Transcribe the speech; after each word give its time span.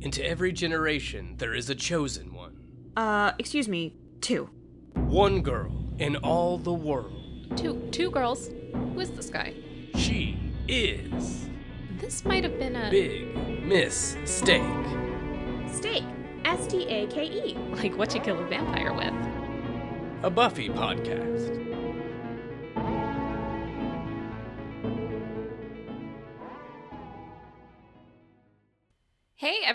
into 0.00 0.24
every 0.24 0.52
generation 0.52 1.34
there 1.38 1.54
is 1.54 1.68
a 1.70 1.74
chosen 1.74 2.32
one. 2.34 2.54
Uh, 2.96 3.32
excuse 3.38 3.68
me, 3.68 3.94
two. 4.20 4.50
One 4.94 5.42
girl 5.42 5.72
in 5.98 6.16
all 6.16 6.58
the 6.58 6.72
world. 6.72 7.56
Two 7.56 7.88
two 7.90 8.10
girls. 8.10 8.50
Who 8.72 9.00
is 9.00 9.10
this 9.10 9.30
guy? 9.30 9.54
She 9.94 10.38
is 10.68 11.46
This 11.98 12.24
might 12.24 12.44
have 12.44 12.58
been 12.58 12.76
a 12.76 12.90
Big 12.90 13.64
Miss 13.64 14.16
Steak. 14.24 14.62
Steak. 15.72 16.04
S 16.44 16.66
T 16.66 16.84
A 16.88 17.06
K 17.08 17.24
E. 17.24 17.56
like 17.76 17.96
what 17.96 18.14
you 18.14 18.20
kill 18.20 18.38
a 18.38 18.46
vampire 18.46 18.92
with. 18.92 19.12
a 20.24 20.30
Buffy 20.30 20.68
podcast. 20.68 21.67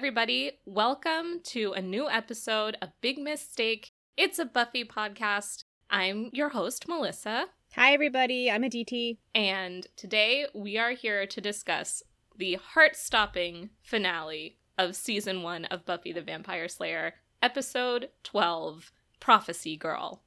Everybody, 0.03 0.51
welcome 0.65 1.39
to 1.45 1.71
a 1.71 1.81
new 1.81 2.09
episode 2.09 2.75
of 2.81 2.89
Big 2.99 3.17
Mistake. 3.17 3.93
It's 4.17 4.37
a 4.37 4.43
Buffy 4.43 4.83
podcast. 4.83 5.63
I'm 5.89 6.29
your 6.33 6.49
host, 6.49 6.89
Melissa, 6.89 7.45
Hi, 7.75 7.93
everybody. 7.93 8.51
I'm 8.51 8.65
Aditi. 8.65 9.19
and 9.33 9.87
today 9.95 10.45
we 10.53 10.77
are 10.77 10.91
here 10.91 11.25
to 11.27 11.39
discuss 11.39 12.03
the 12.37 12.55
heart 12.55 12.97
stopping 12.97 13.69
finale 13.81 14.57
of 14.77 14.97
season 14.97 15.41
one 15.41 15.63
of 15.63 15.85
Buffy 15.85 16.11
the 16.11 16.21
Vampire 16.21 16.67
Slayer, 16.67 17.13
episode 17.41 18.09
12 18.23 18.91
Prophecy 19.21 19.77
Girl. 19.77 20.21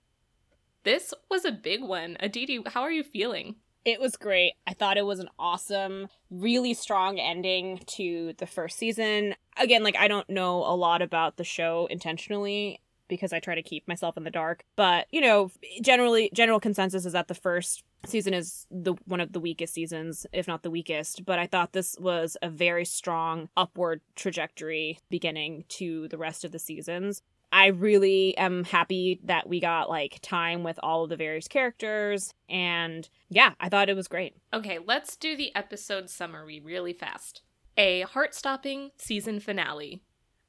This 0.85 1.13
was 1.31 1.45
a 1.45 1.53
big 1.53 1.83
one. 1.83 2.17
Aditi, 2.19 2.63
how 2.65 2.81
are 2.81 2.91
you 2.91 3.03
feeling? 3.03 3.57
It 3.87 4.01
was 4.01 4.17
great. 4.17 4.55
I 4.67 4.75
thought 4.75 4.97
it 4.97 5.07
was 5.07 5.21
an 5.21 5.29
awesome, 5.39 6.09
really 6.29 6.75
strong 6.75 7.21
ending 7.21 7.79
to 7.87 8.35
the 8.39 8.45
first 8.45 8.79
season. 8.79 9.37
Again, 9.57 9.85
like, 9.85 9.97
I 9.97 10.09
don't 10.09 10.29
know 10.29 10.57
a 10.65 10.75
lot 10.75 11.03
about 11.03 11.37
the 11.37 11.45
show 11.45 11.87
intentionally 11.89 12.81
because 13.09 13.33
I 13.33 13.39
try 13.39 13.55
to 13.55 13.63
keep 13.63 13.87
myself 13.87 14.17
in 14.17 14.25
the 14.25 14.31
dark. 14.31 14.65
But, 14.75 15.07
you 15.13 15.21
know, 15.21 15.53
generally, 15.83 16.31
general 16.35 16.59
consensus 16.59 17.07
is 17.07 17.13
that 17.13 17.29
the 17.29 17.35
first 17.35 17.85
season 18.05 18.35
is 18.35 18.67
the 18.73 18.95
one 19.05 19.21
of 19.21 19.33
the 19.33 19.39
weakest 19.39 19.75
seasons, 19.75 20.27
if 20.33 20.49
not 20.49 20.65
the 20.65 20.71
weakest. 20.71 21.25
But 21.25 21.39
I 21.39 21.47
thought 21.47 21.73
this 21.73 21.97
was 22.01 22.37
a 22.43 22.51
very 22.51 22.85
strong 22.85 23.49
upward 23.57 24.01
trajectory 24.17 24.99
beginning 25.11 25.65
to 25.69 26.09
the 26.09 26.19
rest 26.19 26.45
of 26.45 26.51
the 26.51 26.59
seasons. 26.59 27.23
I 27.53 27.69
really 27.69 28.37
am 28.37 28.65
happy 28.65 29.21
that 29.25 29.49
we 29.49 29.61
got 29.61 29.89
like 29.89 30.19
time 30.23 30.63
with 30.63 30.79
all 30.83 31.05
of 31.05 31.11
the 31.11 31.17
various 31.17 31.49
characters 31.49 32.35
and 32.49 33.09
yeah, 33.29 33.55
I 33.61 33.69
thought 33.69 33.89
it 33.89 33.97
was 33.97 34.09
great. 34.09 34.37
Okay, 34.53 34.79
let's 34.85 35.17
do 35.17 35.37
the 35.37 35.55
episode 35.55 36.11
summary 36.11 36.61
really 36.61 36.93
fast. 36.93 37.43
A 37.77 38.03
heart 38.03 38.35
stopping 38.35 38.91
season 38.97 39.41
finale. 39.41 40.03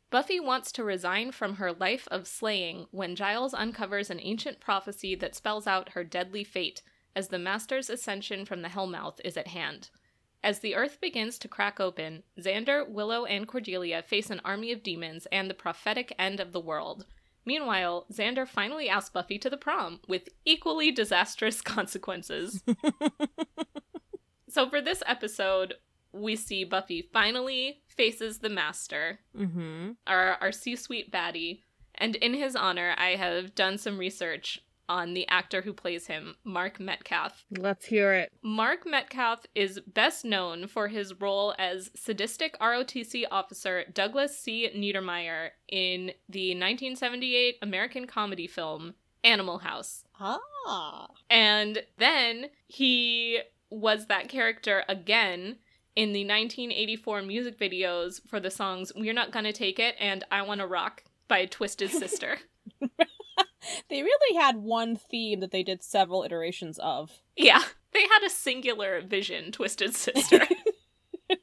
Buffy 0.10 0.40
wants 0.40 0.72
to 0.72 0.84
resign 0.84 1.32
from 1.32 1.56
her 1.56 1.74
life 1.74 2.08
of 2.10 2.28
slaying 2.28 2.88
when 2.92 3.16
Giles 3.16 3.54
uncovers 3.54 4.10
an 4.10 4.22
ancient 4.22 4.62
prophecy 4.62 5.16
that 5.16 5.36
spells 5.36 5.68
out 5.68 5.90
her 5.90 6.04
deadly 6.04 6.46
fate 6.46 6.82
as 7.16 7.28
the 7.28 7.40
Master's 7.40 7.90
ascension 7.90 8.46
from 8.46 8.62
the 8.62 8.70
Hellmouth 8.70 9.20
is 9.26 9.36
at 9.36 9.48
hand. 9.48 9.90
As 10.48 10.60
the 10.60 10.76
earth 10.76 11.02
begins 11.02 11.38
to 11.40 11.50
crack 11.50 11.78
open, 11.82 12.24
Xander, 12.40 12.88
Willow, 12.88 13.26
and 13.26 13.46
Cordelia 13.46 14.02
face 14.02 14.30
an 14.30 14.40
army 14.46 14.72
of 14.72 14.82
demons 14.82 15.26
and 15.30 15.50
the 15.50 15.54
prophetic 15.54 16.16
end 16.18 16.40
of 16.40 16.54
the 16.54 16.62
world. 16.62 17.06
Meanwhile, 17.46 18.06
Xander 18.14 18.48
finally 18.48 18.88
asks 18.88 19.10
Buffy 19.10 19.38
to 19.40 19.50
the 19.50 19.58
prom, 19.58 20.00
with 20.08 20.30
equally 20.46 20.90
disastrous 20.90 21.62
consequences. 21.76 22.64
So 24.50 24.70
for 24.70 24.80
this 24.80 25.04
episode, 25.06 25.74
we 26.14 26.38
see 26.38 26.64
Buffy 26.64 27.10
finally 27.12 27.82
faces 27.90 28.40
the 28.40 28.50
Master, 28.50 29.20
Mm-hmm. 29.38 29.92
our 30.08 30.38
our 30.40 30.54
C-suite 30.54 31.12
baddie, 31.12 31.64
and 31.96 32.16
in 32.16 32.34
his 32.34 32.56
honor, 32.56 32.96
I 32.98 33.16
have 33.16 33.54
done 33.54 33.78
some 33.78 33.98
research 33.98 34.62
on 34.90 35.14
the 35.14 35.28
actor 35.28 35.62
who 35.62 35.74
plays 35.74 36.08
him, 36.08 36.36
Mark 36.44 36.80
Metcalf. 36.80 37.46
Let's 37.52 37.86
hear 37.86 38.14
it. 38.14 38.32
Mark 38.42 38.86
Metcalf 38.86 39.46
is 39.56 39.80
best 39.88 40.26
known 40.26 40.68
for 40.68 40.88
his 40.88 41.20
role 41.20 41.54
as 41.58 41.92
sadistic 41.96 42.58
ROTC 42.60 43.26
officer 43.32 43.86
Douglas 43.94 44.38
C. 44.38 44.70
Niedermeyer 44.76 45.50
in 45.68 46.12
the 46.30 46.50
1978 46.52 47.58
American 47.62 48.08
comedy 48.08 48.48
film 48.48 48.96
Animal 49.24 49.60
House. 49.60 50.04
Ah. 50.20 51.08
And 51.30 51.84
then 51.98 52.46
he 52.68 53.40
was 53.70 54.08
that 54.08 54.30
character 54.30 54.84
again 54.88 55.58
in 55.96 56.14
the 56.14 56.22
1984 56.22 57.24
music 57.24 57.58
videos 57.58 58.22
for 58.28 58.40
the 58.40 58.52
songs 58.52 58.92
We're 58.96 59.14
Not 59.14 59.32
Gonna 59.32 59.52
Take 59.52 59.80
It 59.80 59.96
and 60.00 60.24
I 60.32 60.44
Wanna 60.44 60.68
Rock 60.68 61.04
by 61.28 61.46
Twisted 61.46 61.90
Sister. 61.90 62.38
They 63.90 64.02
really 64.02 64.38
had 64.38 64.58
one 64.58 64.96
theme 64.96 65.40
that 65.40 65.52
they 65.52 65.64
did 65.64 65.84
several 65.84 66.24
iterations 66.24 66.80
of. 66.80 67.12
yeah, 67.36 67.64
they 67.94 68.02
had 68.02 68.24
a 68.26 68.30
singular 68.30 69.02
vision, 69.02 69.52
Twisted 69.52 69.96
Sister. 69.96 70.46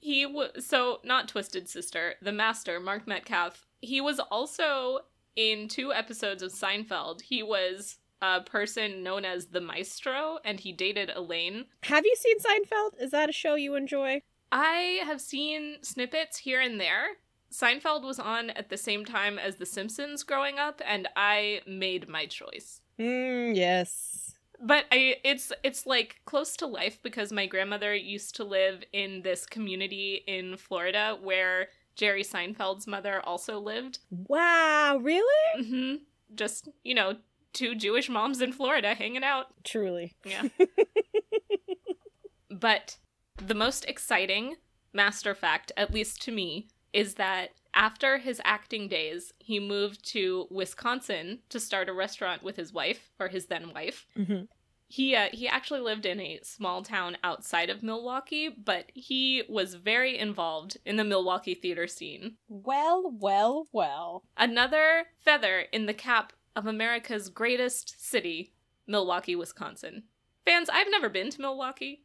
he 0.00 0.26
was 0.26 0.66
so 0.66 1.00
not 1.04 1.28
Twisted 1.28 1.68
Sister, 1.68 2.14
the 2.22 2.32
master, 2.32 2.80
Mark 2.80 3.06
Metcalf. 3.06 3.66
He 3.80 4.00
was 4.00 4.20
also 4.30 5.00
in 5.36 5.68
two 5.68 5.92
episodes 5.92 6.42
of 6.42 6.52
Seinfeld. 6.52 7.22
He 7.22 7.42
was 7.42 7.98
a 8.22 8.40
person 8.40 9.02
known 9.02 9.24
as 9.24 9.46
the 9.46 9.60
Maestro, 9.60 10.38
and 10.44 10.60
he 10.60 10.72
dated 10.72 11.10
Elaine. 11.14 11.66
Have 11.84 12.04
you 12.04 12.14
seen 12.16 12.38
Seinfeld? 12.38 13.02
Is 13.02 13.10
that 13.12 13.30
a 13.30 13.32
show 13.32 13.54
you 13.54 13.74
enjoy? 13.74 14.22
I 14.52 15.00
have 15.04 15.20
seen 15.20 15.76
snippets 15.82 16.38
here 16.38 16.60
and 16.60 16.80
there. 16.80 17.06
Seinfeld 17.52 18.02
was 18.02 18.18
on 18.18 18.50
at 18.50 18.68
the 18.68 18.76
same 18.76 19.04
time 19.04 19.38
as 19.38 19.56
The 19.56 19.66
Simpsons 19.66 20.22
growing 20.22 20.58
up, 20.58 20.80
and 20.86 21.08
I 21.16 21.62
made 21.66 22.08
my 22.08 22.26
choice. 22.26 22.80
Mm, 22.98 23.56
yes. 23.56 24.34
But 24.62 24.84
I 24.92 25.16
it's 25.24 25.52
it's 25.64 25.86
like 25.86 26.20
close 26.26 26.56
to 26.58 26.66
life 26.66 27.02
because 27.02 27.32
my 27.32 27.46
grandmother 27.46 27.94
used 27.94 28.36
to 28.36 28.44
live 28.44 28.84
in 28.92 29.22
this 29.22 29.46
community 29.46 30.22
in 30.26 30.58
Florida 30.58 31.16
where 31.20 31.68
Jerry 31.96 32.22
Seinfeld's 32.22 32.86
mother 32.86 33.20
also 33.24 33.58
lived. 33.58 34.00
Wow, 34.10 34.98
really? 35.02 35.64
hmm 35.64 35.94
Just, 36.34 36.68
you 36.84 36.94
know, 36.94 37.16
two 37.52 37.74
Jewish 37.74 38.08
moms 38.08 38.40
in 38.40 38.52
Florida 38.52 38.94
hanging 38.94 39.24
out. 39.24 39.46
Truly. 39.64 40.14
Yeah. 40.24 40.44
but 42.50 42.98
the 43.36 43.54
most 43.54 43.84
exciting 43.86 44.56
master 44.92 45.34
fact, 45.34 45.72
at 45.76 45.92
least 45.92 46.22
to 46.22 46.32
me, 46.32 46.68
is 46.92 47.14
that 47.14 47.50
after 47.74 48.18
his 48.18 48.40
acting 48.44 48.88
days, 48.88 49.32
he 49.38 49.60
moved 49.60 50.04
to 50.10 50.46
Wisconsin 50.50 51.40
to 51.48 51.60
start 51.60 51.88
a 51.88 51.92
restaurant 51.92 52.42
with 52.42 52.56
his 52.56 52.72
wife, 52.72 53.10
or 53.18 53.28
his 53.28 53.46
then 53.46 53.72
wife. 53.72 54.06
Mm-hmm. 54.18 54.44
He 54.88 55.14
uh, 55.14 55.28
he 55.32 55.46
actually 55.46 55.80
lived 55.80 56.04
in 56.04 56.18
a 56.18 56.40
small 56.42 56.82
town 56.82 57.16
outside 57.22 57.70
of 57.70 57.84
Milwaukee, 57.84 58.48
but 58.48 58.90
he 58.92 59.44
was 59.48 59.74
very 59.74 60.18
involved 60.18 60.78
in 60.84 60.96
the 60.96 61.04
Milwaukee 61.04 61.54
theater 61.54 61.86
scene. 61.86 62.38
Well, 62.48 63.14
well, 63.20 63.68
well. 63.72 64.24
Another 64.36 65.04
feather 65.24 65.66
in 65.72 65.86
the 65.86 65.94
cap 65.94 66.32
of 66.56 66.66
America's 66.66 67.28
greatest 67.28 68.04
city, 68.04 68.52
Milwaukee, 68.88 69.36
Wisconsin. 69.36 70.02
Fans, 70.44 70.68
I've 70.68 70.90
never 70.90 71.08
been 71.08 71.30
to 71.30 71.40
Milwaukee, 71.40 72.02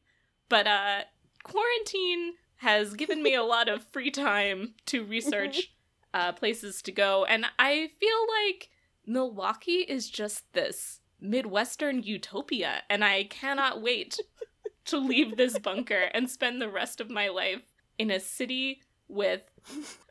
but 0.47 0.67
uh 0.67 1.01
quarantine 1.43 2.33
has 2.65 2.95
given 2.95 3.21
me 3.21 3.35
a 3.35 3.43
lot 3.43 3.69
of 3.69 3.83
free 3.83 4.09
time 4.09 4.73
to 4.87 5.05
research 5.05 5.71
uh 6.15 6.31
places 6.31 6.81
to 6.81 6.91
go 6.91 7.23
and 7.25 7.45
I 7.59 7.91
feel 7.99 8.25
like 8.43 8.69
Milwaukee 9.05 9.85
is 9.87 10.09
just 10.09 10.51
this 10.53 11.01
midwestern 11.21 12.01
utopia 12.01 12.81
and 12.89 13.03
I 13.03 13.25
cannot 13.25 13.83
wait 13.83 14.19
to 14.85 14.97
leave 14.97 15.37
this 15.37 15.59
bunker 15.59 16.09
and 16.13 16.29
spend 16.29 16.59
the 16.59 16.69
rest 16.69 16.99
of 16.99 17.09
my 17.09 17.27
life 17.27 17.61
in 17.99 18.09
a 18.09 18.19
city 18.19 18.81
with 19.07 19.41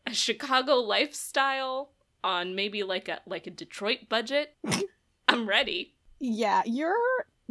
a 0.07 0.15
Chicago 0.15 0.77
lifestyle 0.77 1.91
on 2.23 2.55
maybe 2.55 2.83
like 2.83 3.09
a 3.09 3.21
like 3.27 3.47
a 3.47 3.51
Detroit 3.51 4.09
budget. 4.09 4.55
I'm 5.29 5.49
ready. 5.49 5.95
Yeah, 6.21 6.63
your 6.65 6.95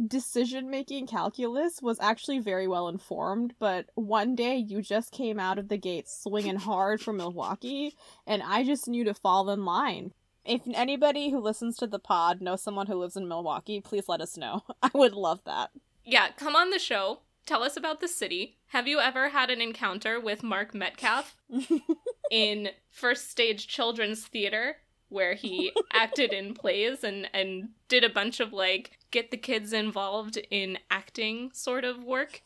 decision 0.04 0.70
making 0.70 1.06
calculus 1.06 1.80
was 1.80 1.98
actually 2.00 2.38
very 2.38 2.66
well 2.66 2.88
informed, 2.88 3.54
but 3.58 3.86
one 3.94 4.34
day 4.34 4.56
you 4.56 4.82
just 4.82 5.12
came 5.12 5.38
out 5.38 5.58
of 5.58 5.68
the 5.68 5.76
gate 5.76 6.08
swinging 6.08 6.56
hard 6.56 7.00
for 7.00 7.12
Milwaukee, 7.12 7.96
and 8.26 8.42
I 8.42 8.64
just 8.64 8.88
knew 8.88 9.04
to 9.04 9.14
fall 9.14 9.50
in 9.50 9.64
line. 9.64 10.12
If 10.44 10.62
anybody 10.74 11.30
who 11.30 11.40
listens 11.40 11.76
to 11.78 11.86
the 11.86 11.98
pod 11.98 12.42
knows 12.42 12.62
someone 12.62 12.86
who 12.86 12.96
lives 12.96 13.16
in 13.16 13.28
Milwaukee, 13.28 13.80
please 13.80 14.08
let 14.08 14.20
us 14.20 14.36
know. 14.36 14.62
I 14.82 14.90
would 14.92 15.14
love 15.14 15.40
that. 15.44 15.70
Yeah, 16.04 16.28
come 16.36 16.54
on 16.54 16.70
the 16.70 16.78
show. 16.78 17.20
Tell 17.46 17.62
us 17.62 17.76
about 17.76 18.00
the 18.00 18.08
city. 18.08 18.58
Have 18.68 18.88
you 18.88 19.00
ever 19.00 19.30
had 19.30 19.50
an 19.50 19.60
encounter 19.60 20.18
with 20.18 20.42
Mark 20.42 20.74
Metcalf 20.74 21.36
in 22.30 22.70
first 22.90 23.30
stage 23.30 23.68
children's 23.68 24.26
theater 24.26 24.78
where 25.08 25.34
he 25.34 25.72
acted 25.92 26.32
in 26.32 26.54
plays 26.54 27.04
and 27.04 27.28
and 27.32 27.68
did 27.88 28.02
a 28.02 28.08
bunch 28.08 28.40
of 28.40 28.52
like 28.52 28.98
get 29.14 29.30
the 29.30 29.36
kids 29.36 29.72
involved 29.72 30.36
in 30.50 30.76
acting 30.90 31.52
sort 31.54 31.84
of 31.84 32.02
work? 32.02 32.42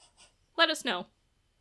Let 0.59 0.69
us 0.69 0.85
know. 0.85 1.07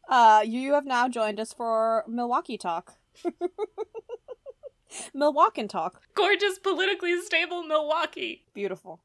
Uh, 0.10 0.44
you 0.46 0.74
have 0.74 0.86
now 0.86 1.08
joined 1.08 1.40
us 1.40 1.54
for 1.54 2.04
Milwaukee 2.08 2.58
talk. 2.58 2.96
Milwaukee 5.14 5.66
talk. 5.66 6.02
Gorgeous, 6.14 6.60
politically 6.60 7.20
stable 7.22 7.64
Milwaukee. 7.64 8.44
Beautiful. 8.54 9.00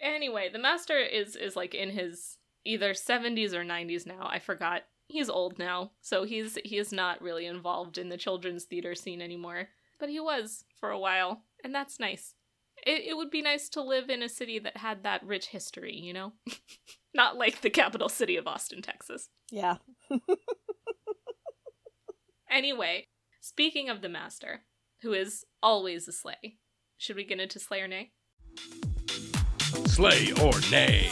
Anyway, 0.00 0.50
the 0.52 0.58
master 0.58 0.98
is 0.98 1.36
is 1.36 1.54
like 1.54 1.74
in 1.74 1.90
his 1.90 2.38
either 2.64 2.92
70s 2.92 3.52
or 3.52 3.64
90s 3.64 4.06
now. 4.06 4.26
I 4.28 4.40
forgot. 4.40 4.82
He's 5.06 5.28
old 5.28 5.58
now, 5.58 5.92
so 6.00 6.24
he's 6.24 6.58
he 6.64 6.78
is 6.78 6.92
not 6.92 7.22
really 7.22 7.46
involved 7.46 7.96
in 7.96 8.08
the 8.08 8.16
children's 8.16 8.64
theater 8.64 8.94
scene 8.96 9.22
anymore. 9.22 9.68
But 10.00 10.08
he 10.08 10.18
was 10.18 10.64
for 10.80 10.90
a 10.90 10.98
while, 10.98 11.42
and 11.62 11.72
that's 11.72 12.00
nice. 12.00 12.34
It 12.86 13.02
it 13.06 13.16
would 13.16 13.30
be 13.30 13.42
nice 13.42 13.68
to 13.70 13.82
live 13.82 14.10
in 14.10 14.22
a 14.22 14.28
city 14.28 14.58
that 14.58 14.78
had 14.78 15.02
that 15.02 15.24
rich 15.24 15.46
history, 15.46 15.94
you 15.96 16.12
know? 16.12 16.32
not 17.14 17.36
like 17.36 17.60
the 17.60 17.70
capital 17.70 18.08
city 18.08 18.36
of 18.36 18.46
Austin, 18.46 18.82
Texas. 18.82 19.28
Yeah. 19.50 19.76
Anyway, 22.54 23.08
speaking 23.40 23.88
of 23.88 24.00
the 24.00 24.08
master, 24.08 24.62
who 25.02 25.12
is 25.12 25.44
always 25.60 26.06
a 26.06 26.12
slay, 26.12 26.58
should 26.96 27.16
we 27.16 27.24
get 27.24 27.40
into 27.40 27.58
slay 27.58 27.80
or 27.80 27.88
nay? 27.88 28.12
Slay 29.86 30.30
or 30.40 30.52
nay. 30.70 31.10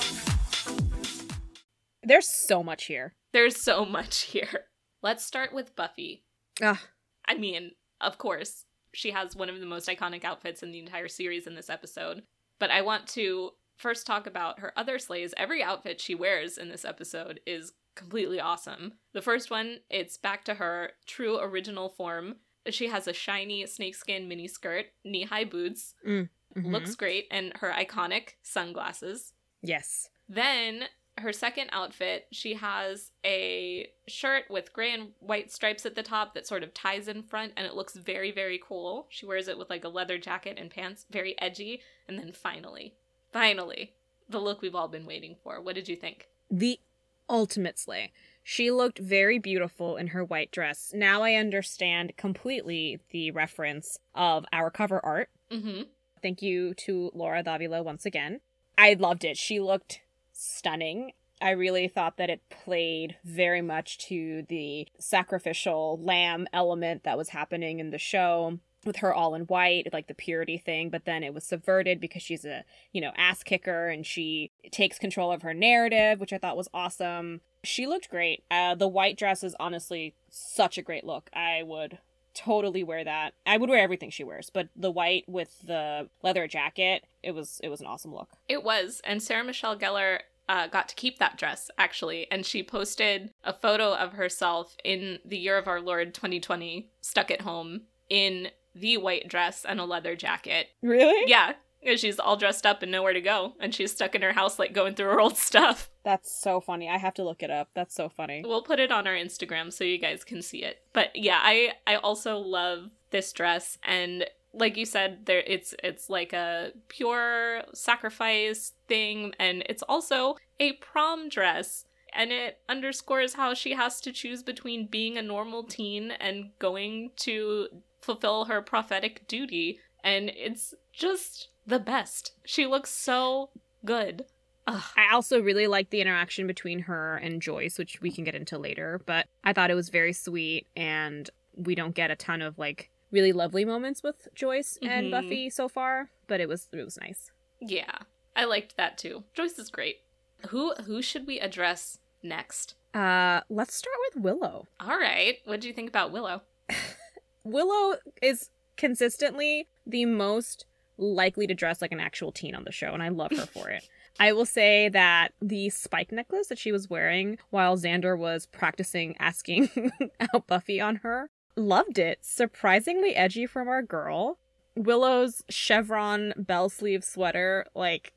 There's 2.04 2.28
so 2.46 2.62
much 2.62 2.84
here. 2.84 3.16
There's 3.32 3.60
so 3.60 3.84
much 3.84 4.20
here. 4.30 4.66
Let's 5.02 5.26
start 5.26 5.52
with 5.52 5.74
Buffy. 5.74 6.22
Ugh. 6.62 6.78
I 7.26 7.34
mean, 7.34 7.72
of 8.00 8.18
course, 8.18 8.64
she 8.92 9.10
has 9.10 9.34
one 9.36 9.48
of 9.48 9.58
the 9.60 9.66
most 9.66 9.88
iconic 9.88 10.24
outfits 10.24 10.62
in 10.62 10.70
the 10.72 10.78
entire 10.78 11.08
series 11.08 11.46
in 11.46 11.54
this 11.54 11.70
episode. 11.70 12.22
But 12.58 12.70
I 12.70 12.82
want 12.82 13.06
to 13.08 13.52
first 13.76 14.06
talk 14.06 14.26
about 14.26 14.60
her 14.60 14.72
other 14.76 14.98
slays. 14.98 15.34
Every 15.36 15.62
outfit 15.62 16.00
she 16.00 16.14
wears 16.14 16.58
in 16.58 16.68
this 16.68 16.84
episode 16.84 17.40
is 17.46 17.72
completely 17.94 18.38
awesome. 18.40 18.94
The 19.12 19.22
first 19.22 19.50
one, 19.50 19.78
it's 19.90 20.16
back 20.16 20.44
to 20.44 20.54
her 20.54 20.92
true 21.06 21.38
original 21.38 21.88
form. 21.88 22.36
She 22.70 22.88
has 22.88 23.08
a 23.08 23.12
shiny 23.12 23.66
snakeskin 23.66 24.28
mini 24.28 24.46
skirt, 24.46 24.86
knee 25.04 25.24
high 25.24 25.44
boots, 25.44 25.94
Mhm. 26.06 26.28
looks 26.54 26.94
great, 26.94 27.26
and 27.30 27.52
her 27.56 27.70
iconic 27.72 28.34
sunglasses. 28.42 29.32
Yes. 29.62 30.10
Then 30.28 30.84
her 31.18 31.32
second 31.32 31.68
outfit, 31.72 32.26
she 32.30 32.54
has 32.54 33.10
a 33.24 33.88
shirt 34.08 34.44
with 34.48 34.72
gray 34.72 34.92
and 34.92 35.10
white 35.20 35.52
stripes 35.52 35.84
at 35.84 35.94
the 35.94 36.02
top 36.02 36.34
that 36.34 36.46
sort 36.46 36.62
of 36.62 36.72
ties 36.72 37.08
in 37.08 37.22
front 37.22 37.52
and 37.56 37.66
it 37.66 37.74
looks 37.74 37.94
very, 37.94 38.30
very 38.30 38.60
cool. 38.62 39.06
She 39.10 39.26
wears 39.26 39.48
it 39.48 39.58
with 39.58 39.70
like 39.70 39.84
a 39.84 39.88
leather 39.88 40.18
jacket 40.18 40.56
and 40.58 40.70
pants, 40.70 41.06
very 41.10 41.40
edgy. 41.40 41.82
And 42.08 42.18
then 42.18 42.32
finally, 42.32 42.94
finally, 43.32 43.92
the 44.28 44.40
look 44.40 44.62
we've 44.62 44.74
all 44.74 44.88
been 44.88 45.06
waiting 45.06 45.36
for. 45.42 45.60
What 45.60 45.74
did 45.74 45.88
you 45.88 45.96
think? 45.96 46.28
The 46.50 46.80
ultimate 47.28 47.78
slay. 47.78 48.12
She 48.42 48.70
looked 48.70 48.98
very 48.98 49.38
beautiful 49.38 49.96
in 49.96 50.08
her 50.08 50.24
white 50.24 50.50
dress. 50.50 50.92
Now 50.94 51.22
I 51.22 51.34
understand 51.34 52.16
completely 52.16 53.00
the 53.10 53.30
reference 53.30 53.98
of 54.14 54.44
our 54.52 54.70
cover 54.70 55.04
art. 55.04 55.28
Mm-hmm. 55.50 55.82
Thank 56.22 56.42
you 56.42 56.74
to 56.74 57.10
Laura 57.14 57.42
Davila 57.42 57.82
once 57.82 58.06
again. 58.06 58.40
I 58.78 58.94
loved 58.94 59.24
it. 59.24 59.36
She 59.36 59.60
looked 59.60 60.00
stunning. 60.42 61.12
I 61.40 61.50
really 61.50 61.88
thought 61.88 62.18
that 62.18 62.30
it 62.30 62.42
played 62.50 63.16
very 63.24 63.62
much 63.62 63.98
to 64.06 64.44
the 64.48 64.86
sacrificial 64.98 65.98
lamb 66.00 66.46
element 66.52 67.02
that 67.04 67.18
was 67.18 67.30
happening 67.30 67.80
in 67.80 67.90
the 67.90 67.98
show 67.98 68.58
with 68.84 68.96
her 68.96 69.14
all 69.14 69.34
in 69.34 69.42
white, 69.42 69.88
like 69.92 70.08
the 70.08 70.14
purity 70.14 70.58
thing, 70.58 70.90
but 70.90 71.04
then 71.04 71.22
it 71.22 71.34
was 71.34 71.44
subverted 71.44 72.00
because 72.00 72.22
she's 72.22 72.44
a, 72.44 72.64
you 72.92 73.00
know, 73.00 73.12
ass 73.16 73.42
kicker 73.42 73.88
and 73.88 74.04
she 74.04 74.50
takes 74.70 74.98
control 74.98 75.30
of 75.30 75.42
her 75.42 75.54
narrative, 75.54 76.18
which 76.18 76.32
I 76.32 76.38
thought 76.38 76.56
was 76.56 76.68
awesome. 76.74 77.40
She 77.62 77.86
looked 77.86 78.10
great. 78.10 78.44
Uh, 78.50 78.74
the 78.74 78.88
white 78.88 79.16
dress 79.16 79.44
is 79.44 79.54
honestly 79.60 80.14
such 80.30 80.78
a 80.78 80.82
great 80.82 81.04
look. 81.04 81.30
I 81.32 81.62
would 81.62 81.98
totally 82.34 82.82
wear 82.82 83.04
that. 83.04 83.34
I 83.46 83.56
would 83.56 83.70
wear 83.70 83.78
everything 83.78 84.10
she 84.10 84.24
wears, 84.24 84.50
but 84.50 84.68
the 84.74 84.90
white 84.90 85.24
with 85.28 85.60
the 85.64 86.08
leather 86.22 86.48
jacket, 86.48 87.04
it 87.22 87.32
was 87.32 87.60
it 87.62 87.68
was 87.68 87.80
an 87.80 87.86
awesome 87.86 88.12
look. 88.12 88.30
It 88.48 88.64
was. 88.64 89.00
And 89.04 89.22
Sarah 89.22 89.44
Michelle 89.44 89.78
Gellar 89.78 90.20
uh, 90.52 90.66
got 90.66 90.86
to 90.86 90.94
keep 90.94 91.18
that 91.18 91.38
dress, 91.38 91.70
actually. 91.78 92.30
And 92.30 92.44
she 92.44 92.62
posted 92.62 93.30
a 93.42 93.54
photo 93.54 93.94
of 93.94 94.12
herself 94.12 94.76
in 94.84 95.18
the 95.24 95.38
year 95.38 95.56
of 95.56 95.66
our 95.66 95.80
Lord 95.80 96.12
2020, 96.12 96.90
stuck 97.00 97.30
at 97.30 97.40
home, 97.40 97.84
in 98.10 98.48
the 98.74 98.98
white 98.98 99.28
dress 99.28 99.64
and 99.64 99.80
a 99.80 99.86
leather 99.86 100.14
jacket. 100.14 100.66
Really? 100.82 101.24
Yeah. 101.26 101.54
She's 101.96 102.18
all 102.18 102.36
dressed 102.36 102.66
up 102.66 102.82
and 102.82 102.92
nowhere 102.92 103.14
to 103.14 103.22
go. 103.22 103.54
And 103.60 103.74
she's 103.74 103.92
stuck 103.92 104.14
in 104.14 104.20
her 104.20 104.34
house, 104.34 104.58
like 104.58 104.74
going 104.74 104.94
through 104.94 105.06
her 105.06 105.20
old 105.20 105.38
stuff. 105.38 105.90
That's 106.04 106.30
so 106.30 106.60
funny. 106.60 106.86
I 106.86 106.98
have 106.98 107.14
to 107.14 107.24
look 107.24 107.42
it 107.42 107.50
up. 107.50 107.70
That's 107.74 107.94
so 107.94 108.10
funny. 108.10 108.44
We'll 108.46 108.62
put 108.62 108.78
it 108.78 108.92
on 108.92 109.06
our 109.06 109.14
Instagram 109.14 109.72
so 109.72 109.84
you 109.84 109.96
guys 109.96 110.22
can 110.22 110.42
see 110.42 110.62
it. 110.62 110.82
But 110.92 111.16
yeah, 111.16 111.38
I 111.40 111.72
I 111.86 111.96
also 111.96 112.36
love 112.36 112.90
this 113.10 113.32
dress 113.32 113.78
and 113.82 114.26
like 114.52 114.76
you 114.76 114.84
said 114.84 115.24
there 115.24 115.42
it's 115.46 115.74
it's 115.82 116.10
like 116.10 116.32
a 116.32 116.72
pure 116.88 117.62
sacrifice 117.72 118.72
thing 118.86 119.32
and 119.38 119.62
it's 119.66 119.82
also 119.84 120.36
a 120.60 120.72
prom 120.74 121.28
dress 121.28 121.84
and 122.14 122.30
it 122.30 122.58
underscores 122.68 123.34
how 123.34 123.54
she 123.54 123.72
has 123.72 124.00
to 124.00 124.12
choose 124.12 124.42
between 124.42 124.86
being 124.86 125.16
a 125.16 125.22
normal 125.22 125.64
teen 125.64 126.10
and 126.10 126.50
going 126.58 127.10
to 127.16 127.68
fulfill 128.00 128.44
her 128.44 128.60
prophetic 128.60 129.26
duty 129.26 129.80
and 130.04 130.30
it's 130.34 130.74
just 130.92 131.48
the 131.66 131.78
best. 131.78 132.32
She 132.44 132.66
looks 132.66 132.90
so 132.90 133.50
good. 133.84 134.24
Ugh. 134.66 134.82
I 134.96 135.12
also 135.12 135.40
really 135.40 135.66
liked 135.66 135.90
the 135.90 136.00
interaction 136.00 136.46
between 136.46 136.80
her 136.80 137.16
and 137.16 137.42
Joyce, 137.42 137.78
which 137.78 138.00
we 138.00 138.10
can 138.10 138.24
get 138.24 138.34
into 138.34 138.58
later, 138.58 139.00
but 139.06 139.26
I 139.42 139.52
thought 139.52 139.70
it 139.70 139.76
was 139.76 139.88
very 139.88 140.12
sweet 140.12 140.66
and 140.76 141.28
we 141.54 141.74
don't 141.74 141.94
get 141.94 142.10
a 142.10 142.16
ton 142.16 142.42
of 142.42 142.58
like 142.58 142.90
really 143.12 143.32
lovely 143.32 143.64
moments 143.64 144.02
with 144.02 144.26
Joyce 144.34 144.78
and 144.82 145.06
Mhm. 145.06 145.10
Buffy 145.12 145.50
so 145.50 145.68
far, 145.68 146.10
but 146.26 146.40
it 146.40 146.48
was 146.48 146.68
it 146.72 146.82
was 146.82 146.98
nice. 147.00 147.30
Yeah, 147.60 147.98
I 148.34 148.44
liked 148.44 148.76
that 148.76 148.98
too. 148.98 149.22
Joyce 149.34 149.58
is 149.58 149.70
great. 149.70 150.00
Who 150.48 150.74
who 150.86 151.00
should 151.02 151.26
we 151.26 151.38
address 151.38 151.98
next? 152.22 152.74
Uh 152.94 153.42
let's 153.48 153.74
start 153.74 153.96
with 154.08 154.22
Willow. 154.24 154.66
All 154.80 154.98
right, 154.98 155.36
what 155.44 155.60
do 155.60 155.68
you 155.68 155.74
think 155.74 155.88
about 155.88 156.10
Willow? 156.10 156.42
Willow 157.44 157.96
is 158.20 158.50
consistently 158.76 159.68
the 159.86 160.04
most 160.06 160.64
likely 160.98 161.46
to 161.46 161.54
dress 161.54 161.82
like 161.82 161.92
an 161.92 162.00
actual 162.00 162.30
teen 162.32 162.54
on 162.54 162.64
the 162.64 162.72
show, 162.72 162.92
and 162.92 163.02
I 163.02 163.08
love 163.08 163.32
her 163.32 163.46
for 163.46 163.68
it. 163.70 163.88
I 164.20 164.32
will 164.32 164.44
say 164.46 164.88
that 164.90 165.32
the 165.40 165.70
spike 165.70 166.12
necklace 166.12 166.48
that 166.48 166.58
she 166.58 166.70
was 166.70 166.88
wearing 166.90 167.38
while 167.50 167.76
Xander 167.76 168.16
was 168.16 168.46
practicing 168.46 169.16
asking 169.18 169.70
out 170.34 170.46
Buffy 170.46 170.80
on 170.80 170.96
her, 170.96 171.30
loved 171.56 171.98
it. 171.98 172.18
Surprisingly 172.22 173.14
edgy 173.14 173.46
from 173.46 173.68
our 173.68 173.82
girl. 173.82 174.38
Willow's 174.74 175.42
chevron 175.50 176.32
bell 176.36 176.68
sleeve 176.68 177.04
sweater, 177.04 177.66
like, 177.74 178.12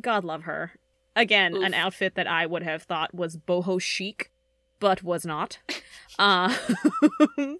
God 0.00 0.24
love 0.24 0.42
her. 0.42 0.72
Again, 1.16 1.56
an 1.56 1.74
outfit 1.74 2.14
that 2.16 2.26
I 2.26 2.44
would 2.44 2.62
have 2.62 2.82
thought 2.82 3.14
was 3.14 3.36
boho 3.36 3.80
chic, 3.80 4.30
but 4.80 5.02
was 5.02 5.24
not. 5.24 5.58
Uh, 6.18 6.54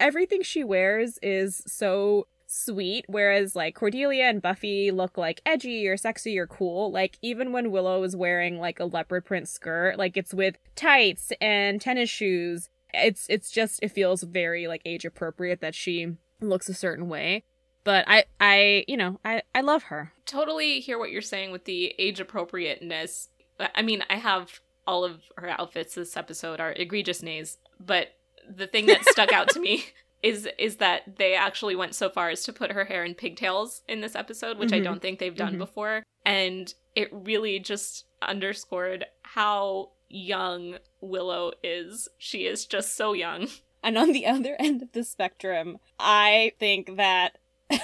everything 0.00 0.42
she 0.42 0.62
wears 0.62 1.18
is 1.22 1.62
so 1.66 2.26
sweet 2.50 3.04
whereas 3.08 3.54
like 3.54 3.74
cordelia 3.74 4.24
and 4.24 4.40
buffy 4.40 4.90
look 4.90 5.18
like 5.18 5.42
edgy 5.44 5.86
or 5.86 5.98
sexy 5.98 6.38
or 6.38 6.46
cool 6.46 6.90
like 6.90 7.18
even 7.20 7.52
when 7.52 7.70
willow 7.70 8.02
is 8.02 8.16
wearing 8.16 8.58
like 8.58 8.80
a 8.80 8.86
leopard 8.86 9.22
print 9.22 9.46
skirt 9.46 9.98
like 9.98 10.16
it's 10.16 10.32
with 10.32 10.56
tights 10.74 11.30
and 11.42 11.78
tennis 11.78 12.08
shoes 12.08 12.70
it's 12.94 13.26
it's 13.28 13.50
just 13.50 13.78
it 13.82 13.90
feels 13.90 14.22
very 14.22 14.66
like 14.66 14.82
age 14.84 15.04
appropriate 15.04 15.60
that 15.60 15.74
she 15.74 16.14
looks 16.40 16.68
a 16.68 16.74
certain 16.74 17.08
way 17.08 17.42
but 17.84 18.04
i 18.08 18.24
i 18.40 18.84
you 18.88 18.96
know 18.96 19.18
i 19.24 19.42
i 19.54 19.60
love 19.60 19.84
her 19.84 20.12
Totally 20.26 20.80
hear 20.80 20.98
what 20.98 21.10
you're 21.10 21.22
saying 21.22 21.52
with 21.52 21.64
the 21.64 21.94
age 21.98 22.20
appropriateness. 22.20 23.28
I 23.74 23.80
mean, 23.80 24.04
I 24.10 24.16
have 24.16 24.60
all 24.86 25.04
of 25.04 25.22
her 25.38 25.48
outfits 25.48 25.94
this 25.94 26.16
episode 26.18 26.60
are 26.60 26.72
egregious 26.72 27.22
nays, 27.22 27.56
but 27.80 28.08
the 28.48 28.66
thing 28.66 28.84
that 28.86 29.04
stuck 29.06 29.32
out 29.32 29.48
to 29.50 29.58
me 29.60 29.86
is 30.22 30.46
is 30.58 30.76
that 30.76 31.16
they 31.16 31.34
actually 31.34 31.76
went 31.76 31.94
so 31.94 32.10
far 32.10 32.28
as 32.28 32.42
to 32.44 32.52
put 32.52 32.72
her 32.72 32.84
hair 32.84 33.04
in 33.04 33.14
pigtails 33.14 33.80
in 33.88 34.02
this 34.02 34.14
episode, 34.14 34.58
which 34.58 34.72
I 34.72 34.80
Mhm. 34.80 34.84
don't 34.84 35.00
think 35.02 35.18
they've 35.18 35.34
done 35.34 35.54
Mhm. 35.54 35.58
before, 35.58 36.02
and 36.26 36.72
it 36.94 37.08
really 37.10 37.58
just 37.58 38.04
underscored 38.20 39.06
how 39.22 39.92
young 40.08 40.78
Willow 41.00 41.52
is. 41.62 42.08
She 42.18 42.46
is 42.46 42.66
just 42.66 42.96
so 42.96 43.12
young. 43.12 43.48
And 43.80 43.96
on 43.96 44.10
the 44.10 44.26
other 44.34 44.56
end 44.58 44.82
of 44.82 44.90
the 44.90 45.04
spectrum, 45.04 45.78
I 46.00 46.52
think 46.58 46.96
that 46.96 47.38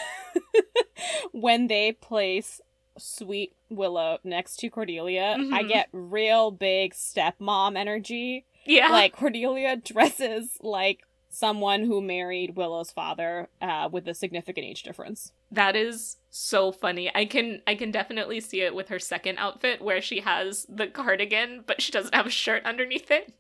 when 1.32 1.68
they 1.68 1.92
place 1.92 2.60
sweet 2.98 3.54
Willow 3.70 4.18
next 4.24 4.56
to 4.56 4.70
Cordelia, 4.70 5.36
I 5.38 5.62
Mhm. 5.62 5.68
get 5.68 5.88
real 5.92 6.50
big 6.50 6.94
stepmom 6.94 7.76
energy. 7.76 8.44
Yeah. 8.66 8.88
Like 8.88 9.16
Cordelia 9.16 9.76
dresses 9.76 10.56
like 10.60 11.02
someone 11.34 11.84
who 11.84 12.00
married 12.00 12.56
Willow's 12.56 12.90
father 12.90 13.48
uh, 13.60 13.88
with 13.90 14.06
a 14.08 14.14
significant 14.14 14.66
age 14.66 14.82
difference. 14.82 15.32
That 15.50 15.76
is 15.76 16.16
so 16.30 16.72
funny. 16.72 17.10
I 17.14 17.24
can 17.24 17.60
I 17.66 17.74
can 17.74 17.90
definitely 17.90 18.40
see 18.40 18.60
it 18.62 18.74
with 18.74 18.88
her 18.88 18.98
second 18.98 19.38
outfit 19.38 19.82
where 19.82 20.00
she 20.00 20.20
has 20.20 20.66
the 20.68 20.86
cardigan 20.86 21.64
but 21.66 21.80
she 21.82 21.92
doesn't 21.92 22.14
have 22.14 22.26
a 22.26 22.30
shirt 22.30 22.64
underneath 22.64 23.10
it. 23.10 23.32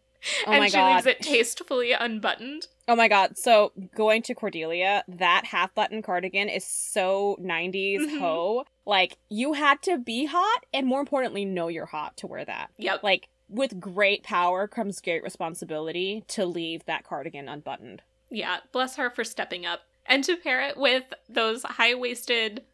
Oh 0.46 0.52
and 0.52 0.64
she 0.64 0.72
god. 0.76 0.94
leaves 0.94 1.06
it 1.06 1.20
tastefully 1.20 1.92
unbuttoned. 1.92 2.66
Oh 2.88 2.96
my 2.96 3.08
god. 3.08 3.36
So 3.36 3.72
going 3.94 4.22
to 4.22 4.34
Cordelia, 4.34 5.04
that 5.06 5.44
half 5.46 5.74
button 5.74 6.00
cardigan 6.02 6.48
is 6.48 6.64
so 6.64 7.36
90s 7.42 8.00
Mhm. 8.00 8.18
ho. 8.20 8.64
Like 8.86 9.18
you 9.28 9.52
had 9.54 9.82
to 9.82 9.98
be 9.98 10.26
hot 10.26 10.64
and 10.72 10.86
more 10.86 11.00
importantly 11.00 11.44
know 11.44 11.68
you're 11.68 11.86
hot 11.86 12.16
to 12.18 12.26
wear 12.26 12.44
that. 12.44 12.70
Yep. 12.78 13.02
Like 13.02 13.28
with 13.54 13.80
great 13.80 14.22
power 14.22 14.66
comes 14.66 15.00
great 15.00 15.22
responsibility 15.22 16.24
to 16.28 16.44
leave 16.44 16.84
that 16.86 17.04
cardigan 17.04 17.48
unbuttoned. 17.48 18.02
Yeah, 18.30 18.58
bless 18.72 18.96
her 18.96 19.10
for 19.10 19.24
stepping 19.24 19.64
up. 19.64 19.82
And 20.06 20.22
to 20.24 20.36
pair 20.36 20.60
it 20.60 20.76
with 20.76 21.04
those 21.28 21.62
high 21.62 21.94
waisted 21.94 22.64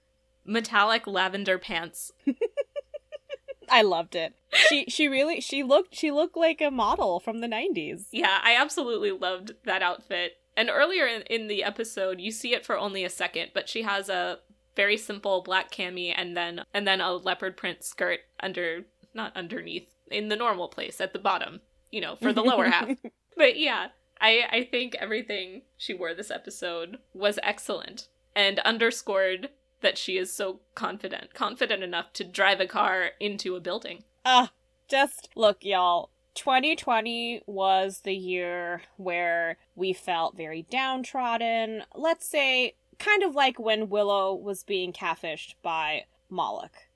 metallic 0.44 1.06
lavender 1.06 1.58
pants. 1.58 2.12
I 3.68 3.82
loved 3.82 4.16
it. 4.16 4.34
She 4.68 4.86
she 4.88 5.06
really 5.06 5.40
she 5.40 5.62
looked 5.62 5.94
she 5.94 6.10
looked 6.10 6.36
like 6.36 6.60
a 6.60 6.72
model 6.72 7.20
from 7.20 7.38
the 7.38 7.46
90s. 7.46 8.06
Yeah, 8.10 8.40
I 8.42 8.56
absolutely 8.56 9.12
loved 9.12 9.52
that 9.64 9.82
outfit. 9.82 10.38
And 10.56 10.68
earlier 10.68 11.06
in, 11.06 11.22
in 11.22 11.46
the 11.46 11.62
episode, 11.62 12.20
you 12.20 12.32
see 12.32 12.52
it 12.52 12.66
for 12.66 12.76
only 12.76 13.04
a 13.04 13.10
second, 13.10 13.52
but 13.54 13.68
she 13.68 13.82
has 13.82 14.08
a 14.08 14.40
very 14.74 14.96
simple 14.96 15.42
black 15.42 15.70
cami 15.70 16.12
and 16.16 16.36
then 16.36 16.64
and 16.74 16.86
then 16.86 17.00
a 17.00 17.12
leopard 17.12 17.56
print 17.56 17.84
skirt 17.84 18.20
under 18.40 18.86
not 19.14 19.36
underneath 19.36 19.88
in 20.10 20.28
the 20.28 20.36
normal 20.36 20.68
place 20.68 21.00
at 21.00 21.12
the 21.12 21.18
bottom, 21.18 21.60
you 21.90 22.00
know, 22.00 22.16
for 22.16 22.32
the 22.32 22.42
lower 22.42 22.66
half. 22.66 22.90
But 23.36 23.58
yeah, 23.58 23.88
I 24.20 24.42
I 24.50 24.68
think 24.70 24.94
everything 24.96 25.62
she 25.78 25.94
wore 25.94 26.12
this 26.12 26.30
episode 26.30 26.98
was 27.14 27.38
excellent 27.42 28.08
and 28.34 28.58
underscored 28.60 29.48
that 29.80 29.96
she 29.96 30.18
is 30.18 30.32
so 30.32 30.60
confident, 30.74 31.32
confident 31.32 31.82
enough 31.82 32.12
to 32.14 32.24
drive 32.24 32.60
a 32.60 32.66
car 32.66 33.12
into 33.18 33.56
a 33.56 33.60
building. 33.60 34.04
Ah, 34.24 34.52
just 34.88 35.30
look, 35.34 35.64
y'all. 35.64 36.10
2020 36.34 37.42
was 37.46 38.02
the 38.04 38.14
year 38.14 38.82
where 38.96 39.58
we 39.74 39.92
felt 39.92 40.36
very 40.36 40.62
downtrodden. 40.70 41.82
Let's 41.94 42.26
say, 42.26 42.76
kind 42.98 43.22
of 43.22 43.34
like 43.34 43.58
when 43.58 43.88
Willow 43.88 44.34
was 44.34 44.62
being 44.62 44.92
catfished 44.92 45.54
by 45.62 46.04
Moloch. 46.28 46.88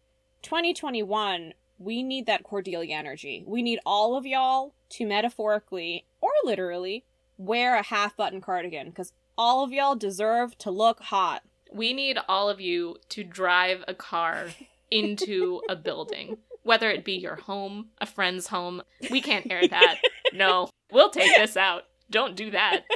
2021, 0.43 1.55
we 1.79 2.03
need 2.03 2.27
that 2.27 2.43
Cordelia 2.43 2.97
energy. 2.97 3.45
We 3.47 3.63
need 3.63 3.81
all 3.85 4.17
of 4.17 4.27
y'all 4.27 4.75
to 4.91 5.07
metaphorically 5.07 6.07
or 6.21 6.31
literally 6.45 7.05
wear 7.37 7.77
a 7.77 7.83
half 7.83 8.17
button 8.17 8.41
cardigan 8.41 8.91
because 8.91 9.13
all 9.37 9.65
of 9.65 9.73
y'all 9.73 9.97
deserve 9.97 10.57
to 10.59 10.71
look 10.71 11.01
hot. 11.01 11.43
We 11.73 11.93
need 11.93 12.19
all 12.29 12.49
of 12.49 12.61
you 12.61 12.97
to 13.11 13.25
drive 13.25 13.85
a 13.89 13.95
car 13.95 14.49
into 14.91 15.61
a 15.69 15.75
building, 15.75 16.39
whether 16.63 16.91
it 16.91 17.05
be 17.05 17.15
your 17.15 17.37
home, 17.37 17.89
a 18.01 18.07
friend's 18.07 18.49
home. 18.49 18.83
We 19.11 19.21
can't 19.21 19.51
air 19.51 19.67
that. 19.67 19.99
No, 20.33 20.69
we'll 20.93 21.11
take 21.11 21.37
this 21.37 21.57
out. 21.57 21.85
Don't 22.11 22.37
do 22.37 22.51
that. 22.53 22.85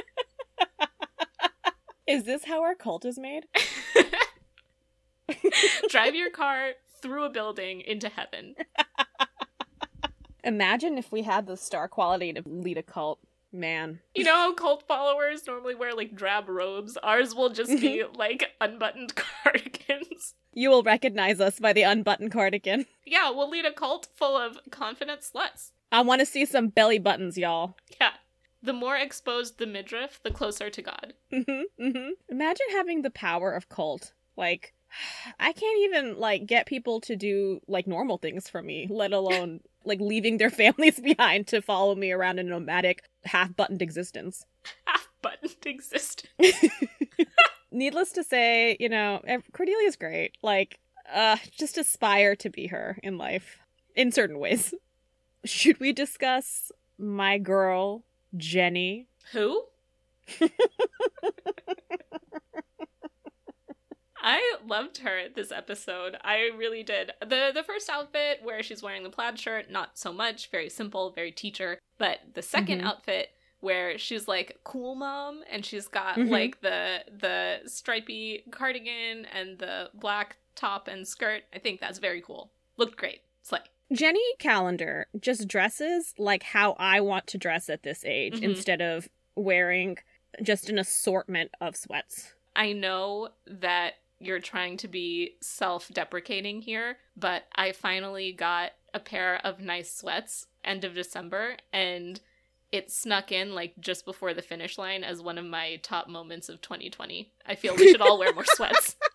Is 2.07 2.23
this 2.23 2.45
how 2.45 2.63
our 2.63 2.73
cult 2.73 3.05
is 3.05 3.19
made? 3.19 3.45
Drive 5.89 6.15
your 6.15 6.31
car 6.31 6.71
through 7.01 7.25
a 7.25 7.29
building 7.29 7.81
into 7.81 8.09
heaven. 8.09 8.55
Imagine 10.43 10.97
if 10.97 11.11
we 11.11 11.23
had 11.23 11.47
the 11.47 11.57
star 11.57 11.87
quality 11.87 12.33
to 12.33 12.41
lead 12.45 12.77
a 12.77 12.83
cult. 12.83 13.19
Man. 13.51 13.99
You 14.13 14.25
know 14.25 14.35
how 14.35 14.53
cult 14.53 14.83
followers 14.87 15.47
normally 15.47 15.73
wear 15.73 15.95
like 15.95 16.15
drab 16.15 16.47
robes? 16.47 16.97
Ours 17.01 17.33
will 17.33 17.49
just 17.49 17.71
be 17.81 18.03
like 18.15 18.51
unbuttoned 18.61 19.15
cardigans. 19.43 20.35
You 20.53 20.69
will 20.69 20.83
recognize 20.83 21.39
us 21.41 21.59
by 21.59 21.73
the 21.73 21.81
unbuttoned 21.81 22.31
cardigan. 22.31 22.85
Yeah, 23.07 23.31
we'll 23.31 23.49
lead 23.49 23.65
a 23.65 23.73
cult 23.73 24.07
full 24.15 24.37
of 24.37 24.59
confident 24.69 25.21
sluts. 25.21 25.71
I 25.91 26.01
want 26.01 26.19
to 26.19 26.27
see 26.27 26.45
some 26.45 26.67
belly 26.67 26.99
buttons, 26.99 27.39
y'all. 27.39 27.75
Yeah. 27.99 28.11
The 28.61 28.73
more 28.73 28.97
exposed 28.97 29.57
the 29.57 29.65
midriff, 29.65 30.19
the 30.21 30.31
closer 30.31 30.69
to 30.69 30.81
God. 30.81 31.13
Mm-hmm, 31.33 31.83
mm-hmm. 31.83 32.09
Imagine 32.29 32.67
having 32.71 33.01
the 33.01 33.09
power 33.09 33.51
of 33.51 33.69
cult. 33.69 34.13
Like, 34.37 34.73
I 35.39 35.53
can't 35.53 35.79
even 35.81 36.19
like 36.19 36.45
get 36.45 36.65
people 36.65 37.01
to 37.01 37.15
do 37.15 37.61
like 37.67 37.87
normal 37.87 38.17
things 38.17 38.49
for 38.49 38.61
me, 38.61 38.87
let 38.89 39.11
alone 39.13 39.61
like 39.85 39.99
leaving 39.99 40.37
their 40.37 40.49
families 40.61 40.99
behind 40.99 41.47
to 41.47 41.61
follow 41.61 41.95
me 41.95 42.11
around 42.11 42.39
in 42.39 42.47
a 42.47 42.51
nomadic, 42.51 43.03
half-buttoned 43.25 43.81
existence. 43.81 44.45
Half 44.85 45.09
buttoned 45.21 45.55
existence. 45.65 46.29
Needless 47.71 48.11
to 48.13 48.23
say, 48.23 48.77
you 48.79 48.89
know, 48.89 49.21
Cordelia's 49.53 49.95
great. 49.95 50.35
Like, 50.41 50.79
uh, 51.13 51.37
just 51.51 51.77
aspire 51.77 52.35
to 52.37 52.49
be 52.49 52.67
her 52.67 52.97
in 53.03 53.17
life 53.17 53.59
in 53.95 54.11
certain 54.11 54.39
ways. 54.39 54.73
Should 55.45 55.79
we 55.79 55.93
discuss 55.93 56.71
my 56.97 57.37
girl, 57.37 58.03
Jenny? 58.35 59.07
Who? 59.33 59.65
I 64.21 64.57
loved 64.65 64.97
her 64.99 65.29
this 65.33 65.51
episode. 65.51 66.17
I 66.23 66.49
really 66.57 66.83
did. 66.83 67.11
The 67.21 67.51
the 67.53 67.63
first 67.63 67.89
outfit 67.89 68.39
where 68.43 68.61
she's 68.63 68.83
wearing 68.83 69.03
the 69.03 69.09
plaid 69.09 69.39
shirt, 69.39 69.69
not 69.71 69.97
so 69.97 70.11
much, 70.11 70.49
very 70.51 70.69
simple, 70.69 71.11
very 71.11 71.31
teacher. 71.31 71.79
But 71.97 72.19
the 72.33 72.41
2nd 72.41 72.81
Mhm. 72.81 72.85
outfit 72.85 73.29
where 73.61 73.97
she's 73.97 74.27
like 74.27 74.57
cool 74.63 74.95
mom 74.95 75.43
and 75.49 75.65
she's 75.65 75.87
got 75.87 76.15
Mhm. 76.15 76.29
like 76.29 76.61
the 76.61 77.03
the 77.11 77.61
stripy 77.69 78.43
cardigan 78.51 79.25
and 79.25 79.59
the 79.59 79.89
black 79.93 80.37
top 80.55 80.87
and 80.87 81.07
skirt. 81.07 81.43
I 81.53 81.59
think 81.59 81.79
that's 81.79 81.99
very 81.99 82.21
cool. 82.21 82.51
Looked 82.77 82.97
great. 82.97 83.21
Slay. 83.41 83.59
Jenny 83.91 84.35
Calendar 84.37 85.07
just 85.19 85.47
dresses 85.47 86.13
like 86.17 86.43
how 86.43 86.73
I 86.77 87.01
want 87.01 87.25
to 87.27 87.37
dress 87.37 87.69
at 87.69 87.83
this 87.83 88.05
age 88.05 88.35
Mhm. 88.39 88.43
instead 88.43 88.81
of 88.81 89.09
wearing 89.35 89.97
just 90.43 90.69
an 90.69 90.77
assortment 90.77 91.51
of 91.59 91.75
sweats. 91.75 92.35
I 92.55 92.73
know 92.73 93.29
that 93.47 93.95
you're 94.19 94.39
trying 94.39 94.77
to 94.77 94.87
be 94.87 95.35
self 95.41 95.89
deprecating 95.89 96.61
here, 96.61 96.97
but 97.15 97.43
I 97.55 97.71
finally 97.71 98.31
got 98.31 98.71
a 98.93 98.99
pair 98.99 99.39
of 99.43 99.61
nice 99.61 99.93
sweats 99.93 100.47
end 100.63 100.83
of 100.83 100.93
December, 100.93 101.57
and 101.71 102.19
it 102.71 102.91
snuck 102.91 103.31
in 103.31 103.55
like 103.55 103.73
just 103.79 104.05
before 104.05 104.33
the 104.33 104.41
finish 104.41 104.77
line 104.77 105.03
as 105.03 105.21
one 105.21 105.37
of 105.37 105.45
my 105.45 105.77
top 105.77 106.07
moments 106.07 106.49
of 106.49 106.61
2020. 106.61 107.31
I 107.45 107.55
feel 107.55 107.75
we 107.75 107.91
should 107.91 108.01
all 108.01 108.19
wear 108.19 108.33
more 108.33 108.45
sweats. 108.45 108.95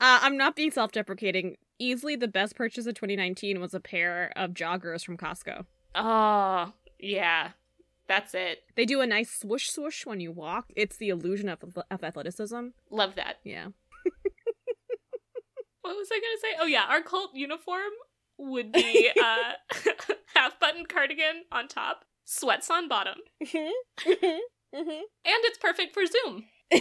Uh, 0.00 0.18
I'm 0.20 0.36
not 0.36 0.56
being 0.56 0.72
self 0.72 0.92
deprecating. 0.92 1.56
Easily 1.78 2.16
the 2.16 2.28
best 2.28 2.56
purchase 2.56 2.84
of 2.86 2.94
2019 2.94 3.60
was 3.60 3.72
a 3.74 3.80
pair 3.80 4.32
of 4.36 4.50
joggers 4.50 5.02
from 5.04 5.16
Costco. 5.16 5.64
Oh, 5.94 6.72
yeah. 6.98 7.50
That's 8.06 8.34
it. 8.34 8.64
They 8.74 8.84
do 8.84 9.00
a 9.00 9.06
nice 9.06 9.30
swoosh 9.30 9.68
swoosh 9.68 10.04
when 10.04 10.20
you 10.20 10.30
walk. 10.30 10.66
It's 10.76 10.96
the 10.96 11.08
illusion 11.08 11.48
of, 11.48 11.60
of 11.90 12.04
athleticism. 12.04 12.68
Love 12.90 13.14
that. 13.14 13.36
Yeah. 13.44 13.68
What 15.84 15.96
was 15.96 16.08
I 16.10 16.18
going 16.18 16.34
to 16.34 16.40
say? 16.40 16.56
Oh, 16.60 16.66
yeah. 16.66 16.86
Our 16.88 17.02
cult 17.02 17.32
uniform 17.34 17.92
would 18.38 18.72
be 18.72 19.10
uh, 19.22 19.52
half 20.34 20.58
button 20.58 20.86
cardigan 20.86 21.44
on 21.52 21.68
top, 21.68 22.06
sweats 22.24 22.70
on 22.70 22.88
bottom, 22.88 23.18
and 23.40 24.40
it's 24.72 25.58
perfect 25.58 25.92
for 25.92 26.04
Zoom. 26.06 26.46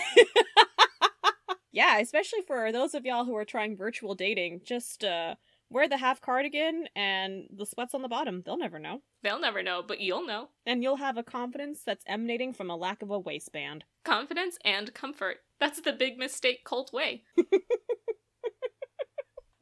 yeah, 1.74 2.00
especially 2.00 2.43
for 2.48 2.72
those 2.72 2.93
of 2.93 3.05
y'all 3.05 3.25
who 3.25 3.36
are 3.36 3.43
trying 3.43 3.75
virtual 3.75 4.15
dating, 4.15 4.62
just 4.63 5.03
uh 5.03 5.36
wear 5.69 5.89
the 5.89 5.98
half 5.98 6.22
cardigan 6.22 6.86
and 6.95 7.45
the 7.53 7.65
sweats 7.65 7.93
on 7.93 8.03
the 8.03 8.07
bottom. 8.07 8.41
They'll 8.45 8.57
never 8.57 8.79
know. 8.79 9.01
They'll 9.24 9.39
never 9.39 9.63
know, 9.63 9.83
but 9.86 10.00
you'll 10.00 10.25
know. 10.25 10.50
And 10.65 10.83
you'll 10.83 10.98
have 10.98 11.17
a 11.17 11.24
confidence 11.24 11.81
that's 11.83 12.05
emanating 12.07 12.53
from 12.53 12.69
a 12.69 12.77
lack 12.77 13.01
of 13.01 13.10
a 13.10 13.19
waistband. 13.19 13.83
Confidence 14.05 14.57
and 14.63 14.93
comfort. 14.93 15.38
That's 15.60 15.81
the 15.81 15.93
big 15.93 16.17
mistake 16.17 16.63
cult 16.63 16.93
way. 16.93 17.24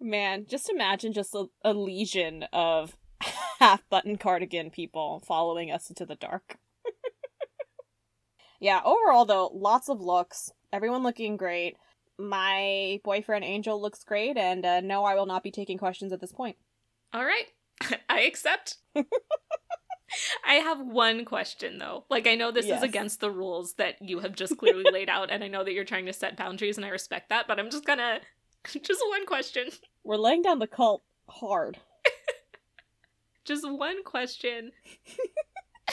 Man, 0.02 0.46
just 0.50 0.68
imagine 0.70 1.14
just 1.14 1.36
a, 1.36 1.46
a 1.64 1.74
legion 1.74 2.44
of 2.52 2.98
half 3.60 3.88
button 3.90 4.18
cardigan 4.18 4.72
people 4.72 5.22
following 5.28 5.72
us 5.72 5.90
into 5.90 6.06
the 6.08 6.16
dark. 6.16 6.58
yeah, 8.60 8.82
overall 8.84 9.26
though, 9.26 9.52
lots 9.54 9.90
of 9.90 10.02
looks. 10.02 10.52
Everyone 10.74 11.04
looking 11.04 11.38
great. 11.38 11.78
My 12.18 13.00
boyfriend 13.04 13.46
Angel 13.46 13.80
looks 13.80 14.04
great, 14.04 14.38
and 14.38 14.66
uh, 14.66 14.82
no, 14.82 15.04
I 15.04 15.16
will 15.16 15.26
not 15.26 15.44
be 15.44 15.52
taking 15.52 15.78
questions 15.78 16.12
at 16.12 16.20
this 16.22 16.32
point. 16.32 16.56
All 17.14 17.24
right. 17.26 17.46
I 18.10 18.22
accept. 18.22 18.78
I 20.46 20.56
have 20.56 20.82
one 20.82 21.26
question 21.26 21.78
though. 21.78 22.06
Like 22.10 22.28
I 22.28 22.36
know 22.36 22.52
this 22.52 22.66
Yes. 22.66 22.80
is 22.80 22.84
against 22.84 23.22
the 23.22 23.32
rules 23.32 23.74
that 23.76 23.96
you 24.02 24.20
have 24.20 24.36
just 24.36 24.58
clearly 24.58 24.84
laid 24.92 25.10
out 25.10 25.32
and 25.32 25.44
I 25.44 25.48
know 25.48 25.64
that 25.64 25.72
you're 25.74 25.86
trying 25.86 26.06
to 26.08 26.14
set 26.14 26.36
boundaries 26.36 26.76
and 26.78 26.86
I 26.86 26.90
respect 26.90 27.30
that, 27.30 27.48
but 27.48 27.60
I'm 27.60 27.70
just 27.70 27.86
going 27.86 28.00
to 28.00 28.20
just 28.82 29.02
one 29.10 29.26
question. 29.26 29.70
We're 30.04 30.18
laying 30.18 30.42
down 30.42 30.60
the 30.60 30.68
cult 30.68 31.04
hard. 31.28 31.78
Just 33.46 33.70
one 33.70 34.04
question. 34.04 34.72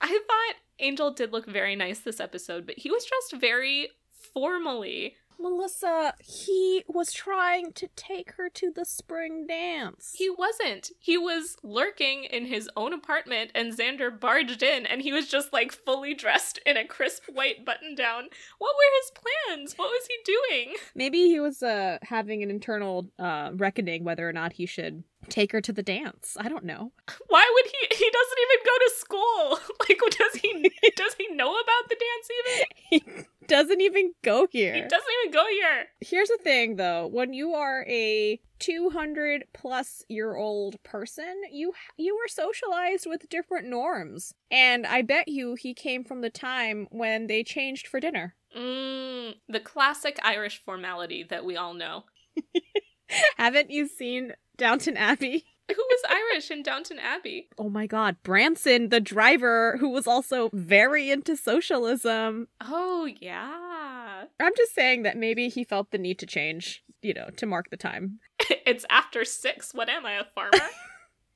I 0.00 0.06
thought 0.06 0.56
Angel 0.78 1.10
did 1.12 1.32
look 1.32 1.46
very 1.46 1.76
nice 1.76 2.00
this 2.00 2.20
episode, 2.20 2.66
but 2.66 2.78
he 2.78 2.90
was 2.90 3.04
dressed 3.04 3.40
very 3.40 3.88
formally. 4.32 5.14
Melissa, 5.38 6.14
he 6.20 6.84
was 6.88 7.12
trying 7.12 7.72
to 7.72 7.88
take 7.96 8.32
her 8.32 8.48
to 8.50 8.70
the 8.70 8.84
spring 8.84 9.46
dance. 9.46 10.14
He 10.16 10.30
wasn't. 10.30 10.90
He 10.98 11.18
was 11.18 11.56
lurking 11.62 12.24
in 12.24 12.46
his 12.46 12.68
own 12.76 12.92
apartment, 12.92 13.50
and 13.54 13.76
Xander 13.76 14.18
barged 14.18 14.62
in, 14.62 14.86
and 14.86 15.02
he 15.02 15.12
was 15.12 15.28
just 15.28 15.52
like 15.52 15.72
fully 15.72 16.14
dressed 16.14 16.58
in 16.66 16.76
a 16.76 16.86
crisp 16.86 17.24
white 17.32 17.64
button 17.64 17.94
down. 17.94 18.24
What 18.58 18.74
were 18.74 18.92
his 19.02 19.12
plans? 19.12 19.74
What 19.76 19.90
was 19.90 20.06
he 20.08 20.16
doing? 20.24 20.74
Maybe 20.94 21.18
he 21.28 21.40
was 21.40 21.62
uh 21.62 21.98
having 22.02 22.42
an 22.42 22.50
internal 22.50 23.08
uh 23.18 23.50
reckoning 23.54 24.04
whether 24.04 24.28
or 24.28 24.32
not 24.32 24.54
he 24.54 24.66
should 24.66 25.04
take 25.28 25.52
her 25.52 25.60
to 25.60 25.72
the 25.72 25.82
dance. 25.82 26.36
I 26.38 26.48
don't 26.48 26.64
know. 26.64 26.92
Why 27.28 27.50
would 27.54 27.66
he? 27.66 27.96
He 27.96 28.10
doesn't 28.10 28.38
even 28.42 28.64
go 28.64 28.78
to 28.78 28.92
school. 28.96 29.58
Like, 29.86 30.00
does 30.18 30.34
he? 30.40 30.70
does 30.96 31.14
he 31.18 31.28
know 31.34 31.50
about 31.50 31.88
the 31.88 31.96
dance 31.96 32.28
even? 32.38 32.66
He 32.90 33.24
doesn't 33.54 33.80
even 33.80 34.12
go 34.24 34.46
He 34.50 34.58
here. 34.60 34.88
doesn't 34.88 35.12
even 35.22 35.32
go 35.32 35.44
here. 35.48 35.86
Here's 36.00 36.28
the 36.28 36.38
thing 36.42 36.76
though, 36.76 37.06
when 37.06 37.32
you 37.32 37.54
are 37.54 37.84
a 37.88 38.40
200 38.58 39.44
plus 39.52 40.02
year 40.08 40.34
old 40.34 40.82
person, 40.82 41.34
you 41.52 41.72
you 41.96 42.16
were 42.16 42.28
socialized 42.28 43.06
with 43.06 43.28
different 43.28 43.68
norms. 43.68 44.34
And 44.50 44.86
I 44.86 45.02
bet 45.02 45.28
you 45.28 45.54
he 45.54 45.72
came 45.74 46.02
from 46.04 46.20
the 46.20 46.30
time 46.30 46.88
when 46.90 47.26
they 47.28 47.44
changed 47.44 47.86
for 47.86 48.00
dinner. 48.00 48.34
Mm, 48.56 49.34
the 49.48 49.60
classic 49.60 50.18
Irish 50.22 50.62
formality 50.64 51.22
that 51.30 51.44
we 51.44 51.56
all 51.56 51.74
know. 51.74 52.04
Haven't 53.36 53.70
you 53.70 53.86
seen 53.86 54.32
Downton 54.56 54.96
Abbey? 54.96 55.44
Who 55.68 55.76
was 55.76 56.02
Irish 56.08 56.50
in 56.50 56.62
Downton 56.62 56.98
Abbey? 56.98 57.48
Oh 57.58 57.70
my 57.70 57.86
god, 57.86 58.16
Branson, 58.22 58.90
the 58.90 59.00
driver 59.00 59.76
who 59.78 59.88
was 59.88 60.06
also 60.06 60.50
very 60.52 61.10
into 61.10 61.36
socialism. 61.36 62.48
Oh 62.60 63.08
yeah. 63.20 64.24
I'm 64.40 64.52
just 64.56 64.74
saying 64.74 65.04
that 65.04 65.16
maybe 65.16 65.48
he 65.48 65.64
felt 65.64 65.90
the 65.90 65.98
need 65.98 66.18
to 66.18 66.26
change, 66.26 66.84
you 67.02 67.14
know, 67.14 67.30
to 67.36 67.46
mark 67.46 67.70
the 67.70 67.76
time. 67.76 68.20
it's 68.66 68.84
after 68.90 69.24
six. 69.24 69.72
What 69.72 69.88
am 69.88 70.04
I, 70.04 70.12
a 70.14 70.24
farmer? 70.34 70.58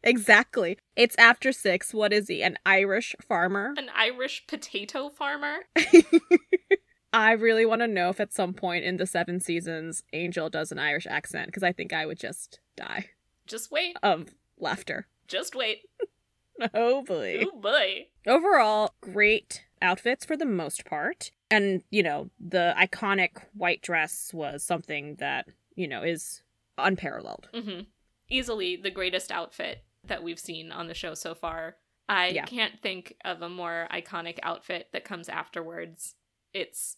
Exactly. 0.04 0.78
It's 0.94 1.16
after 1.18 1.50
6. 1.50 1.92
What 1.92 2.12
is 2.12 2.28
he? 2.28 2.40
An 2.44 2.56
Irish 2.64 3.16
farmer? 3.20 3.74
An 3.76 3.90
Irish 3.96 4.46
potato 4.46 5.08
farmer? 5.08 5.56
I 7.12 7.32
really 7.32 7.66
want 7.66 7.80
to 7.80 7.88
know 7.88 8.10
if 8.10 8.20
at 8.20 8.32
some 8.32 8.54
point 8.54 8.84
in 8.84 8.96
the 8.96 9.06
seven 9.06 9.40
seasons 9.40 10.04
Angel 10.12 10.48
does 10.48 10.70
an 10.70 10.78
Irish 10.78 11.08
accent 11.08 11.46
because 11.46 11.64
I 11.64 11.72
think 11.72 11.92
I 11.92 12.06
would 12.06 12.20
just 12.20 12.60
die 12.76 13.06
Just 13.48 13.70
wait. 13.70 13.96
of 14.02 14.34
laughter. 14.58 15.06
Just 15.26 15.54
wait. 15.54 15.82
Oh 16.74 17.02
boy. 17.04 17.44
Oh 17.46 17.60
boy. 17.60 18.06
Overall, 18.26 18.92
great 19.00 19.62
outfits 19.80 20.24
for 20.24 20.36
the 20.36 20.44
most 20.44 20.84
part. 20.84 21.30
And, 21.52 21.84
you 21.90 22.02
know, 22.02 22.30
the 22.40 22.74
iconic 22.76 23.30
white 23.54 23.80
dress 23.80 24.32
was 24.34 24.64
something 24.64 25.14
that, 25.20 25.46
you 25.76 25.86
know, 25.86 26.02
is 26.02 26.42
unparalleled. 26.76 27.48
Mm-hmm. 27.54 27.82
Easily 28.28 28.74
the 28.74 28.90
greatest 28.90 29.30
outfit 29.30 29.84
that 30.04 30.24
we've 30.24 30.40
seen 30.40 30.72
on 30.72 30.88
the 30.88 30.94
show 30.94 31.14
so 31.14 31.32
far. 31.32 31.76
I 32.08 32.30
Yeah. 32.30 32.44
can't 32.44 32.82
think 32.82 33.14
of 33.24 33.40
a 33.40 33.48
more 33.48 33.86
iconic 33.92 34.40
outfit 34.42 34.88
that 34.92 35.04
comes 35.04 35.28
afterwards. 35.28 36.16
It's 36.52 36.96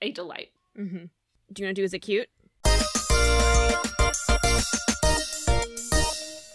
a 0.00 0.10
delight. 0.10 0.52
Mm-hmm. 0.78 1.04
Do 1.52 1.62
you 1.62 1.66
want 1.66 1.76
to 1.76 1.80
do 1.82 1.84
Is 1.84 1.92
It 1.92 1.98
Cute? 1.98 2.30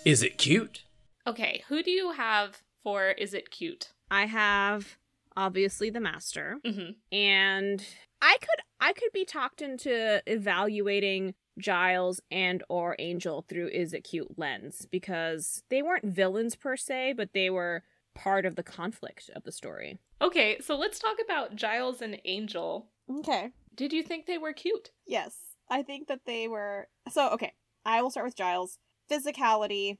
Is 0.05 0.21
it 0.23 0.37
cute? 0.37 0.83
Okay, 1.27 1.63
who 1.67 1.81
do 1.81 1.89
you 1.91 2.11
have 2.11 2.61
for 2.83 3.09
Is 3.09 3.33
It 3.33 3.49
Cute? 3.49 3.89
I 4.11 4.27
have 4.27 4.97
obviously 5.35 5.89
the 5.89 5.99
master. 5.99 6.59
hmm 6.65 6.91
and 7.11 7.85
i 8.21 8.37
could 8.39 8.61
i 8.79 8.93
could 8.93 9.11
be 9.13 9.25
talked 9.25 9.61
into 9.61 10.21
evaluating 10.25 11.33
giles 11.59 12.21
and 12.31 12.63
or 12.69 12.95
angel 12.99 13.43
through 13.49 13.67
is 13.67 13.93
it 13.93 14.05
cute 14.05 14.39
lens 14.39 14.87
because 14.89 15.61
they 15.69 15.81
weren't 15.81 16.05
villains 16.05 16.55
per 16.55 16.77
se 16.77 17.11
but 17.17 17.33
they 17.33 17.49
were 17.49 17.83
part 18.15 18.45
of 18.45 18.55
the 18.55 18.63
conflict 18.63 19.29
of 19.35 19.43
the 19.43 19.51
story 19.51 19.97
Okay, 20.21 20.57
so 20.61 20.77
let's 20.77 20.99
talk 20.99 21.17
about 21.23 21.57
Giles 21.57 22.01
and 22.01 22.17
Angel. 22.23 22.87
okay 23.19 23.51
Did 23.75 23.91
you 23.91 24.03
think 24.03 24.25
they 24.27 24.37
were 24.37 24.53
cute? 24.53 24.91
yes 25.05 25.35
i 25.69 25.83
think 25.83 26.07
that 26.07 26.21
they 26.25 26.47
were 26.47 26.87
so 27.11 27.27
okay 27.31 27.51
i 27.85 28.01
will 28.01 28.09
start 28.09 28.25
with 28.27 28.37
giles 28.37 28.77
physicality. 29.09 29.97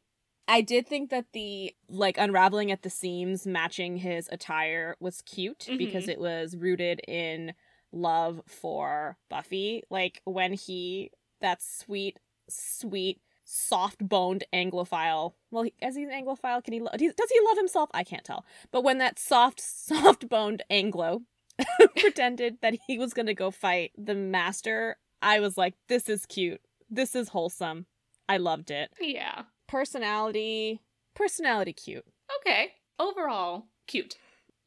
I 0.47 0.61
did 0.61 0.87
think 0.87 1.09
that 1.09 1.25
the 1.33 1.75
like 1.89 2.17
unraveling 2.17 2.71
at 2.71 2.83
the 2.83 2.89
seams 2.89 3.47
matching 3.47 3.97
his 3.97 4.29
attire 4.31 4.95
was 4.99 5.21
cute 5.21 5.67
because 5.77 6.05
Mhm. 6.05 6.09
it 6.09 6.19
was 6.19 6.55
rooted 6.55 7.01
in 7.07 7.53
love 7.91 8.41
for 8.45 9.17
buffy. 9.29 9.83
Like 9.89 10.21
when 10.25 10.53
he 10.53 11.11
that 11.41 11.61
sweet 11.63 12.19
sweet 12.47 13.21
soft-boned 13.43 14.43
anglophile 14.53 15.33
well 15.51 15.63
he, 15.63 15.73
as 15.81 15.95
he's 15.95 16.07
an 16.07 16.13
anglophile 16.13 16.63
can 16.63 16.73
he 16.73 16.79
lo- 16.79 16.89
does 16.93 16.99
he 17.31 17.39
love 17.47 17.57
himself? 17.57 17.89
I 17.93 18.03
can't 18.03 18.23
tell. 18.23 18.45
But 18.71 18.83
when 18.83 18.97
that 18.99 19.17
soft 19.19 19.59
soft-boned 19.61 20.63
anglo 20.69 21.21
pretended 21.97 22.57
that 22.61 22.75
he 22.87 22.97
was 22.97 23.13
going 23.13 23.27
to 23.27 23.33
go 23.33 23.49
fight 23.51 23.91
the 23.97 24.13
master 24.15 24.97
i 25.21 25.39
was 25.39 25.57
like 25.57 25.73
this 25.87 26.09
is 26.09 26.25
cute. 26.25 26.61
This 26.89 27.15
is 27.15 27.29
wholesome 27.29 27.85
i 28.29 28.37
loved 28.37 28.71
it 28.71 28.91
Yeah. 28.99 29.43
personality 29.67 30.81
personality 31.15 31.73
cute 31.73 32.05
Okay. 32.41 32.73
Overall, 32.97 33.67
cute. 33.87 34.15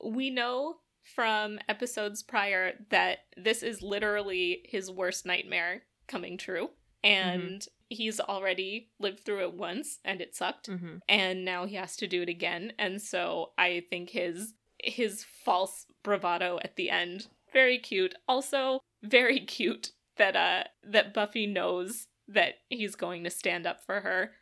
We 0.03 0.31
know 0.31 0.77
from 1.03 1.59
episodes 1.69 2.23
prior 2.23 2.75
that 2.91 3.19
this 3.37 3.63
is 3.65 3.83
literally 3.83 4.61
his 4.65 4.91
worst 4.91 5.27
nightmare 5.27 5.83
coming 6.07 6.37
true. 6.39 6.71
And 7.03 7.67
he's 7.89 8.21
already 8.21 8.91
lived 9.01 9.21
through 9.21 9.43
it 9.43 9.55
once 9.55 9.99
and 10.05 10.21
it 10.21 10.37
sucked. 10.37 10.69
mm-hmm. 10.69 10.99
And 11.09 11.45
now 11.45 11.67
he 11.67 11.75
has 11.77 11.97
to 11.97 12.07
do 12.07 12.23
it 12.23 12.29
again. 12.29 12.73
And 12.79 13.03
so 13.03 13.53
I 13.59 13.85
think 13.91 14.11
his 14.11 14.55
his 14.81 15.25
false 15.45 15.87
bravado 16.05 16.61
at 16.63 16.77
the 16.77 16.91
end, 16.91 17.27
very 17.53 17.79
cute. 17.79 18.15
Also, 18.29 18.81
very 19.03 19.41
cute 19.57 19.91
that 20.17 20.37
uh 20.37 20.65
that 20.85 21.13
Buffy 21.13 21.47
knows 21.47 22.07
that 22.29 22.55
he's 22.69 22.95
going 22.95 23.25
to 23.25 23.31
stand 23.31 23.67
up 23.67 23.85
for 23.85 24.01
her 24.01 24.33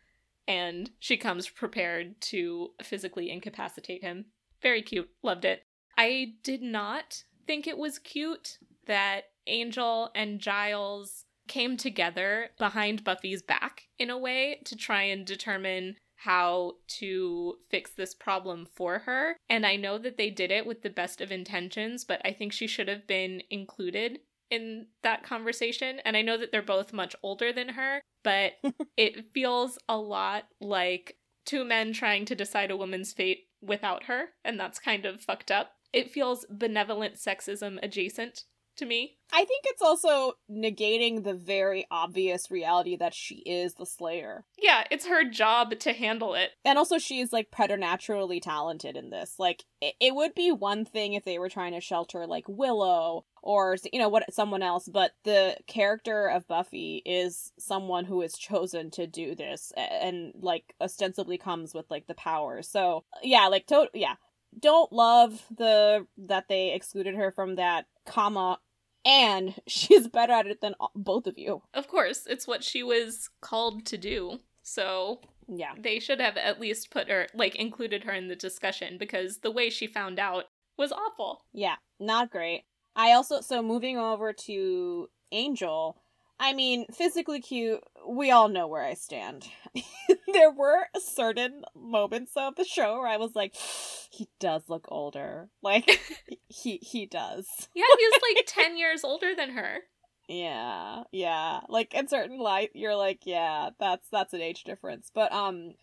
and 0.49 0.90
she 0.99 1.16
comes 1.16 1.49
prepared 1.49 2.20
to 2.20 2.70
physically 2.83 3.31
incapacitate 3.31 4.03
him. 4.03 4.27
Very 4.62 4.83
cute. 4.83 5.11
Loved 5.22 5.44
it. 5.44 5.64
I 5.96 6.35
did 6.42 6.62
not 6.62 7.25
think 7.46 7.66
it 7.66 7.79
was 7.79 7.99
cute 7.99 8.59
that 8.87 9.25
Angel 9.46 10.11
and 10.14 10.40
Giles 10.40 11.25
came 11.49 11.77
together 11.77 12.51
behind 12.59 13.05
Buffy's 13.05 13.42
back 13.42 13.85
in 13.99 14.11
a 14.11 14.18
way 14.18 14.61
to 14.64 14.77
try 14.77 15.03
and 15.03 15.25
determine 15.25 15.96
how 16.16 16.72
to 16.88 17.57
fix 17.68 17.92
this 17.92 18.14
problem 18.14 18.66
for 18.75 19.01
her. 19.01 19.37
And 19.49 19.66
I 19.66 19.77
know 19.77 19.99
that 19.99 20.16
they 20.16 20.31
did 20.31 20.51
it 20.51 20.66
with 20.66 20.83
the 20.83 20.90
best 20.90 21.20
of 21.20 21.31
intentions, 21.31 22.05
but 22.05 22.20
I 22.25 22.33
think 22.33 22.53
she 22.53 22.66
should 22.66 22.88
have 22.88 23.07
been 23.07 23.42
included 23.51 24.20
in 24.50 24.87
that 25.02 25.22
conversation. 25.22 26.00
And 26.04 26.16
I 26.16 26.22
know 26.22 26.37
that 26.37 26.52
they're 26.52 26.62
both 26.62 26.92
much 26.92 27.16
older 27.22 27.52
than 27.52 27.70
her, 27.70 28.02
but 28.22 28.52
it 28.96 29.32
feels 29.32 29.78
a 29.88 29.96
lot 29.96 30.44
like 30.61 31.16
two 31.44 31.64
men 31.64 31.92
trying 31.92 32.24
to 32.26 32.35
decide 32.35 32.70
a 32.70 32.76
woman's 32.76 33.12
fate 33.12 33.44
without 33.62 34.04
her, 34.04 34.30
and 34.44 34.59
that's 34.59 34.78
kind 34.78 35.06
of 35.06 35.20
fucked 35.20 35.50
up. 35.50 35.72
It 35.92 36.11
feels 36.11 36.44
benevolent 36.50 37.14
sexism 37.14 37.78
adjacent 37.82 38.44
to 38.76 38.87
me. 38.87 39.16
I 39.32 39.44
think 39.44 39.64
it's 39.64 39.82
also 39.82 40.35
negating 40.50 41.24
the 41.24 41.35
very 41.35 41.87
obvious 41.90 42.50
reality 42.50 42.96
that 42.96 43.14
she 43.14 43.37
is 43.37 43.74
the 43.74 43.87
Slayer. 43.87 44.44
Yeah, 44.59 44.85
it's 44.90 45.06
her 45.06 45.28
job 45.28 45.78
to 45.80 45.92
handle 45.92 46.35
it. 46.35 46.50
And 46.64 46.78
also, 46.78 46.98
she 46.98 47.20
is 47.20 47.32
like 47.32 47.50
preternaturally 47.50 48.40
talented 48.40 48.96
in 48.96 49.11
this. 49.11 49.35
Like, 49.38 49.64
it, 49.80 49.94
it 50.00 50.14
would 50.14 50.35
be 50.35 50.52
one 50.52 50.85
thing 50.85 51.14
if 51.14 51.24
they 51.24 51.38
were 51.38 51.48
trying 51.48 51.72
to 51.72 51.80
shelter 51.80 52.26
like 52.26 52.44
Willow 52.48 53.24
or 53.46 53.76
you 53.92 53.98
know 53.98 54.09
what 54.09 54.32
someone 54.35 54.62
else, 54.62 54.88
but 54.88 55.12
the 55.24 55.56
character 55.66 56.26
of 56.26 56.46
Buffy 56.48 57.02
is 57.06 57.52
someone 57.59 58.04
who 58.04 58.20
is 58.22 58.37
chosen 58.37 58.90
to 58.92 59.06
do 59.06 59.35
this 59.35 59.72
a- 59.76 59.80
and 60.04 60.32
like 60.40 60.74
ostensibly 60.80 61.38
comes 61.38 61.72
with 61.74 61.87
like 61.90 62.06
the 62.06 62.14
power. 62.14 62.62
So 62.62 63.04
yeah, 63.22 63.46
like 63.46 63.66
to 63.68 63.88
yeah, 63.94 64.16
don't 64.59 64.92
love 64.92 65.44
the 65.56 66.06
that 66.18 66.48
they 66.48 66.72
excluded 66.74 67.14
her 67.14 67.30
from 67.30 67.54
that 67.56 67.87
comma. 68.06 68.59
And 69.04 69.54
she's 69.68 70.09
better 70.09 70.32
at 70.32 70.46
it 70.48 70.61
than 70.61 70.74
all- 70.80 70.90
both 70.96 71.26
of 71.28 71.38
you. 71.38 71.62
Of 71.72 71.87
course, 71.88 72.26
it's 72.28 72.46
what 72.48 72.64
she 72.64 72.82
was 72.82 73.30
called 73.40 73.87
to 73.87 73.96
do. 73.96 74.40
So 74.64 75.20
Yeah. 75.46 75.74
they 75.78 76.00
should 76.00 76.20
have 76.20 76.37
at 76.37 76.59
least 76.61 76.90
put 76.90 77.09
her, 77.09 77.28
like, 77.32 77.54
included 77.54 78.02
her 78.02 78.12
in 78.12 78.26
the 78.26 78.35
discussion 78.35 78.98
because 78.98 79.38
the 79.38 79.52
way 79.52 79.70
she 79.70 79.87
found 79.87 80.18
out 80.18 80.46
was 80.76 80.90
awful. 80.90 81.44
Yeah, 81.52 81.76
not 82.00 82.30
great. 82.32 82.64
I 82.96 83.12
also 83.12 83.42
so 83.42 83.62
moving 83.62 83.98
over 83.98 84.32
to 84.32 85.09
Angel. 85.30 85.98
I 86.40 86.54
mean, 86.54 86.87
physically 86.92 87.40
cute. 87.40 87.82
We 88.09 88.30
all 88.30 88.48
know 88.48 88.66
where 88.66 88.82
I 88.82 88.94
stand. 88.94 89.48
there 90.32 90.50
were 90.50 90.87
certain 90.98 91.64
moments 91.74 92.32
of 92.37 92.56
the 92.56 92.64
show 92.64 92.98
where 92.98 93.06
I 93.06 93.18
was 93.18 93.35
like, 93.35 93.54
he 94.11 94.28
does 94.40 94.62
look 94.68 94.87
older. 94.88 95.50
Like 95.62 96.00
he 96.48 96.78
he 96.78 97.06
does. 97.06 97.46
Yeah, 97.74 97.85
he 97.98 98.06
was 98.06 98.20
like 98.35 98.46
10 98.46 98.78
years 98.78 99.04
older 99.04 99.35
than 99.35 99.50
her. 99.50 99.80
Yeah, 100.28 101.04
yeah. 101.12 101.61
Like 101.68 101.94
in 101.94 102.09
certain 102.09 102.38
light, 102.38 102.70
you're 102.74 102.96
like, 102.96 103.20
yeah, 103.26 103.70
that's 103.78 104.09
that's 104.11 104.32
an 104.32 104.40
age 104.40 104.64
difference. 104.64 105.11
But 105.14 105.32
um, 105.32 105.74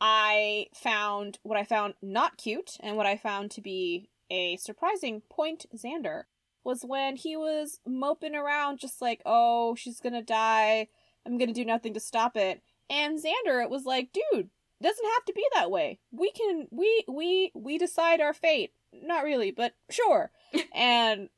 I 0.00 0.66
found 0.74 1.38
what 1.42 1.58
I 1.58 1.64
found 1.64 1.94
not 2.02 2.38
cute, 2.38 2.76
and 2.80 2.96
what 2.96 3.06
I 3.06 3.16
found 3.16 3.50
to 3.52 3.60
be 3.60 4.08
a 4.30 4.56
surprising 4.56 5.22
point. 5.30 5.66
Xander 5.76 6.24
was 6.64 6.82
when 6.84 7.16
he 7.16 7.36
was 7.36 7.80
moping 7.86 8.34
around, 8.34 8.78
just 8.78 9.00
like, 9.02 9.20
oh, 9.26 9.74
she's 9.74 10.00
gonna 10.00 10.22
die. 10.22 10.88
I'm 11.26 11.38
gonna 11.38 11.52
do 11.52 11.64
nothing 11.64 11.94
to 11.94 12.00
stop 12.00 12.36
it. 12.36 12.62
And 12.90 13.18
Xander, 13.18 13.62
it 13.62 13.70
was 13.70 13.84
like, 13.84 14.12
dude, 14.12 14.50
it 14.80 14.82
doesn't 14.82 15.10
have 15.14 15.24
to 15.26 15.32
be 15.32 15.44
that 15.54 15.70
way. 15.70 15.98
We 16.10 16.30
can, 16.32 16.66
we, 16.70 17.04
we, 17.08 17.52
we 17.54 17.78
decide 17.78 18.20
our 18.20 18.34
fate. 18.34 18.72
Not 18.92 19.24
really, 19.24 19.50
but 19.50 19.74
sure. 19.90 20.30
and 20.74 21.28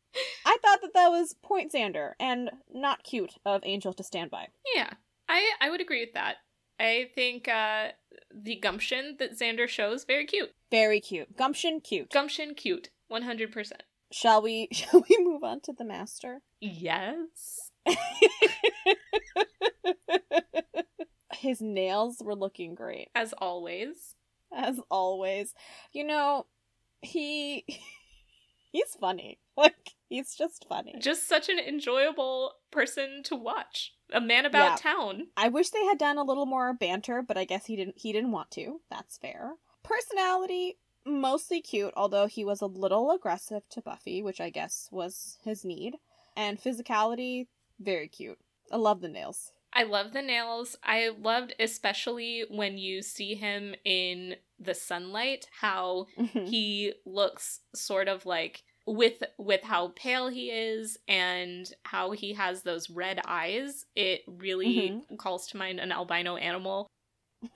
I 0.45 0.57
thought 0.63 0.81
that 0.83 0.95
that 0.95 1.09
was 1.09 1.35
point 1.43 1.73
Xander 1.73 2.13
and 2.19 2.51
not 2.73 3.05
cute 3.05 3.35
of 3.45 3.63
Angel 3.65 3.93
to 3.95 4.03
stand 4.03 4.31
by. 4.31 4.49
Yeah, 4.75 4.91
I 5.29 5.53
I 5.61 5.71
would 5.71 5.81
agree 5.81 6.01
with 6.01 6.15
that. 6.15 6.37
I 6.79 7.11
think 7.15 7.49
uh, 7.49 7.89
the 8.33 8.57
gumption 8.57 9.17
that 9.19 9.39
Xander 9.39 9.69
shows 9.69 10.05
very 10.05 10.27
cute. 10.27 10.51
Very 10.71 11.01
cute. 11.01 11.37
Gumption, 11.37 11.81
cute. 11.81 12.11
Gumption, 12.11 12.55
cute. 12.55 12.91
One 13.09 13.23
hundred 13.23 13.53
percent. 13.53 13.83
Shall 14.15 14.43
we? 14.43 14.69
Shall 14.73 15.03
we 15.09 15.17
move 15.19 15.43
on 15.43 15.61
to 15.63 15.73
the 15.73 15.85
master? 15.85 16.41
Yes. 16.61 17.73
His 21.37 21.61
nails 21.61 22.19
were 22.25 22.37
looking 22.37 22.75
great 22.77 23.09
As 23.17 23.33
always. 23.35 24.15
as 24.55 24.79
always. 24.91 25.53
You 25.93 26.05
know, 26.05 26.47
he 27.03 27.65
he's 28.73 28.97
funny. 29.01 29.41
Like 29.57 29.91
he's 30.09 30.35
just 30.37 30.65
funny. 30.69 30.95
Just 31.01 31.29
such 31.29 31.49
an 31.49 31.59
enjoyable 31.59 32.53
person 32.71 33.23
to 33.25 33.35
watch. 33.37 33.95
A 34.13 34.21
man 34.21 34.47
about 34.47 34.81
Yeah. 34.85 34.93
town. 34.93 35.27
I 35.37 35.49
wish 35.49 35.71
they 35.71 35.85
had 35.85 35.99
done 35.99 36.19
a 36.19 36.25
little 36.25 36.47
more 36.47 36.73
banter, 36.73 37.21
but 37.21 37.37
I 37.37 37.45
guess 37.45 37.67
he 37.67 37.75
didn't 37.75 37.99
he 37.99 38.13
didn't 38.13 38.31
want 38.33 38.53
to. 38.53 38.81
That's 38.91 39.19
fair. 39.19 39.55
Personality 39.83 40.79
mostly 41.07 41.61
cute, 41.61 41.93
although 41.97 42.27
he 42.27 42.45
was 42.45 42.61
a 42.61 42.67
little 42.67 43.11
aggressive 43.11 43.63
to 43.71 43.83
Buffy, 43.83 44.23
which 44.23 44.41
I 44.41 44.51
guess 44.51 44.89
was 44.91 45.39
his 45.45 45.65
need. 45.65 45.97
And 46.37 46.61
physicality 46.61 47.47
very 47.81 48.09
cute. 48.09 48.39
I 48.73 48.77
love 48.77 49.01
the 49.01 49.09
nails. 49.09 49.53
I 49.73 49.83
love 49.83 50.13
the 50.13 50.23
nails. 50.23 50.77
I 50.83 51.11
loved 51.21 51.55
especially 51.59 52.45
when 52.49 52.79
you 52.79 53.03
see 53.03 53.35
him 53.35 53.75
in 53.85 54.37
the 54.59 54.75
sunlight 54.75 55.47
how 55.61 56.07
mm-hmm. 56.19 56.45
he 56.45 56.95
looks 57.05 57.61
sort 57.75 58.09
of 58.09 58.25
like 58.25 58.63
with 58.87 59.23
with 59.39 59.63
how 59.63 59.89
pale 59.97 60.29
he 60.29 60.51
is 60.51 60.99
and 61.09 61.73
how 61.85 62.13
he 62.13 62.35
has 62.35 62.63
those 62.63 62.91
red 62.91 63.21
eyes 63.27 63.87
it 63.97 64.21
really 64.29 64.91
mm-hmm. 64.91 65.17
calls 65.17 65.47
to 65.47 65.57
mind 65.57 65.81
an 65.81 65.91
albino 65.91 66.37
animal 66.37 66.87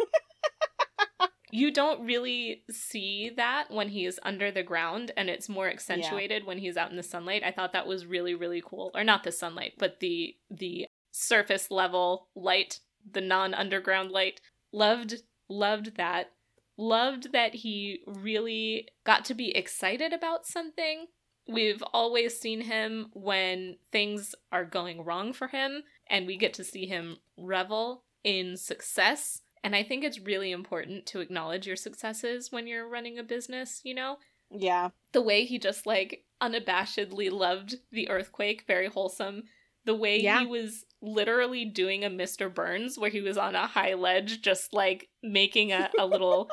you 1.51 1.73
don't 1.73 2.05
really 2.05 2.63
see 2.71 3.31
that 3.37 3.71
when 3.71 3.89
he 3.89 4.05
is 4.05 4.21
under 4.23 4.51
the 4.51 4.63
ground 4.63 5.13
and 5.17 5.31
it's 5.31 5.49
more 5.49 5.69
accentuated 5.69 6.45
when 6.45 6.59
he's 6.59 6.77
out 6.77 6.91
in 6.91 6.97
the 6.97 7.03
sunlight. 7.03 7.43
I 7.45 7.53
thought 7.53 7.73
that 7.73 7.87
was 7.87 8.07
really 8.07 8.35
really 8.35 8.63
cool. 8.65 8.91
Or 8.95 9.05
not 9.05 9.25
the 9.25 9.33
sunlight 9.33 9.75
but 9.79 10.01
the 10.01 10.37
the 10.51 10.87
surface 11.11 11.71
level 11.71 12.29
light 12.35 12.81
the 13.13 13.21
non 13.21 13.55
underground 13.55 14.11
light. 14.11 14.41
Loved 14.73 15.23
loved 15.49 15.97
that. 15.97 16.33
Loved 16.77 17.33
that 17.33 17.57
he 17.57 18.01
really 18.07 18.89
got 19.05 19.25
to 19.27 19.35
be 19.35 19.57
excited 19.57 20.13
about 20.13 20.47
something. 20.47 21.07
We've 21.49 21.83
always 21.93 22.39
seen 22.39 22.61
him 22.61 23.09
when 23.15 23.79
things 23.91 24.35
are 24.53 24.65
going 24.65 25.05
wrong 25.05 25.33
for 25.33 25.49
him, 25.49 25.83
and 26.09 26.27
we 26.27 26.37
get 26.37 26.55
to 26.55 26.65
see 26.65 26.87
him 26.87 27.17
revel 27.37 28.05
in 28.23 28.57
success. 28.57 29.41
And 29.65 29.75
I 29.77 29.83
think 29.83 30.05
it's 30.05 30.21
really 30.21 30.53
important 30.53 31.07
to 31.07 31.21
acknowledge 31.21 31.67
your 31.67 31.77
successes 31.77 32.51
when 32.53 32.67
you're 32.67 32.89
running 32.89 33.19
a 33.19 33.23
business, 33.23 33.81
you 33.85 33.95
know? 33.95 34.19
yeah. 34.51 34.91
The 35.13 35.21
way 35.23 35.45
he 35.45 35.59
just 35.59 35.87
like 35.87 36.25
unabashedly 36.43 37.31
loved 37.31 37.77
the 37.93 38.09
earthquake, 38.09 38.65
very 38.67 38.89
wholesome. 38.89 39.43
The 39.85 39.95
way 39.95 40.21
Yeah. 40.21 40.41
he 40.41 40.47
was 40.47 40.85
literally 41.03 41.65
doing 41.65 42.05
a 42.05 42.11
Mr. 42.11 42.53
Burns 42.53 42.99
where 42.99 43.11
he 43.11 43.21
was 43.21 43.37
on 43.37 43.55
a 43.55 43.67
high 43.67 43.95
ledge, 43.95 44.41
just 44.43 44.73
like 44.73 45.09
making 45.23 45.73
a, 45.73 45.91
a 45.99 46.07
little 46.07 46.49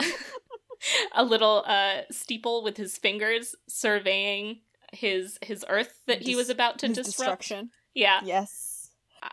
a 1.14 1.24
little 1.24 1.64
uh 1.66 2.02
steeple 2.10 2.62
with 2.62 2.76
his 2.76 2.96
fingers, 2.98 3.54
surveying 3.68 4.60
his 4.92 5.38
his 5.42 5.64
earth 5.68 6.00
that 6.06 6.22
he 6.22 6.34
was 6.36 6.50
about 6.50 6.78
to 6.80 6.88
disrupt. 6.88 7.06
destruction. 7.06 7.70
Yeah. 7.94 8.20
Yes. 8.24 8.90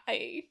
I 0.07 0.43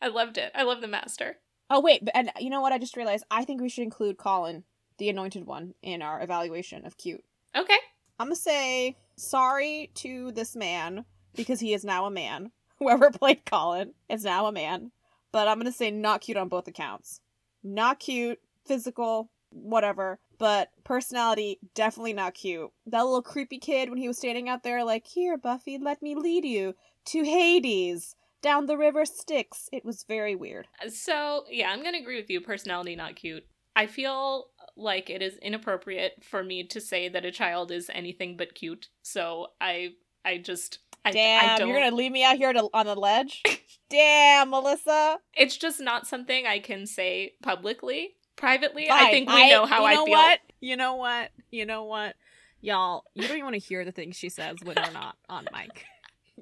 I 0.00 0.08
loved 0.08 0.38
it. 0.38 0.52
I 0.54 0.62
love 0.64 0.80
the 0.80 0.88
master. 0.88 1.38
Oh 1.74 1.80
wait, 1.80 2.04
but 2.04 2.14
and 2.14 2.30
you 2.38 2.50
know 2.50 2.60
what? 2.60 2.72
I 2.72 2.78
just 2.78 2.96
realized. 2.96 3.24
I 3.32 3.44
think 3.44 3.60
we 3.60 3.68
should 3.68 3.82
include 3.82 4.16
Colin, 4.16 4.62
the 4.98 5.08
anointed 5.08 5.44
one, 5.44 5.74
in 5.82 6.02
our 6.02 6.22
evaluation 6.22 6.86
of 6.86 6.96
cute. 6.96 7.24
Okay. 7.56 7.78
I'm 8.20 8.28
gonna 8.28 8.36
say 8.36 8.96
sorry 9.16 9.90
to 9.94 10.30
this 10.30 10.54
man 10.54 11.04
because 11.34 11.58
he 11.58 11.74
is 11.74 11.84
now 11.84 12.06
a 12.06 12.12
man. 12.12 12.52
Whoever 12.78 13.10
played 13.10 13.44
Colin 13.44 13.92
is 14.08 14.22
now 14.22 14.46
a 14.46 14.52
man. 14.52 14.92
But 15.32 15.48
I'm 15.48 15.58
gonna 15.58 15.72
say 15.72 15.90
not 15.90 16.20
cute 16.20 16.36
on 16.36 16.48
both 16.48 16.68
accounts. 16.68 17.20
Not 17.64 17.98
cute, 17.98 18.38
physical, 18.64 19.32
whatever. 19.50 20.20
But 20.38 20.70
personality, 20.84 21.58
definitely 21.74 22.12
not 22.12 22.34
cute. 22.34 22.70
That 22.86 23.02
little 23.02 23.20
creepy 23.20 23.58
kid 23.58 23.90
when 23.90 23.98
he 23.98 24.06
was 24.06 24.18
standing 24.18 24.48
out 24.48 24.62
there 24.62 24.84
like, 24.84 25.08
Here, 25.08 25.36
Buffy, 25.36 25.78
let 25.78 26.02
me 26.02 26.14
lead 26.14 26.44
you 26.44 26.76
to 27.06 27.24
Hades. 27.24 28.14
Down 28.44 28.66
the 28.66 28.76
river 28.76 29.06
Styx. 29.06 29.70
It 29.72 29.86
was 29.86 30.04
very 30.06 30.36
weird. 30.36 30.68
Uh, 30.84 30.90
so, 30.90 31.44
yeah, 31.50 31.70
I'm 31.70 31.80
going 31.80 31.94
to 31.94 32.00
agree 32.00 32.20
with 32.20 32.28
you. 32.28 32.42
Personality 32.42 32.94
not 32.94 33.16
cute. 33.16 33.46
I 33.74 33.86
feel 33.86 34.48
like 34.76 35.08
it 35.08 35.22
is 35.22 35.38
inappropriate 35.38 36.22
for 36.22 36.44
me 36.44 36.62
to 36.64 36.78
say 36.78 37.08
that 37.08 37.24
a 37.24 37.32
child 37.32 37.70
is 37.70 37.90
anything 37.94 38.36
but 38.36 38.54
cute. 38.54 38.88
So, 39.02 39.46
I 39.62 39.92
I 40.26 40.36
just 40.36 40.80
I, 41.06 41.08
I 41.08 41.12
Damn, 41.12 41.58
don't 41.58 41.68
you're 41.68 41.80
gonna 41.80 41.96
leave 41.96 42.12
me 42.12 42.22
out 42.22 42.36
here 42.36 42.52
to, 42.52 42.68
on 42.74 42.84
the 42.84 42.94
ledge? 42.94 43.42
Damn, 43.88 44.50
Melissa. 44.50 45.18
It's 45.34 45.56
just 45.56 45.80
not 45.80 46.06
something 46.06 46.46
I 46.46 46.58
can 46.58 46.86
say 46.86 47.32
publicly. 47.42 48.14
Privately, 48.36 48.88
I 48.90 49.10
think 49.10 49.30
we 49.30 49.48
know 49.48 49.64
how 49.64 49.80
you 49.80 49.86
I 49.86 49.94
know 49.94 50.04
feel. 50.04 50.12
What? 50.12 50.40
You 50.60 50.76
know 50.76 50.96
what? 50.96 51.30
You 51.50 51.64
know 51.64 51.84
what? 51.84 52.14
Y'all, 52.60 53.04
you 53.14 53.22
don't 53.22 53.36
even 53.36 53.44
want 53.44 53.54
to 53.54 53.60
hear 53.60 53.86
the 53.86 53.92
things 53.92 54.16
she 54.16 54.28
says 54.28 54.56
when 54.62 54.76
we're 54.76 54.92
not 54.92 55.16
on 55.30 55.46
mic. 55.52 55.86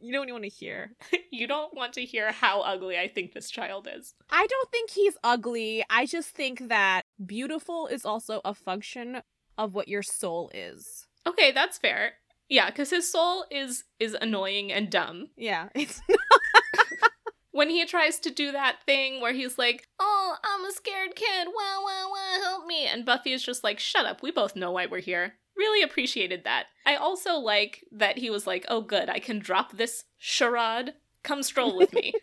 You 0.02 0.12
don't 0.12 0.30
want 0.30 0.42
to 0.42 0.48
hear. 0.48 0.96
you 1.30 1.46
don't 1.46 1.72
want 1.74 1.92
to 1.94 2.04
hear 2.04 2.32
how 2.32 2.60
ugly 2.62 2.98
I 2.98 3.06
think 3.06 3.32
this 3.32 3.50
child 3.50 3.88
is. 3.90 4.14
I 4.28 4.46
don't 4.46 4.70
think 4.70 4.90
he's 4.90 5.16
ugly. 5.22 5.84
I 5.88 6.06
just 6.06 6.30
think 6.30 6.68
that 6.68 7.02
beautiful 7.24 7.86
is 7.86 8.04
also 8.04 8.40
a 8.44 8.52
function 8.52 9.22
of 9.56 9.74
what 9.74 9.86
your 9.86 10.02
soul 10.02 10.50
is. 10.52 11.06
Okay, 11.26 11.52
that's 11.52 11.78
fair. 11.78 12.14
Yeah, 12.48 12.66
because 12.66 12.90
his 12.90 13.10
soul 13.10 13.44
is 13.50 13.84
is 14.00 14.16
annoying 14.20 14.72
and 14.72 14.90
dumb. 14.90 15.28
Yeah, 15.36 15.68
it's 15.74 16.02
When 17.52 17.68
he 17.68 17.84
tries 17.84 18.18
to 18.20 18.30
do 18.30 18.50
that 18.52 18.78
thing 18.86 19.20
where 19.20 19.34
he's 19.34 19.58
like, 19.58 19.86
"Oh, 20.00 20.36
I'm 20.42 20.64
a 20.64 20.72
scared 20.72 21.14
kid. 21.14 21.48
Wow, 21.48 21.82
wow, 21.84 22.10
wow, 22.10 22.40
help 22.42 22.66
me!" 22.66 22.86
and 22.86 23.04
Buffy 23.04 23.32
is 23.32 23.42
just 23.42 23.62
like, 23.62 23.78
"Shut 23.78 24.06
up. 24.06 24.22
We 24.22 24.30
both 24.30 24.56
know 24.56 24.72
why 24.72 24.86
we're 24.86 25.00
here." 25.00 25.34
Really 25.56 25.82
appreciated 25.82 26.44
that. 26.44 26.66
I 26.86 26.96
also 26.96 27.34
like 27.34 27.84
that 27.92 28.18
he 28.18 28.30
was 28.30 28.46
like, 28.46 28.64
"Oh, 28.68 28.80
good. 28.80 29.08
I 29.08 29.18
can 29.18 29.38
drop 29.38 29.72
this 29.72 30.04
charade. 30.18 30.94
Come 31.22 31.42
stroll 31.42 31.76
with 31.76 31.92
me." 31.92 32.14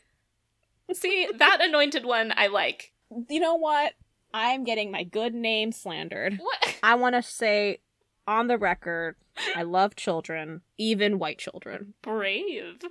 See, 0.94 1.28
that 1.38 1.60
anointed 1.62 2.06
one 2.06 2.34
I 2.36 2.48
like. 2.48 2.94
you 3.30 3.40
know 3.40 3.56
what? 3.56 3.94
I'm 4.34 4.64
getting 4.64 4.92
my 4.92 5.04
good 5.04 5.34
name 5.34 5.72
slandered. 5.72 6.38
What? 6.38 6.78
I 6.84 6.96
want 6.96 7.16
to 7.16 7.22
say 7.22 7.80
on 8.28 8.48
the 8.48 8.58
record, 8.58 9.16
I 9.56 9.64
love 9.64 9.96
children, 9.96 10.62
even 10.78 11.18
white 11.20 11.40
children. 11.40 11.94
Brave. 12.02 12.82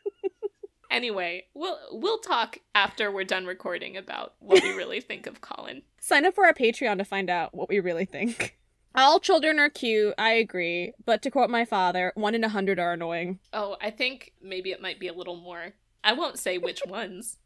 anyway, 0.90 1.46
we'll 1.54 1.78
we'll 1.92 2.18
talk 2.18 2.58
after 2.74 3.10
we're 3.12 3.24
done 3.24 3.46
recording 3.46 3.96
about 3.96 4.34
what 4.40 4.62
we 4.62 4.70
really 4.72 5.00
think 5.00 5.26
of 5.26 5.40
Colin. 5.40 5.82
Sign 6.00 6.24
up 6.26 6.34
for 6.34 6.44
our 6.44 6.54
Patreon 6.54 6.98
to 6.98 7.04
find 7.04 7.30
out 7.30 7.54
what 7.54 7.68
we 7.68 7.80
really 7.80 8.04
think. 8.06 8.56
All 8.96 9.20
children 9.20 9.58
are 9.58 9.68
cute, 9.68 10.14
I 10.16 10.32
agree, 10.32 10.94
but 11.04 11.20
to 11.20 11.30
quote 11.30 11.50
my 11.50 11.66
father, 11.66 12.12
one 12.14 12.34
in 12.34 12.42
a 12.42 12.48
hundred 12.48 12.78
are 12.78 12.94
annoying. 12.94 13.40
Oh, 13.52 13.76
I 13.78 13.90
think 13.90 14.32
maybe 14.42 14.72
it 14.72 14.80
might 14.80 14.98
be 14.98 15.08
a 15.08 15.12
little 15.12 15.36
more. 15.36 15.74
I 16.02 16.14
won't 16.14 16.38
say 16.38 16.56
which 16.56 16.80
ones. 16.86 17.36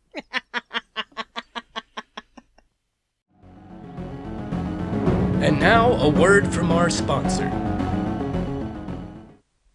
And 5.42 5.58
now, 5.58 5.92
a 5.94 6.08
word 6.08 6.52
from 6.54 6.70
our 6.70 6.88
sponsor. 6.88 7.50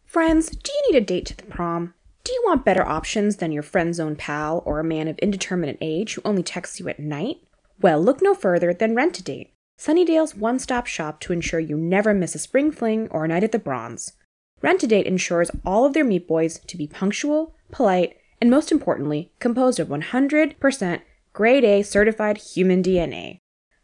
Friends, 0.05 0.51
do 0.51 0.71
you 0.71 0.91
need 0.91 0.97
a 0.97 1.05
date 1.05 1.25
to 1.25 1.35
the 1.35 1.43
prom? 1.43 1.93
Do 2.23 2.31
you 2.31 2.41
want 2.45 2.63
better 2.63 2.87
options 2.87 3.37
than 3.37 3.51
your 3.51 3.63
friend 3.63 3.93
zone 3.93 4.15
pal 4.15 4.63
or 4.65 4.79
a 4.79 4.83
man 4.83 5.09
of 5.09 5.17
indeterminate 5.17 5.77
age 5.81 6.13
who 6.13 6.21
only 6.23 6.41
texts 6.43 6.79
you 6.79 6.87
at 6.87 6.99
night? 6.99 7.37
Well, 7.81 8.01
look 8.01 8.21
no 8.21 8.33
further 8.33 8.73
than 8.73 8.95
Rent 8.95 9.19
a 9.19 9.23
Date, 9.23 9.51
Sunnydale's 9.77 10.35
one 10.35 10.57
stop 10.57 10.87
shop 10.87 11.19
to 11.21 11.33
ensure 11.33 11.59
you 11.59 11.77
never 11.77 12.13
miss 12.13 12.35
a 12.35 12.39
spring 12.39 12.71
fling 12.71 13.07
or 13.11 13.25
a 13.25 13.27
night 13.27 13.43
at 13.43 13.51
the 13.51 13.59
Bronze. 13.59 14.13
Rent 14.61 14.83
a 14.83 14.87
Date 14.87 15.05
ensures 15.05 15.51
all 15.65 15.85
of 15.85 15.93
their 15.93 16.05
meat 16.05 16.27
boys 16.27 16.59
to 16.59 16.77
be 16.77 16.87
punctual, 16.87 17.53
polite, 17.71 18.17
and 18.39 18.49
most 18.49 18.71
importantly, 18.71 19.31
composed 19.39 19.79
of 19.79 19.89
100% 19.89 21.01
grade 21.33 21.63
A 21.63 21.83
certified 21.83 22.37
human 22.37 22.81
DNA. 22.81 23.39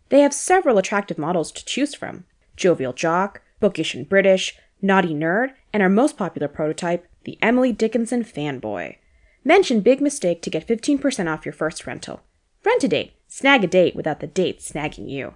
They 0.09 0.21
have 0.21 0.33
several 0.33 0.77
attractive 0.77 1.17
models 1.17 1.51
to 1.51 1.65
choose 1.65 1.93
from 1.93 2.25
jovial 2.55 2.93
jock, 2.93 3.41
bookish 3.59 3.93
and 3.93 4.07
British, 4.07 4.57
naughty 4.81 5.13
nerd, 5.13 5.51
and 5.73 5.83
our 5.83 5.89
most 5.89 6.17
popular 6.17 6.47
prototype, 6.47 7.07
the 7.25 7.37
Emily 7.41 7.71
Dickinson 7.71 8.23
fanboy. 8.23 8.95
Mention 9.43 9.81
Big 9.81 10.01
Mistake 10.01 10.41
to 10.41 10.49
get 10.49 10.67
15% 10.67 11.31
off 11.31 11.45
your 11.45 11.53
first 11.53 11.85
rental. 11.85 12.21
Rent 12.65 12.83
a 12.83 12.87
date. 12.87 13.13
Snag 13.27 13.63
a 13.63 13.67
date 13.67 13.95
without 13.95 14.19
the 14.19 14.27
date 14.27 14.59
snagging 14.59 15.09
you. 15.09 15.35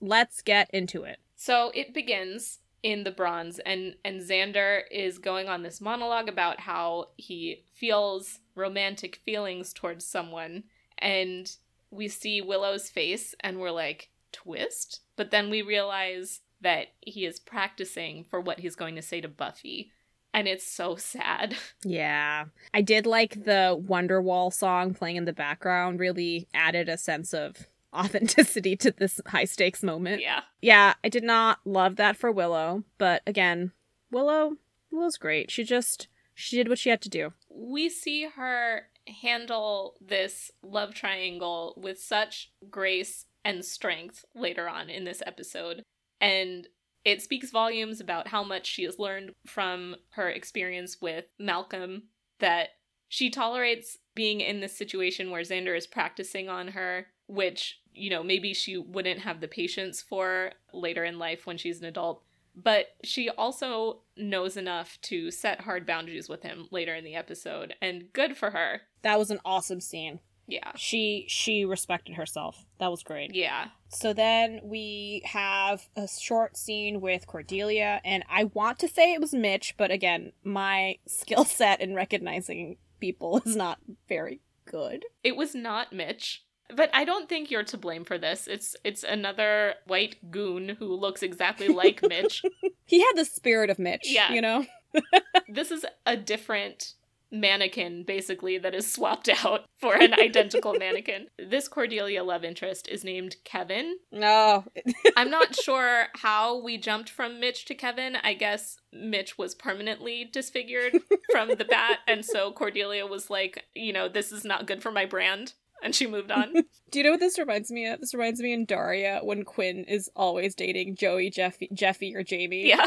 Let's 0.00 0.42
get 0.42 0.68
into 0.74 1.04
it. 1.04 1.20
So 1.36 1.70
it 1.74 1.94
begins 1.94 2.58
in 2.82 3.04
the 3.04 3.10
bronze 3.10 3.60
and 3.60 3.94
and 4.04 4.20
Xander 4.20 4.82
is 4.90 5.18
going 5.18 5.48
on 5.48 5.62
this 5.62 5.80
monologue 5.80 6.28
about 6.28 6.60
how 6.60 7.08
he 7.16 7.64
feels 7.72 8.40
romantic 8.54 9.16
feelings 9.24 9.72
towards 9.72 10.04
someone 10.04 10.64
and 10.98 11.56
we 11.90 12.08
see 12.08 12.40
Willow's 12.40 12.90
face 12.90 13.34
and 13.40 13.58
we're 13.58 13.70
like 13.70 14.10
twist 14.32 15.00
but 15.16 15.30
then 15.30 15.48
we 15.48 15.62
realize 15.62 16.40
that 16.60 16.88
he 17.00 17.24
is 17.24 17.38
practicing 17.38 18.24
for 18.24 18.40
what 18.40 18.60
he's 18.60 18.76
going 18.76 18.96
to 18.96 19.02
say 19.02 19.20
to 19.20 19.28
Buffy 19.28 19.92
and 20.34 20.48
it's 20.48 20.66
so 20.66 20.96
sad. 20.96 21.56
Yeah. 21.84 22.44
I 22.72 22.80
did 22.80 23.06
like 23.06 23.44
the 23.44 23.76
Wonderwall 23.86 24.52
song 24.52 24.94
playing 24.94 25.16
in 25.16 25.24
the 25.24 25.32
background, 25.32 25.98
really 26.00 26.48
added 26.54 26.88
a 26.88 26.96
sense 26.96 27.34
of 27.34 27.66
authenticity 27.94 28.76
to 28.76 28.90
this 28.92 29.20
high 29.26 29.44
stakes 29.44 29.82
moment. 29.82 30.22
yeah. 30.22 30.40
Yeah, 30.60 30.94
I 31.04 31.08
did 31.08 31.24
not 31.24 31.58
love 31.64 31.96
that 31.96 32.16
for 32.16 32.30
Willow, 32.32 32.84
but 32.98 33.22
again, 33.26 33.72
Willow 34.10 34.56
Willow's 34.90 35.16
great. 35.16 35.50
She 35.50 35.64
just 35.64 36.06
she 36.34 36.56
did 36.56 36.68
what 36.68 36.78
she 36.78 36.88
had 36.90 37.02
to 37.02 37.08
do. 37.10 37.32
we 37.50 37.88
see 37.88 38.26
her 38.36 38.82
handle 39.20 39.96
this 40.00 40.50
love 40.62 40.94
triangle 40.94 41.74
with 41.76 41.98
such 42.00 42.50
grace 42.70 43.26
and 43.44 43.64
strength 43.64 44.24
later 44.34 44.68
on 44.68 44.88
in 44.88 45.04
this 45.04 45.22
episode. 45.26 45.82
And 46.20 46.68
it 47.04 47.22
speaks 47.22 47.50
volumes 47.50 48.00
about 48.00 48.28
how 48.28 48.42
much 48.42 48.66
she 48.66 48.84
has 48.84 48.98
learned 48.98 49.32
from 49.46 49.96
her 50.10 50.28
experience 50.28 51.00
with 51.00 51.24
Malcolm 51.38 52.04
that 52.38 52.70
she 53.08 53.28
tolerates 53.28 53.98
being 54.14 54.40
in 54.40 54.60
this 54.60 54.76
situation 54.76 55.30
where 55.30 55.42
Xander 55.42 55.76
is 55.76 55.86
practicing 55.86 56.48
on 56.48 56.68
her, 56.68 57.08
which, 57.26 57.80
you 57.92 58.08
know, 58.08 58.22
maybe 58.22 58.54
she 58.54 58.76
wouldn't 58.76 59.20
have 59.20 59.40
the 59.40 59.48
patience 59.48 60.00
for 60.00 60.52
later 60.72 61.04
in 61.04 61.18
life 61.18 61.46
when 61.46 61.58
she's 61.58 61.80
an 61.80 61.86
adult. 61.86 62.22
But 62.54 62.88
she 63.02 63.28
also 63.30 64.02
knows 64.16 64.56
enough 64.56 64.98
to 65.02 65.30
set 65.30 65.62
hard 65.62 65.86
boundaries 65.86 66.28
with 66.28 66.42
him 66.42 66.68
later 66.70 66.94
in 66.94 67.04
the 67.04 67.14
episode, 67.14 67.74
and 67.80 68.12
good 68.12 68.36
for 68.36 68.50
her. 68.50 68.82
That 69.02 69.18
was 69.18 69.30
an 69.30 69.40
awesome 69.44 69.80
scene. 69.80 70.20
Yeah. 70.46 70.72
She 70.76 71.24
she 71.28 71.64
respected 71.64 72.16
herself. 72.16 72.64
That 72.78 72.90
was 72.90 73.02
great. 73.02 73.34
Yeah. 73.34 73.68
So 73.88 74.12
then 74.12 74.60
we 74.64 75.22
have 75.24 75.88
a 75.96 76.08
short 76.08 76.56
scene 76.56 77.00
with 77.00 77.26
Cordelia, 77.26 78.00
and 78.04 78.24
I 78.30 78.44
want 78.44 78.78
to 78.80 78.88
say 78.88 79.12
it 79.12 79.20
was 79.20 79.32
Mitch, 79.34 79.74
but 79.76 79.90
again, 79.90 80.32
my 80.44 80.96
skill 81.06 81.44
set 81.44 81.80
in 81.80 81.94
recognizing 81.94 82.76
people 83.00 83.40
is 83.44 83.56
not 83.56 83.78
very 84.08 84.40
good. 84.64 85.04
It 85.22 85.36
was 85.36 85.54
not 85.54 85.92
Mitch. 85.92 86.44
But 86.74 86.88
I 86.94 87.04
don't 87.04 87.28
think 87.28 87.50
you're 87.50 87.64
to 87.64 87.76
blame 87.76 88.04
for 88.04 88.16
this. 88.16 88.46
It's 88.46 88.74
it's 88.82 89.02
another 89.02 89.74
white 89.86 90.30
goon 90.30 90.70
who 90.78 90.94
looks 90.94 91.22
exactly 91.22 91.68
like 91.68 92.00
Mitch. 92.02 92.42
He 92.86 93.00
had 93.00 93.12
the 93.16 93.24
spirit 93.24 93.68
of 93.70 93.78
Mitch, 93.78 94.04
Yeah. 94.06 94.32
you 94.32 94.40
know? 94.40 94.64
This 95.48 95.70
is 95.70 95.84
a 96.06 96.16
different 96.16 96.94
mannequin 97.32 98.04
basically 98.04 98.58
that 98.58 98.74
is 98.74 98.92
swapped 98.92 99.28
out 99.44 99.64
for 99.80 99.94
an 99.94 100.14
identical 100.20 100.74
mannequin. 100.74 101.26
This 101.38 101.66
Cordelia 101.66 102.22
love 102.22 102.44
interest 102.44 102.86
is 102.88 103.02
named 103.02 103.36
Kevin. 103.44 103.96
No. 104.12 104.64
Oh. 104.76 104.82
I'm 105.16 105.30
not 105.30 105.56
sure 105.56 106.06
how 106.16 106.62
we 106.62 106.78
jumped 106.78 107.08
from 107.08 107.40
Mitch 107.40 107.64
to 107.66 107.74
Kevin. 107.74 108.16
I 108.22 108.34
guess 108.34 108.76
Mitch 108.92 109.38
was 109.38 109.54
permanently 109.54 110.28
disfigured 110.30 110.98
from 111.30 111.48
the 111.48 111.64
bat 111.64 112.00
and 112.06 112.24
so 112.24 112.52
Cordelia 112.52 113.06
was 113.06 113.30
like, 113.30 113.64
you 113.74 113.92
know, 113.92 114.08
this 114.08 114.30
is 114.30 114.44
not 114.44 114.66
good 114.66 114.82
for 114.82 114.92
my 114.92 115.06
brand 115.06 115.54
and 115.82 115.94
she 115.94 116.06
moved 116.06 116.30
on. 116.30 116.52
Do 116.90 116.98
you 116.98 117.04
know 117.04 117.12
what 117.12 117.20
this 117.20 117.38
reminds 117.38 117.70
me 117.70 117.86
of? 117.86 118.00
This 118.00 118.14
reminds 118.14 118.40
me 118.40 118.52
in 118.52 118.66
Daria 118.66 119.20
when 119.22 119.44
Quinn 119.44 119.84
is 119.84 120.10
always 120.14 120.54
dating 120.54 120.96
Joey, 120.96 121.30
Jeffy, 121.30 121.68
Jeffy, 121.72 122.14
or 122.14 122.22
Jamie. 122.22 122.68
Yeah. 122.68 122.86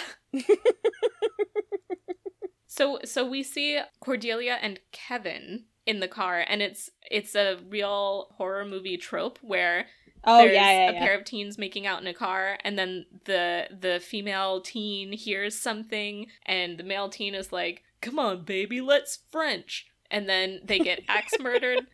So 2.76 3.00
so 3.06 3.28
we 3.28 3.44
see 3.44 3.80
Cordelia 4.00 4.58
and 4.62 4.80
Kevin 4.92 5.66
in 5.86 6.00
the 6.00 6.08
car 6.08 6.44
and 6.48 6.62
it's 6.62 6.90
it's 7.10 7.36
a 7.36 7.58
real 7.70 8.28
horror 8.38 8.66
movie 8.66 8.98
trope 8.98 9.40
where 9.42 9.86
Oh 10.28 10.40
there's 10.40 10.56
yeah, 10.56 10.72
yeah, 10.72 10.90
a 10.90 10.94
yeah. 10.94 11.00
pair 11.06 11.18
of 11.18 11.24
teens 11.24 11.58
making 11.60 11.86
out 11.86 12.02
in 12.02 12.08
a 12.08 12.14
car 12.14 12.58
and 12.64 12.78
then 12.80 13.06
the 13.26 13.68
the 13.80 14.00
female 14.00 14.60
teen 14.62 15.12
hears 15.14 15.56
something 15.56 16.26
and 16.46 16.80
the 16.80 16.84
male 16.84 17.10
teen 17.10 17.36
is 17.36 17.52
like, 17.54 17.84
"Come 18.02 18.18
on, 18.18 18.44
baby, 18.44 18.82
let's 18.82 19.20
French." 19.32 19.86
And 20.10 20.28
then 20.28 20.62
they 20.64 20.80
get 20.80 21.04
axe 21.08 21.34
murdered. 21.40 21.86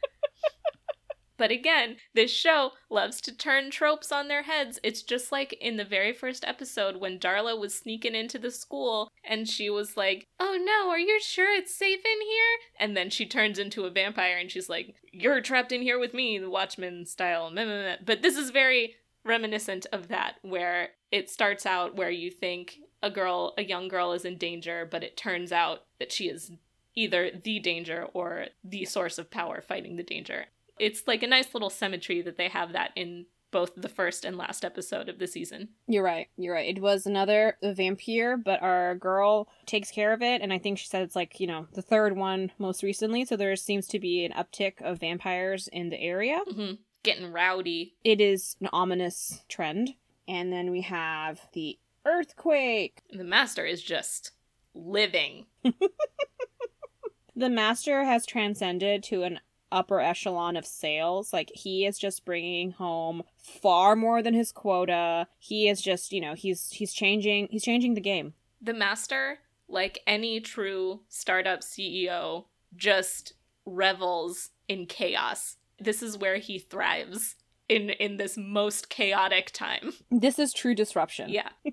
But 1.41 1.49
again, 1.49 1.95
this 2.13 2.29
show 2.29 2.73
loves 2.87 3.19
to 3.21 3.35
turn 3.35 3.71
tropes 3.71 4.11
on 4.11 4.27
their 4.27 4.43
heads. 4.43 4.77
It's 4.83 5.01
just 5.01 5.31
like 5.31 5.53
in 5.53 5.75
the 5.75 5.83
very 5.83 6.13
first 6.13 6.45
episode 6.45 6.97
when 6.97 7.17
Darla 7.17 7.59
was 7.59 7.73
sneaking 7.73 8.13
into 8.13 8.37
the 8.37 8.51
school 8.51 9.09
and 9.23 9.49
she 9.49 9.67
was 9.67 9.97
like, 9.97 10.27
Oh 10.39 10.55
no, 10.63 10.91
are 10.91 10.99
you 10.99 11.19
sure 11.19 11.51
it's 11.51 11.73
safe 11.73 12.01
in 12.05 12.27
here? 12.27 12.57
And 12.79 12.95
then 12.95 13.09
she 13.09 13.25
turns 13.25 13.57
into 13.57 13.85
a 13.85 13.89
vampire 13.89 14.37
and 14.37 14.51
she's 14.51 14.69
like, 14.69 14.93
You're 15.11 15.41
trapped 15.41 15.71
in 15.71 15.81
here 15.81 15.97
with 15.97 16.13
me, 16.13 16.37
the 16.37 16.47
Watchmen 16.47 17.07
style. 17.07 17.51
But 18.05 18.21
this 18.21 18.37
is 18.37 18.51
very 18.51 18.97
reminiscent 19.25 19.87
of 19.91 20.09
that, 20.09 20.35
where 20.43 20.89
it 21.11 21.27
starts 21.27 21.65
out 21.65 21.95
where 21.95 22.11
you 22.11 22.29
think 22.29 22.77
a 23.01 23.09
girl, 23.09 23.55
a 23.57 23.63
young 23.63 23.87
girl 23.87 24.11
is 24.11 24.25
in 24.25 24.37
danger, 24.37 24.87
but 24.91 25.03
it 25.03 25.17
turns 25.17 25.51
out 25.51 25.85
that 25.97 26.11
she 26.11 26.29
is 26.29 26.51
either 26.93 27.31
the 27.31 27.59
danger 27.59 28.07
or 28.13 28.45
the 28.63 28.85
source 28.85 29.17
of 29.17 29.31
power 29.31 29.59
fighting 29.59 29.95
the 29.95 30.03
danger. 30.03 30.45
It's 30.81 31.03
like 31.07 31.23
a 31.23 31.27
nice 31.27 31.53
little 31.53 31.69
symmetry 31.69 32.21
that 32.23 32.37
they 32.37 32.49
have 32.49 32.73
that 32.73 32.91
in 32.95 33.27
both 33.51 33.73
the 33.75 33.89
first 33.89 34.25
and 34.25 34.37
last 34.37 34.63
episode 34.65 35.09
of 35.09 35.19
the 35.19 35.27
season. 35.27 35.69
You're 35.85 36.03
right. 36.03 36.27
You're 36.37 36.53
right. 36.55 36.75
It 36.75 36.81
was 36.81 37.05
another 37.05 37.57
vampire, 37.61 38.37
but 38.37 38.61
our 38.61 38.95
girl 38.95 39.49
takes 39.65 39.91
care 39.91 40.13
of 40.13 40.21
it, 40.21 40.41
and 40.41 40.51
I 40.53 40.57
think 40.57 40.77
she 40.79 40.87
said 40.87 41.03
it's 41.03 41.15
like 41.15 41.39
you 41.39 41.47
know 41.47 41.67
the 41.73 41.81
third 41.81 42.15
one 42.17 42.51
most 42.57 42.81
recently. 42.81 43.25
So 43.25 43.35
there 43.35 43.55
seems 43.55 43.87
to 43.87 43.99
be 43.99 44.25
an 44.25 44.31
uptick 44.31 44.81
of 44.81 44.99
vampires 44.99 45.67
in 45.71 45.89
the 45.89 45.99
area. 46.01 46.39
hmm 46.49 46.71
Getting 47.03 47.31
rowdy. 47.31 47.95
It 48.03 48.21
is 48.21 48.55
an 48.61 48.69
ominous 48.71 49.43
trend. 49.49 49.95
And 50.27 50.53
then 50.53 50.69
we 50.69 50.81
have 50.81 51.41
the 51.53 51.79
earthquake. 52.05 53.01
The 53.11 53.23
master 53.23 53.65
is 53.65 53.81
just 53.81 54.31
living. 54.75 55.47
The 57.33 57.49
master 57.49 58.03
has 58.03 58.25
transcended 58.25 59.03
to 59.03 59.23
an 59.23 59.39
upper 59.71 59.99
echelon 59.99 60.55
of 60.55 60.65
sales. 60.65 61.33
Like 61.33 61.51
he 61.53 61.85
is 61.85 61.97
just 61.97 62.25
bringing 62.25 62.71
home 62.71 63.23
far 63.37 63.95
more 63.95 64.21
than 64.21 64.33
his 64.33 64.51
quota. 64.51 65.27
He 65.39 65.67
is 65.67 65.81
just, 65.81 66.11
you 66.11 66.21
know, 66.21 66.33
he's 66.33 66.71
he's 66.71 66.93
changing 66.93 67.47
he's 67.51 67.63
changing 67.63 67.93
the 67.93 68.01
game. 68.01 68.33
The 68.61 68.73
master, 68.73 69.39
like 69.67 69.99
any 70.05 70.39
true 70.39 71.01
startup 71.09 71.61
CEO, 71.61 72.45
just 72.75 73.33
revels 73.65 74.49
in 74.67 74.85
chaos. 74.85 75.57
This 75.79 76.03
is 76.03 76.17
where 76.17 76.37
he 76.37 76.59
thrives 76.59 77.35
in 77.67 77.89
in 77.91 78.17
this 78.17 78.37
most 78.37 78.89
chaotic 78.89 79.51
time. 79.51 79.93
This 80.11 80.37
is 80.37 80.53
true 80.53 80.75
disruption. 80.75 81.29
Yeah. 81.29 81.49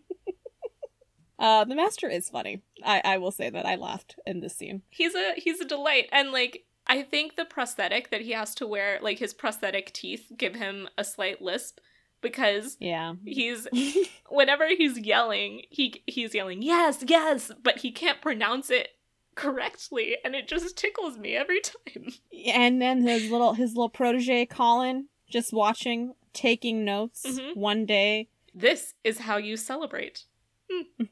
Uh 1.38 1.64
the 1.64 1.76
master 1.76 2.08
is 2.08 2.28
funny. 2.28 2.62
I 2.84 3.00
I 3.04 3.18
will 3.18 3.30
say 3.30 3.48
that 3.48 3.64
I 3.64 3.76
laughed 3.76 4.16
in 4.26 4.40
this 4.40 4.56
scene. 4.56 4.82
He's 4.90 5.14
a 5.14 5.34
he's 5.36 5.60
a 5.60 5.64
delight 5.64 6.08
and 6.10 6.32
like 6.32 6.64
I 6.88 7.02
think 7.02 7.36
the 7.36 7.44
prosthetic 7.44 8.10
that 8.10 8.22
he 8.22 8.32
has 8.32 8.54
to 8.56 8.66
wear, 8.66 8.98
like 9.02 9.18
his 9.18 9.34
prosthetic 9.34 9.92
teeth 9.92 10.32
give 10.36 10.54
him 10.54 10.88
a 10.96 11.04
slight 11.04 11.42
lisp 11.42 11.80
because 12.20 12.76
Yeah. 12.80 13.14
he's 13.24 13.68
whenever 14.28 14.66
he's 14.68 14.98
yelling, 14.98 15.62
he 15.70 16.02
he's 16.06 16.34
yelling 16.34 16.62
yes, 16.62 17.04
yes, 17.06 17.50
but 17.62 17.78
he 17.78 17.90
can't 17.92 18.20
pronounce 18.22 18.70
it 18.70 18.88
correctly 19.34 20.16
and 20.24 20.34
it 20.34 20.48
just 20.48 20.76
tickles 20.76 21.16
me 21.16 21.36
every 21.36 21.60
time. 21.60 22.12
and 22.46 22.82
then 22.82 23.02
his 23.06 23.30
little 23.30 23.54
his 23.54 23.70
little 23.74 23.88
protege 23.88 24.46
Colin 24.46 25.06
just 25.30 25.52
watching, 25.52 26.14
taking 26.32 26.84
notes 26.84 27.24
Mhm. 27.26 27.54
one 27.56 27.84
day. 27.86 28.28
This 28.54 28.94
is 29.04 29.18
how 29.20 29.36
you 29.36 29.56
celebrate. 29.56 30.24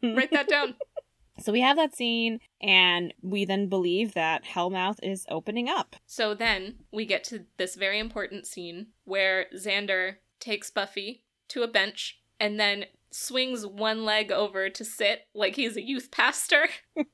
Write 0.03 0.31
that 0.33 0.49
down. 0.49 0.75
So 1.39 1.53
we 1.53 1.61
have 1.61 1.77
that 1.77 1.95
scene, 1.95 2.41
and 2.61 3.13
we 3.23 3.45
then 3.45 3.69
believe 3.69 4.15
that 4.15 4.45
Hellmouth 4.45 4.99
is 5.03 5.27
opening 5.29 5.69
up. 5.69 5.97
So 6.07 6.35
then 6.35 6.77
we 6.93 7.05
get 7.07 7.25
to 7.25 7.45
this 7.57 7.75
very 7.75 7.99
important 7.99 8.47
scene 8.47 8.89
where 9.05 9.47
Xander 9.55 10.17
takes 10.41 10.71
Buffy 10.71 11.23
to 11.49 11.63
a 11.63 11.69
bench 11.69 12.21
and 12.41 12.59
then 12.59 12.87
swings 13.11 13.67
one 13.67 14.05
leg 14.05 14.31
over 14.33 14.69
to 14.69 14.85
sit 14.85 15.27
like 15.35 15.57
he's 15.57 15.77
a 15.77 15.83
youth 15.83 16.11
pastor 16.11 16.69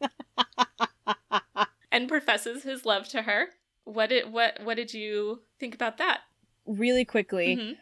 and 1.92 2.08
professes 2.08 2.62
his 2.64 2.84
love 2.84 3.08
to 3.08 3.22
her. 3.22 3.48
What 3.84 4.08
did 4.10 4.32
what 4.32 4.58
what 4.64 4.76
did 4.76 4.94
you 4.94 5.42
think 5.58 5.74
about 5.74 5.98
that? 5.98 6.20
Really 6.66 7.04
quickly, 7.04 7.56
Mhm. 7.56 7.76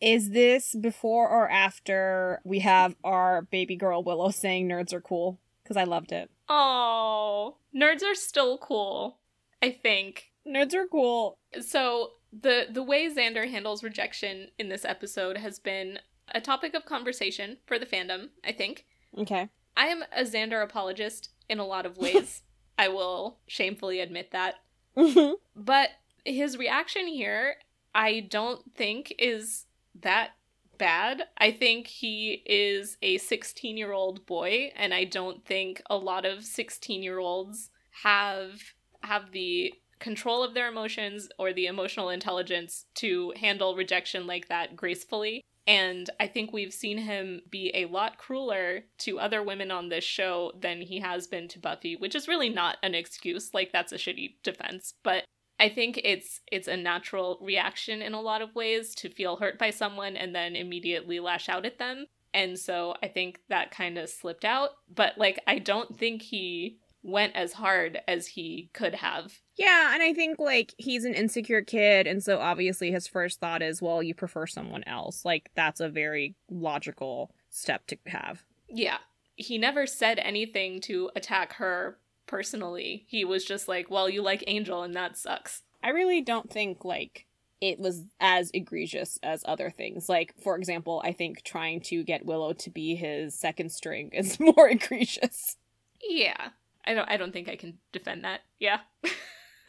is 0.00 0.30
this 0.30 0.74
before 0.74 1.28
or 1.28 1.48
after 1.48 2.40
we 2.44 2.60
have 2.60 2.96
our 3.04 3.42
baby 3.42 3.76
girl 3.76 4.02
Willow 4.02 4.30
saying 4.30 4.68
nerds 4.68 4.92
are 4.92 5.00
cool? 5.00 5.38
Because 5.64 5.76
I 5.76 5.84
loved 5.84 6.12
it. 6.12 6.30
Oh, 6.48 7.56
nerds 7.74 8.02
are 8.04 8.14
still 8.14 8.58
cool. 8.58 9.18
I 9.62 9.70
think 9.70 10.30
Nerds 10.46 10.74
are 10.74 10.86
cool. 10.86 11.38
so. 11.60 12.12
the 12.32 12.66
The 12.70 12.82
way 12.82 13.08
Xander 13.08 13.50
handles 13.50 13.82
rejection 13.82 14.48
in 14.58 14.68
this 14.68 14.84
episode 14.84 15.38
has 15.38 15.58
been 15.58 15.98
a 16.34 16.40
topic 16.40 16.74
of 16.74 16.84
conversation 16.84 17.56
for 17.66 17.78
the 17.78 17.86
fandom. 17.86 18.28
I 18.44 18.52
think 18.52 18.84
Okay. 19.16 19.48
I 19.76 19.86
am 19.86 20.02
a 20.14 20.22
Xander 20.24 20.62
apologist 20.62 21.30
in 21.48 21.58
a 21.58 21.66
lot 21.66 21.86
of 21.86 21.96
ways. 21.96 22.42
I 22.78 22.88
will 22.88 23.38
shamefully 23.46 24.00
admit 24.00 24.32
that. 24.32 24.56
Mm-hmm. 24.96 25.34
But 25.56 25.90
his 26.24 26.56
reaction 26.58 27.06
here, 27.06 27.56
I 27.94 28.20
don't 28.20 28.74
think 28.74 29.14
is 29.18 29.66
that 30.00 30.30
bad. 30.78 31.24
I 31.38 31.50
think 31.50 31.86
he 31.86 32.42
is 32.46 32.96
a 33.02 33.18
16 33.18 33.76
year 33.76 33.92
old 33.92 34.26
boy, 34.26 34.72
and 34.76 34.92
I 34.94 35.04
don't 35.04 35.44
think 35.44 35.82
a 35.88 35.96
lot 35.96 36.24
of 36.24 36.44
16 36.44 37.02
year 37.02 37.18
olds 37.18 37.70
have 38.02 38.60
have 39.02 39.32
the 39.32 39.74
control 40.00 40.42
of 40.42 40.54
their 40.54 40.68
emotions 40.68 41.28
or 41.38 41.52
the 41.52 41.66
emotional 41.66 42.10
intelligence 42.10 42.86
to 42.94 43.32
handle 43.40 43.76
rejection 43.76 44.26
like 44.26 44.48
that 44.48 44.76
gracefully. 44.76 45.42
And 45.66 46.10
I 46.20 46.26
think 46.26 46.52
we've 46.52 46.74
seen 46.74 46.98
him 46.98 47.40
be 47.48 47.70
a 47.74 47.86
lot 47.86 48.18
crueler 48.18 48.84
to 48.98 49.18
other 49.18 49.42
women 49.42 49.70
on 49.70 49.88
this 49.88 50.04
show 50.04 50.52
than 50.60 50.82
he 50.82 51.00
has 51.00 51.26
been 51.26 51.48
to 51.48 51.58
Buffy, 51.58 51.96
which 51.96 52.14
is 52.14 52.28
really 52.28 52.50
not 52.50 52.76
an 52.82 52.94
excuse. 52.94 53.54
Like 53.54 53.72
that's 53.72 53.92
a 53.92 53.96
shitty 53.96 54.34
defense, 54.42 54.92
but 55.02 55.24
I 55.58 55.68
think 55.68 56.00
it's 56.02 56.40
it's 56.50 56.68
a 56.68 56.76
natural 56.76 57.38
reaction 57.40 58.02
in 58.02 58.12
a 58.12 58.20
lot 58.20 58.42
of 58.42 58.54
ways 58.54 58.94
to 58.96 59.08
feel 59.08 59.36
hurt 59.36 59.58
by 59.58 59.70
someone 59.70 60.16
and 60.16 60.34
then 60.34 60.56
immediately 60.56 61.20
lash 61.20 61.48
out 61.48 61.64
at 61.64 61.78
them. 61.78 62.06
And 62.32 62.58
so 62.58 62.94
I 63.02 63.08
think 63.08 63.38
that 63.48 63.70
kind 63.70 63.96
of 63.96 64.08
slipped 64.08 64.44
out, 64.44 64.70
but 64.92 65.16
like 65.16 65.40
I 65.46 65.58
don't 65.60 65.96
think 65.96 66.22
he 66.22 66.78
went 67.04 67.36
as 67.36 67.52
hard 67.52 68.00
as 68.08 68.26
he 68.26 68.70
could 68.72 68.94
have. 68.94 69.40
Yeah, 69.56 69.92
and 69.94 70.02
I 70.02 70.12
think 70.14 70.38
like 70.38 70.74
he's 70.78 71.04
an 71.04 71.14
insecure 71.14 71.62
kid, 71.62 72.06
and 72.06 72.22
so 72.22 72.40
obviously 72.40 72.90
his 72.90 73.06
first 73.06 73.38
thought 73.38 73.62
is, 73.62 73.80
well, 73.80 74.02
you 74.02 74.14
prefer 74.14 74.46
someone 74.46 74.82
else. 74.84 75.24
Like 75.24 75.50
that's 75.54 75.80
a 75.80 75.88
very 75.88 76.34
logical 76.50 77.30
step 77.50 77.86
to 77.88 77.96
have. 78.06 78.42
Yeah. 78.68 78.98
He 79.36 79.58
never 79.58 79.86
said 79.86 80.18
anything 80.18 80.80
to 80.82 81.10
attack 81.16 81.54
her 81.54 81.98
personally. 82.34 83.04
He 83.06 83.24
was 83.24 83.44
just 83.44 83.68
like, 83.68 83.88
"Well, 83.92 84.08
you 84.08 84.20
like 84.20 84.42
Angel 84.48 84.82
and 84.82 84.92
that 84.94 85.16
sucks." 85.16 85.62
I 85.84 85.90
really 85.90 86.20
don't 86.20 86.50
think 86.50 86.84
like 86.84 87.26
it 87.60 87.78
was 87.78 88.02
as 88.18 88.50
egregious 88.52 89.20
as 89.22 89.44
other 89.46 89.70
things. 89.70 90.08
Like, 90.08 90.34
for 90.42 90.56
example, 90.56 91.00
I 91.04 91.12
think 91.12 91.44
trying 91.44 91.80
to 91.82 92.02
get 92.02 92.26
Willow 92.26 92.52
to 92.52 92.70
be 92.70 92.96
his 92.96 93.38
second 93.38 93.70
string 93.70 94.10
is 94.12 94.40
more 94.40 94.68
egregious. 94.68 95.58
Yeah. 96.02 96.48
I 96.84 96.94
don't 96.94 97.08
I 97.08 97.16
don't 97.16 97.32
think 97.32 97.48
I 97.48 97.54
can 97.54 97.78
defend 97.92 98.24
that. 98.24 98.40
Yeah. 98.58 98.80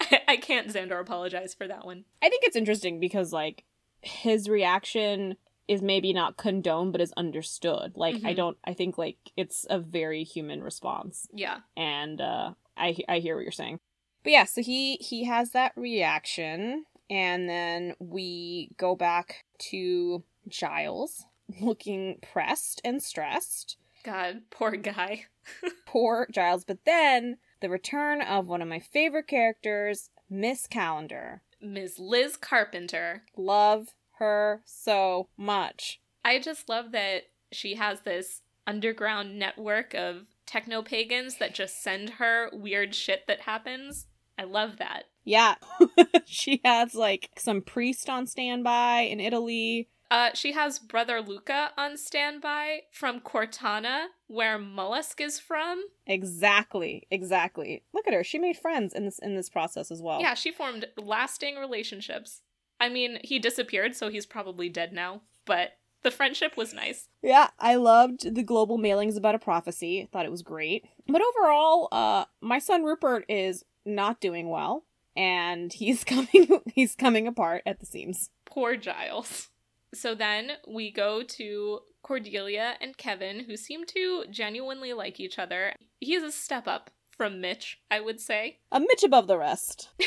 I, 0.00 0.20
I 0.26 0.36
can't 0.38 0.68
Xander 0.68 0.98
apologize 0.98 1.52
for 1.52 1.68
that 1.68 1.84
one. 1.84 2.06
I 2.22 2.30
think 2.30 2.44
it's 2.44 2.56
interesting 2.56 3.00
because 3.00 3.34
like 3.34 3.64
his 4.00 4.48
reaction 4.48 5.36
is 5.68 5.80
maybe 5.82 6.12
not 6.12 6.36
condoned 6.36 6.92
but 6.92 7.00
is 7.00 7.12
understood. 7.16 7.92
Like 7.96 8.16
I 8.24 8.32
Mhm. 8.32 8.36
don't 8.36 8.58
I 8.64 8.74
think 8.74 8.98
like 8.98 9.16
it's 9.36 9.66
a 9.70 9.78
very 9.78 10.24
human 10.24 10.62
response. 10.62 11.26
Yeah. 11.32 11.60
and 11.76 12.20
uh 12.20 12.54
I 12.76 12.96
I 13.08 13.18
hear 13.20 13.36
what 13.36 13.42
you're 13.42 13.52
saying. 13.52 13.78
But 14.22 14.32
yeah, 14.32 14.44
so 14.44 14.62
he 14.62 14.96
he 14.96 15.24
has 15.24 15.50
that 15.50 15.72
reaction 15.76 16.84
and 17.10 17.48
then 17.48 17.94
we 17.98 18.70
go 18.76 18.96
back 18.96 19.44
to 19.70 20.24
Giles 20.48 21.26
looking 21.60 22.18
pressed 22.22 22.80
and 22.84 23.02
stressed. 23.02 23.76
God, 24.02 24.42
poor 24.50 24.72
guy. 24.72 25.26
Poor 25.86 26.26
Giles, 26.30 26.64
but 26.64 26.84
then 26.86 27.36
the 27.60 27.68
return 27.68 28.22
of 28.22 28.46
one 28.46 28.62
of 28.62 28.68
my 28.68 28.80
favorite 28.80 29.26
characters, 29.28 30.08
Miss 30.30 30.66
Calendar. 30.66 31.42
Ms. 31.60 31.98
Liz 31.98 32.36
Carpenter. 32.38 33.24
Love 33.36 33.88
her 34.24 34.62
so 34.64 35.28
much. 35.36 36.00
I 36.24 36.38
just 36.40 36.68
love 36.68 36.92
that 36.92 37.24
she 37.52 37.74
has 37.74 38.00
this 38.00 38.42
underground 38.66 39.38
network 39.38 39.94
of 39.94 40.26
techno 40.46 40.82
pagans 40.82 41.38
that 41.38 41.54
just 41.54 41.82
send 41.82 42.10
her 42.10 42.48
weird 42.52 42.94
shit 42.94 43.26
that 43.28 43.42
happens. 43.42 44.06
I 44.38 44.44
love 44.44 44.78
that. 44.78 45.04
Yeah. 45.24 45.54
she 46.24 46.60
has 46.64 46.94
like 46.94 47.30
some 47.38 47.62
priest 47.62 48.08
on 48.08 48.26
standby 48.26 49.00
in 49.00 49.20
Italy. 49.20 49.88
Uh, 50.10 50.30
she 50.34 50.52
has 50.52 50.78
brother 50.78 51.20
Luca 51.20 51.70
on 51.76 51.96
standby 51.96 52.82
from 52.92 53.20
Cortona, 53.20 54.08
where 54.26 54.58
Moloch 54.58 55.20
is 55.20 55.40
from. 55.40 55.82
Exactly, 56.06 57.06
exactly. 57.10 57.82
Look 57.92 58.06
at 58.06 58.14
her. 58.14 58.22
She 58.22 58.38
made 58.38 58.56
friends 58.56 58.94
in 58.94 59.06
this 59.06 59.18
in 59.18 59.34
this 59.34 59.48
process 59.48 59.90
as 59.90 60.02
well. 60.02 60.20
Yeah, 60.20 60.34
she 60.34 60.52
formed 60.52 60.86
lasting 60.96 61.56
relationships. 61.56 62.42
I 62.84 62.90
mean, 62.90 63.18
he 63.24 63.38
disappeared, 63.38 63.96
so 63.96 64.10
he's 64.10 64.26
probably 64.26 64.68
dead 64.68 64.92
now, 64.92 65.22
but 65.46 65.78
the 66.02 66.10
friendship 66.10 66.54
was 66.54 66.74
nice. 66.74 67.08
Yeah, 67.22 67.48
I 67.58 67.76
loved 67.76 68.34
the 68.34 68.42
global 68.42 68.78
mailings 68.78 69.16
about 69.16 69.34
a 69.34 69.38
prophecy. 69.38 70.06
Thought 70.12 70.26
it 70.26 70.30
was 70.30 70.42
great. 70.42 70.84
But 71.08 71.22
overall, 71.22 71.88
uh 71.90 72.26
my 72.42 72.58
son 72.58 72.82
Rupert 72.84 73.24
is 73.26 73.64
not 73.86 74.20
doing 74.20 74.50
well 74.50 74.84
and 75.16 75.72
he's 75.80 76.04
coming 76.04 76.60
he's 76.74 76.94
coming 76.94 77.26
apart 77.26 77.62
at 77.64 77.80
the 77.80 77.86
seams. 77.86 78.28
Poor 78.44 78.76
Giles. 78.76 79.48
So 79.94 80.14
then 80.14 80.52
we 80.68 80.90
go 80.90 81.22
to 81.22 81.80
Cordelia 82.02 82.74
and 82.82 82.98
Kevin, 82.98 83.44
who 83.44 83.56
seem 83.56 83.86
to 83.86 84.26
genuinely 84.30 84.92
like 84.92 85.18
each 85.20 85.38
other. 85.38 85.72
He's 86.00 86.22
a 86.22 86.30
step 86.30 86.68
up 86.68 86.90
from 87.16 87.40
Mitch, 87.40 87.80
I 87.90 88.00
would 88.00 88.20
say. 88.20 88.58
A 88.70 88.78
Mitch 88.78 89.04
above 89.04 89.26
the 89.26 89.38
rest. 89.38 89.88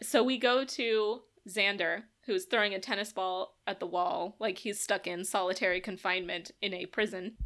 So 0.00 0.22
we 0.22 0.38
go 0.38 0.64
to 0.64 1.22
Xander, 1.48 2.02
who's 2.28 2.44
throwing 2.44 2.74
a 2.74 2.78
tennis 2.78 3.10
ball 3.10 3.56
at 3.66 3.80
the 3.80 3.86
wall 3.86 4.36
like 4.38 4.58
he's 4.58 4.78
stuck 4.78 5.06
in 5.06 5.24
solitary 5.24 5.80
confinement 5.80 6.50
in 6.60 6.74
a 6.74 6.84
prison. 6.84 7.38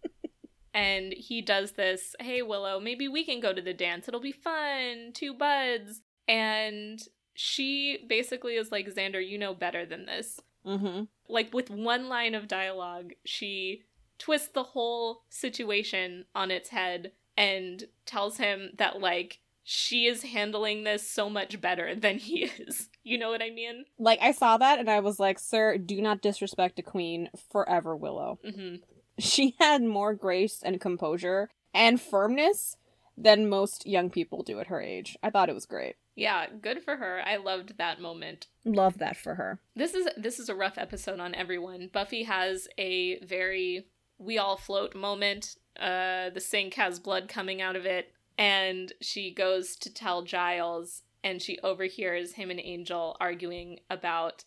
and 0.74 1.12
he 1.12 1.42
does 1.42 1.72
this, 1.72 2.14
hey 2.20 2.40
Willow, 2.40 2.78
maybe 2.78 3.08
we 3.08 3.24
can 3.24 3.40
go 3.40 3.52
to 3.52 3.60
the 3.60 3.74
dance. 3.74 4.06
It'll 4.06 4.20
be 4.20 4.32
fun. 4.32 5.10
Two 5.12 5.34
buds. 5.34 6.02
And 6.28 7.00
she 7.34 8.06
basically 8.08 8.54
is 8.54 8.70
like, 8.70 8.86
Xander, 8.86 9.26
you 9.26 9.38
know 9.38 9.54
better 9.54 9.84
than 9.84 10.06
this. 10.06 10.40
Mm-hmm. 10.64 11.04
Like 11.28 11.52
with 11.52 11.68
one 11.68 12.08
line 12.08 12.36
of 12.36 12.46
dialogue, 12.46 13.14
she 13.24 13.82
twists 14.18 14.52
the 14.54 14.62
whole 14.62 15.24
situation 15.30 16.26
on 16.32 16.52
its 16.52 16.68
head 16.68 17.10
and 17.36 17.84
tells 18.06 18.36
him 18.36 18.70
that 18.78 19.00
like 19.00 19.40
she 19.64 20.06
is 20.06 20.22
handling 20.22 20.84
this 20.84 21.08
so 21.08 21.30
much 21.30 21.60
better 21.60 21.94
than 21.94 22.18
he 22.18 22.44
is. 22.44 22.88
You 23.04 23.18
know 23.18 23.30
what 23.30 23.42
I 23.42 23.50
mean? 23.50 23.84
Like 23.98 24.20
I 24.22 24.30
saw 24.30 24.56
that 24.58 24.78
and 24.78 24.88
I 24.88 25.00
was 25.00 25.18
like, 25.18 25.40
"Sir, 25.40 25.76
do 25.76 26.00
not 26.00 26.22
disrespect 26.22 26.78
a 26.78 26.82
queen 26.82 27.30
forever, 27.50 27.96
Willow." 27.96 28.38
hmm 28.48 28.76
She 29.18 29.56
had 29.58 29.82
more 29.82 30.14
grace 30.14 30.62
and 30.62 30.80
composure 30.80 31.50
and 31.74 32.00
firmness 32.00 32.76
than 33.16 33.48
most 33.48 33.86
young 33.86 34.08
people 34.08 34.44
do 34.44 34.60
at 34.60 34.68
her 34.68 34.80
age. 34.80 35.16
I 35.20 35.30
thought 35.30 35.48
it 35.48 35.54
was 35.54 35.66
great. 35.66 35.96
Yeah, 36.14 36.46
good 36.60 36.82
for 36.84 36.96
her. 36.96 37.20
I 37.26 37.36
loved 37.38 37.76
that 37.78 38.00
moment. 38.00 38.46
Love 38.64 38.98
that 38.98 39.16
for 39.16 39.34
her. 39.34 39.58
This 39.74 39.94
is 39.94 40.08
this 40.16 40.38
is 40.38 40.48
a 40.48 40.54
rough 40.54 40.78
episode 40.78 41.18
on 41.18 41.34
everyone. 41.34 41.90
Buffy 41.92 42.22
has 42.22 42.68
a 42.78 43.18
very 43.24 43.86
we 44.18 44.38
all 44.38 44.56
float 44.56 44.94
moment. 44.94 45.56
Uh 45.80 46.30
the 46.30 46.40
sink 46.40 46.74
has 46.74 47.00
blood 47.00 47.28
coming 47.28 47.60
out 47.60 47.74
of 47.74 47.84
it 47.84 48.12
and 48.42 48.92
she 49.00 49.32
goes 49.32 49.76
to 49.76 49.94
tell 49.94 50.22
Giles 50.22 51.02
and 51.22 51.40
she 51.40 51.60
overhears 51.62 52.32
him 52.32 52.50
and 52.50 52.58
Angel 52.58 53.16
arguing 53.20 53.78
about 53.88 54.42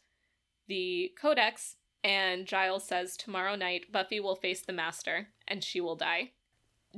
the 0.68 1.14
codex 1.20 1.78
and 2.04 2.46
Giles 2.46 2.86
says 2.86 3.16
tomorrow 3.16 3.56
night 3.56 3.94
Buffy 3.94 4.20
will 4.20 4.36
face 4.36 4.62
the 4.62 4.74
master 4.74 5.30
and 5.48 5.64
she 5.64 5.80
will 5.80 5.96
die. 5.96 6.32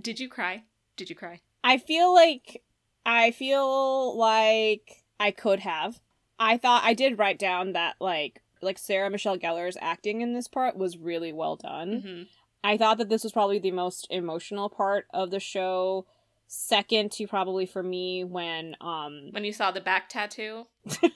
Did 0.01 0.19
you 0.19 0.27
cry? 0.27 0.63
Did 0.95 1.11
you 1.11 1.15
cry? 1.15 1.41
I 1.63 1.77
feel 1.77 2.11
like 2.15 2.63
I 3.05 3.29
feel 3.29 4.17
like 4.17 5.03
I 5.19 5.29
could 5.29 5.59
have. 5.59 5.99
I 6.39 6.57
thought 6.57 6.83
I 6.83 6.95
did 6.95 7.19
write 7.19 7.37
down 7.37 7.73
that 7.73 7.97
like 7.99 8.41
like 8.59 8.79
Sarah 8.79 9.11
Michelle 9.11 9.37
Gellar's 9.37 9.77
acting 9.79 10.21
in 10.21 10.33
this 10.33 10.47
part 10.47 10.75
was 10.75 10.97
really 10.97 11.31
well 11.31 11.57
done. 11.57 12.01
hmm 12.01 12.23
I 12.63 12.75
thought 12.75 12.97
that 12.97 13.09
this 13.09 13.23
was 13.23 13.31
probably 13.31 13.59
the 13.59 13.71
most 13.71 14.07
emotional 14.09 14.67
part 14.67 15.05
of 15.13 15.29
the 15.29 15.39
show. 15.39 16.07
Second 16.47 17.11
to 17.13 17.27
probably 17.27 17.65
for 17.65 17.83
me 17.83 18.23
when 18.23 18.75
um 18.79 19.29
When 19.31 19.43
you 19.43 19.53
saw 19.53 19.71
the 19.71 19.81
back 19.81 20.07
tattoo? 20.09 20.67
we're 21.01 21.11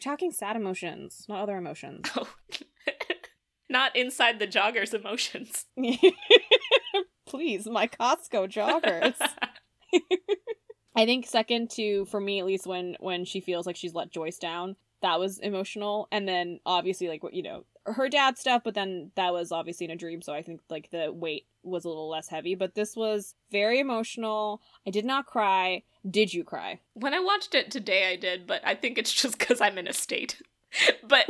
talking 0.00 0.30
sad 0.30 0.56
emotions, 0.56 1.26
not 1.28 1.42
other 1.42 1.56
emotions. 1.56 2.08
Oh. 2.16 2.28
not 3.68 3.94
inside 3.94 4.38
the 4.40 4.46
jogger's 4.46 4.92
emotions. 4.94 5.66
Please, 7.26 7.66
my 7.68 7.86
Costco 7.86 8.48
joggers. 8.48 9.14
I 10.96 11.04
think 11.04 11.26
second 11.26 11.70
to 11.72 12.04
for 12.06 12.20
me 12.20 12.40
at 12.40 12.46
least 12.46 12.66
when 12.66 12.96
when 13.00 13.24
she 13.24 13.40
feels 13.40 13.66
like 13.66 13.76
she's 13.76 13.94
let 13.94 14.10
Joyce 14.10 14.38
down, 14.38 14.76
that 15.02 15.18
was 15.20 15.38
emotional. 15.38 16.08
And 16.10 16.26
then 16.28 16.60
obviously 16.66 17.08
like 17.08 17.22
what 17.22 17.34
you 17.34 17.42
know, 17.42 17.64
her 17.86 18.08
dad 18.08 18.38
stuff, 18.38 18.62
but 18.64 18.74
then 18.74 19.12
that 19.16 19.32
was 19.32 19.52
obviously 19.52 19.86
in 19.86 19.92
a 19.92 19.96
dream, 19.96 20.22
so 20.22 20.32
I 20.32 20.42
think 20.42 20.60
like 20.68 20.90
the 20.90 21.12
weight 21.12 21.46
was 21.62 21.84
a 21.84 21.88
little 21.88 22.08
less 22.08 22.28
heavy. 22.28 22.54
But 22.54 22.74
this 22.74 22.96
was 22.96 23.34
very 23.50 23.80
emotional. 23.80 24.60
I 24.86 24.90
did 24.90 25.04
not 25.04 25.26
cry. 25.26 25.82
Did 26.08 26.32
you 26.32 26.44
cry? 26.44 26.80
When 26.94 27.14
I 27.14 27.20
watched 27.20 27.54
it 27.54 27.70
today, 27.70 28.10
I 28.10 28.16
did, 28.16 28.46
but 28.46 28.62
I 28.64 28.74
think 28.74 28.98
it's 28.98 29.12
just 29.12 29.38
because 29.38 29.60
I'm 29.60 29.78
in 29.78 29.88
a 29.88 29.92
state. 29.92 30.40
but, 31.06 31.26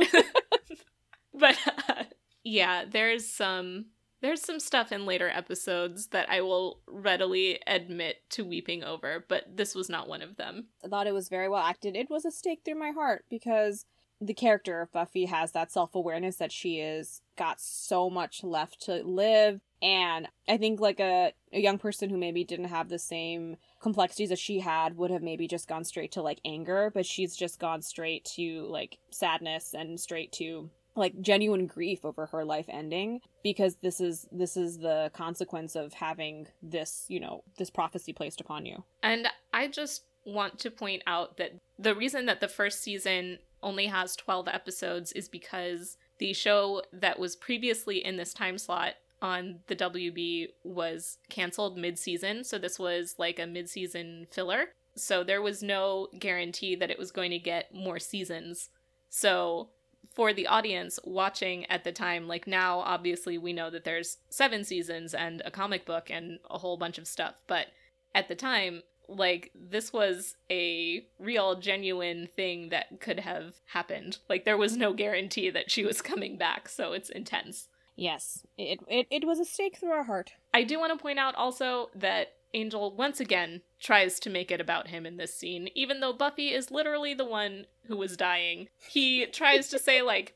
but 1.33 1.57
uh, 1.89 2.03
yeah, 2.43 2.85
there's 2.89 3.27
some 3.27 3.85
there's 4.21 4.41
some 4.41 4.59
stuff 4.59 4.91
in 4.91 5.05
later 5.05 5.29
episodes 5.29 6.07
that 6.07 6.29
I 6.29 6.41
will 6.41 6.79
readily 6.87 7.59
admit 7.65 8.17
to 8.29 8.45
weeping 8.45 8.83
over, 8.83 9.25
but 9.27 9.57
this 9.57 9.73
was 9.73 9.89
not 9.89 10.07
one 10.07 10.21
of 10.21 10.37
them. 10.37 10.67
I 10.85 10.87
thought 10.87 11.07
it 11.07 11.13
was 11.13 11.27
very 11.27 11.49
well 11.49 11.63
acted. 11.63 11.95
It 11.95 12.09
was 12.09 12.23
a 12.23 12.31
stake 12.31 12.61
through 12.63 12.75
my 12.75 12.91
heart 12.91 13.25
because 13.29 13.85
the 14.19 14.35
character 14.35 14.81
of 14.81 14.91
Buffy 14.91 15.25
has 15.25 15.51
that 15.53 15.71
self 15.71 15.95
awareness 15.95 16.35
that 16.35 16.51
she 16.51 16.79
is 16.79 17.21
got 17.35 17.59
so 17.59 18.09
much 18.09 18.43
left 18.43 18.81
to 18.83 19.03
live. 19.03 19.61
And 19.81 20.27
I 20.47 20.57
think 20.57 20.79
like 20.79 20.99
a, 20.99 21.33
a 21.51 21.59
young 21.59 21.77
person 21.77 22.09
who 22.09 22.17
maybe 22.17 22.43
didn't 22.43 22.65
have 22.65 22.89
the 22.89 22.99
same 22.99 23.57
complexities 23.81 24.29
that 24.29 24.39
she 24.39 24.59
had 24.59 24.95
would 24.97 25.11
have 25.11 25.23
maybe 25.23 25.47
just 25.47 25.67
gone 25.67 25.83
straight 25.83 26.11
to 26.13 26.21
like 26.21 26.39
anger, 26.45 26.91
but 26.93 27.05
she's 27.05 27.35
just 27.35 27.59
gone 27.59 27.81
straight 27.81 28.25
to 28.35 28.67
like 28.69 28.99
sadness 29.09 29.73
and 29.73 29.99
straight 29.99 30.31
to 30.33 30.69
like 30.95 31.19
genuine 31.21 31.67
grief 31.67 32.03
over 32.03 32.25
her 32.27 32.43
life 32.43 32.65
ending 32.67 33.21
because 33.43 33.75
this 33.75 34.01
is 34.01 34.27
this 34.31 34.57
is 34.57 34.79
the 34.79 35.09
consequence 35.13 35.75
of 35.75 35.93
having 35.93 36.47
this 36.61 37.05
you 37.07 37.19
know 37.19 37.43
this 37.57 37.69
prophecy 37.69 38.13
placed 38.13 38.41
upon 38.41 38.65
you. 38.65 38.83
And 39.01 39.27
i 39.53 39.67
just 39.67 40.03
want 40.25 40.59
to 40.59 40.69
point 40.69 41.01
out 41.07 41.37
that 41.37 41.53
the 41.79 41.95
reason 41.95 42.25
that 42.27 42.41
the 42.41 42.47
first 42.47 42.83
season 42.83 43.39
only 43.63 43.87
has 43.87 44.15
12 44.15 44.47
episodes 44.47 45.11
is 45.13 45.27
because 45.27 45.97
the 46.19 46.33
show 46.33 46.81
that 46.93 47.19
was 47.19 47.35
previously 47.35 48.03
in 48.03 48.17
this 48.17 48.33
time 48.33 48.57
slot 48.57 48.93
on 49.21 49.59
the 49.67 49.75
WB 49.75 50.47
was 50.63 51.17
canceled 51.29 51.77
mid-season, 51.77 52.43
so 52.43 52.57
this 52.57 52.79
was 52.79 53.15
like 53.17 53.39
a 53.39 53.47
mid-season 53.47 54.27
filler. 54.31 54.69
So 54.95 55.23
there 55.23 55.41
was 55.41 55.63
no 55.63 56.07
guarantee 56.17 56.75
that 56.75 56.91
it 56.91 56.99
was 56.99 57.11
going 57.11 57.31
to 57.31 57.39
get 57.39 57.73
more 57.73 57.99
seasons. 57.99 58.69
So 59.09 59.69
for 60.13 60.33
the 60.33 60.47
audience 60.47 60.99
watching 61.03 61.65
at 61.67 61.83
the 61.83 61.91
time, 61.91 62.27
like 62.27 62.47
now 62.47 62.79
obviously 62.79 63.37
we 63.37 63.53
know 63.53 63.69
that 63.69 63.85
there's 63.85 64.17
7 64.29 64.63
seasons 64.63 65.13
and 65.13 65.41
a 65.45 65.51
comic 65.51 65.85
book 65.85 66.09
and 66.09 66.39
a 66.49 66.57
whole 66.57 66.77
bunch 66.77 66.97
of 66.97 67.07
stuff, 67.07 67.35
but 67.47 67.67
at 68.13 68.27
the 68.27 68.35
time 68.35 68.81
like 69.07 69.51
this 69.53 69.91
was 69.91 70.35
a 70.49 71.05
real 71.19 71.55
genuine 71.55 72.27
thing 72.27 72.69
that 72.69 72.99
could 73.01 73.19
have 73.19 73.55
happened 73.73 74.19
like 74.29 74.45
there 74.45 74.57
was 74.57 74.77
no 74.77 74.93
guarantee 74.93 75.49
that 75.49 75.69
she 75.69 75.83
was 75.83 76.01
coming 76.01 76.37
back 76.37 76.69
so 76.69 76.93
it's 76.93 77.09
intense 77.09 77.67
yes. 78.01 78.43
It 78.57 78.79
it, 78.87 79.07
it 79.09 79.25
was 79.25 79.39
a 79.39 79.45
stake 79.45 79.77
through 79.77 79.91
our 79.91 80.03
heart. 80.03 80.31
I 80.53 80.63
do 80.63 80.79
want 80.79 80.97
to 80.97 81.01
point 81.01 81.19
out 81.19 81.35
also 81.35 81.89
that 81.95 82.33
angel 82.53 82.93
once 82.95 83.19
again 83.19 83.61
tries 83.79 84.19
to 84.19 84.29
make 84.29 84.51
it 84.51 84.59
about 84.59 84.87
him 84.87 85.05
in 85.05 85.17
this 85.17 85.33
scene. 85.33 85.69
Even 85.75 85.99
though 85.99 86.11
buffy 86.13 86.49
is 86.49 86.71
literally 86.71 87.13
the 87.13 87.25
one 87.25 87.65
who 87.85 87.95
was 87.95 88.17
dying 88.17 88.67
he 88.89 89.25
tries 89.31 89.69
to 89.69 89.79
say 89.79 90.01
like 90.01 90.35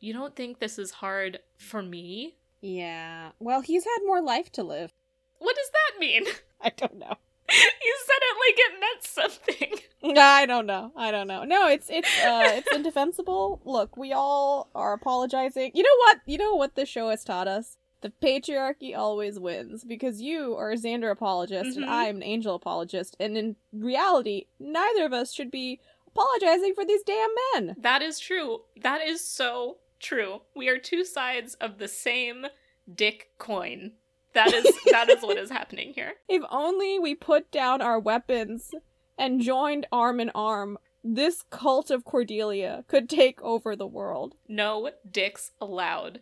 you 0.00 0.12
don't 0.12 0.34
think 0.34 0.58
this 0.58 0.78
is 0.78 0.90
hard 0.90 1.40
for 1.58 1.82
me? 1.82 2.36
Yeah. 2.60 3.32
Well 3.38 3.60
he's 3.60 3.84
had 3.84 4.06
more 4.06 4.22
life 4.22 4.50
to 4.52 4.62
live. 4.62 4.92
What 5.38 5.56
does 5.56 5.70
that 5.70 6.00
mean? 6.00 6.24
I 6.60 6.70
don't 6.70 6.98
know 6.98 7.16
you 7.52 7.96
said 8.06 8.20
it 8.20 8.36
like 8.46 8.58
it 8.58 8.80
meant 8.80 9.02
something. 9.02 10.16
I 10.18 10.46
don't 10.46 10.66
know. 10.66 10.92
I 10.96 11.10
don't 11.10 11.26
know. 11.28 11.44
No, 11.44 11.68
it's 11.68 11.88
it's 11.90 12.08
uh 12.24 12.42
it's 12.54 12.72
indefensible. 12.74 13.60
Look, 13.64 13.96
we 13.96 14.12
all 14.12 14.68
are 14.74 14.92
apologizing. 14.94 15.72
You 15.74 15.82
know 15.82 15.96
what? 15.98 16.18
You 16.26 16.38
know 16.38 16.54
what 16.54 16.74
this 16.74 16.88
show 16.88 17.10
has 17.10 17.24
taught 17.24 17.48
us? 17.48 17.76
The 18.00 18.12
patriarchy 18.22 18.96
always 18.96 19.38
wins 19.38 19.84
because 19.84 20.20
you 20.20 20.56
are 20.56 20.72
a 20.72 20.76
Xander 20.76 21.10
apologist 21.12 21.78
Mhm. 21.78 21.82
and 21.82 21.90
I'm 21.90 22.16
an 22.16 22.22
Angel 22.24 22.54
apologist, 22.56 23.16
and 23.20 23.36
in 23.38 23.54
reality, 23.72 24.46
neither 24.58 25.04
of 25.06 25.12
us 25.12 25.32
should 25.32 25.50
be 25.52 25.78
apologizing 26.08 26.74
for 26.74 26.84
these 26.84 27.02
damn 27.04 27.30
men. 27.54 27.76
That 27.78 28.02
is 28.02 28.18
true. 28.18 28.62
That 28.82 29.02
is 29.06 29.24
so 29.24 29.78
true. 30.00 30.42
We 30.56 30.68
are 30.68 30.78
two 30.78 31.04
sides 31.04 31.54
of 31.60 31.78
the 31.78 31.86
same 31.88 32.46
dick 32.92 33.30
coin. 33.38 33.92
That 34.34 34.52
is 34.52 34.66
that 34.90 35.08
is 35.10 35.22
what 35.22 35.36
is 35.36 35.50
happening 35.50 35.92
here. 35.94 36.14
If 36.28 36.42
only 36.50 36.98
we 36.98 37.14
put 37.14 37.50
down 37.50 37.82
our 37.82 37.98
weapons 37.98 38.70
and 39.18 39.40
joined 39.40 39.86
arm 39.92 40.20
in 40.20 40.30
arm, 40.34 40.78
this 41.04 41.42
cult 41.50 41.90
of 41.90 42.04
Cordelia 42.04 42.84
could 42.88 43.08
take 43.08 43.42
over 43.42 43.76
the 43.76 43.86
world. 43.86 44.34
No 44.48 44.90
dicks 45.10 45.50
allowed. 45.60 46.20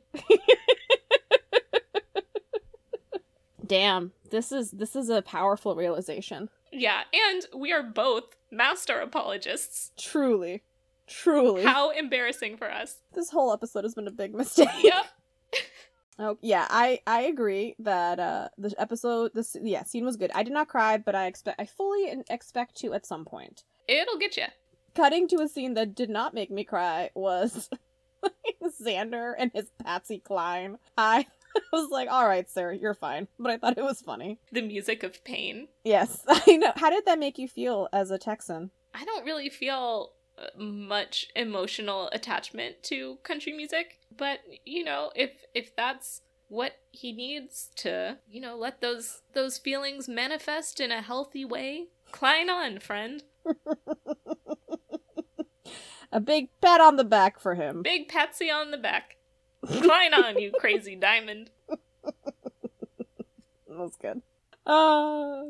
Damn, 3.66 4.12
this 4.30 4.50
is 4.50 4.72
this 4.72 4.96
is 4.96 5.08
a 5.08 5.22
powerful 5.22 5.76
realization. 5.76 6.48
Yeah, 6.72 7.02
and 7.12 7.46
we 7.54 7.72
are 7.72 7.82
both 7.82 8.24
master 8.50 8.98
apologists. 8.98 9.92
Truly. 9.98 10.62
Truly. 11.06 11.64
How 11.64 11.90
embarrassing 11.90 12.56
for 12.56 12.70
us. 12.70 12.96
This 13.14 13.30
whole 13.30 13.52
episode 13.52 13.84
has 13.84 13.94
been 13.94 14.08
a 14.08 14.12
big 14.12 14.34
mistake. 14.34 14.68
Yep. 14.82 15.06
Oh, 16.22 16.36
yeah, 16.42 16.66
I 16.68 17.00
I 17.06 17.22
agree 17.22 17.74
that 17.78 18.20
uh 18.20 18.48
the 18.58 18.74
episode 18.78 19.30
this 19.34 19.56
yeah, 19.62 19.84
scene 19.84 20.04
was 20.04 20.16
good. 20.16 20.30
I 20.34 20.42
did 20.42 20.52
not 20.52 20.68
cry, 20.68 20.98
but 20.98 21.14
I 21.14 21.26
expect 21.26 21.58
I 21.58 21.64
fully 21.64 22.12
expect 22.28 22.76
to 22.76 22.92
at 22.92 23.06
some 23.06 23.24
point. 23.24 23.64
It'll 23.88 24.18
get 24.18 24.36
you. 24.36 24.44
Cutting 24.94 25.28
to 25.28 25.40
a 25.40 25.48
scene 25.48 25.74
that 25.74 25.94
did 25.94 26.10
not 26.10 26.34
make 26.34 26.50
me 26.50 26.62
cry 26.62 27.10
was 27.14 27.70
Xander 28.82 29.32
and 29.38 29.50
his 29.54 29.70
Patsy 29.82 30.18
Cline. 30.18 30.76
I 30.98 31.26
was 31.72 31.88
like, 31.90 32.10
"All 32.10 32.28
right, 32.28 32.48
sir, 32.50 32.72
you're 32.72 32.94
fine." 32.94 33.26
But 33.38 33.52
I 33.52 33.56
thought 33.56 33.78
it 33.78 33.84
was 33.84 34.02
funny. 34.02 34.38
The 34.52 34.62
music 34.62 35.02
of 35.02 35.24
pain. 35.24 35.68
Yes, 35.84 36.22
I 36.28 36.56
know. 36.56 36.72
How 36.76 36.90
did 36.90 37.06
that 37.06 37.18
make 37.18 37.38
you 37.38 37.48
feel 37.48 37.88
as 37.94 38.10
a 38.10 38.18
Texan? 38.18 38.72
I 38.94 39.04
don't 39.06 39.24
really 39.24 39.48
feel 39.48 40.12
much 40.56 41.28
emotional 41.34 42.08
attachment 42.12 42.82
to 42.84 43.16
country 43.22 43.52
music, 43.52 43.98
but 44.16 44.40
you 44.64 44.84
know, 44.84 45.10
if 45.14 45.30
if 45.54 45.74
that's 45.74 46.22
what 46.48 46.72
he 46.90 47.12
needs 47.12 47.70
to, 47.76 48.18
you 48.28 48.40
know, 48.40 48.56
let 48.56 48.80
those 48.80 49.22
those 49.34 49.58
feelings 49.58 50.08
manifest 50.08 50.80
in 50.80 50.90
a 50.90 51.02
healthy 51.02 51.44
way, 51.44 51.86
climb 52.12 52.50
on, 52.50 52.78
friend. 52.80 53.22
A 56.12 56.18
big 56.20 56.48
pat 56.60 56.80
on 56.80 56.96
the 56.96 57.04
back 57.04 57.38
for 57.38 57.54
him. 57.54 57.82
Big 57.82 58.08
patsy 58.08 58.50
on 58.50 58.72
the 58.72 58.76
back. 58.76 59.16
Climb 59.64 60.12
on, 60.12 60.38
you 60.38 60.50
crazy 60.58 60.96
diamond. 60.96 61.50
That's 63.68 63.96
good. 63.96 64.20
Uh, 64.66 65.42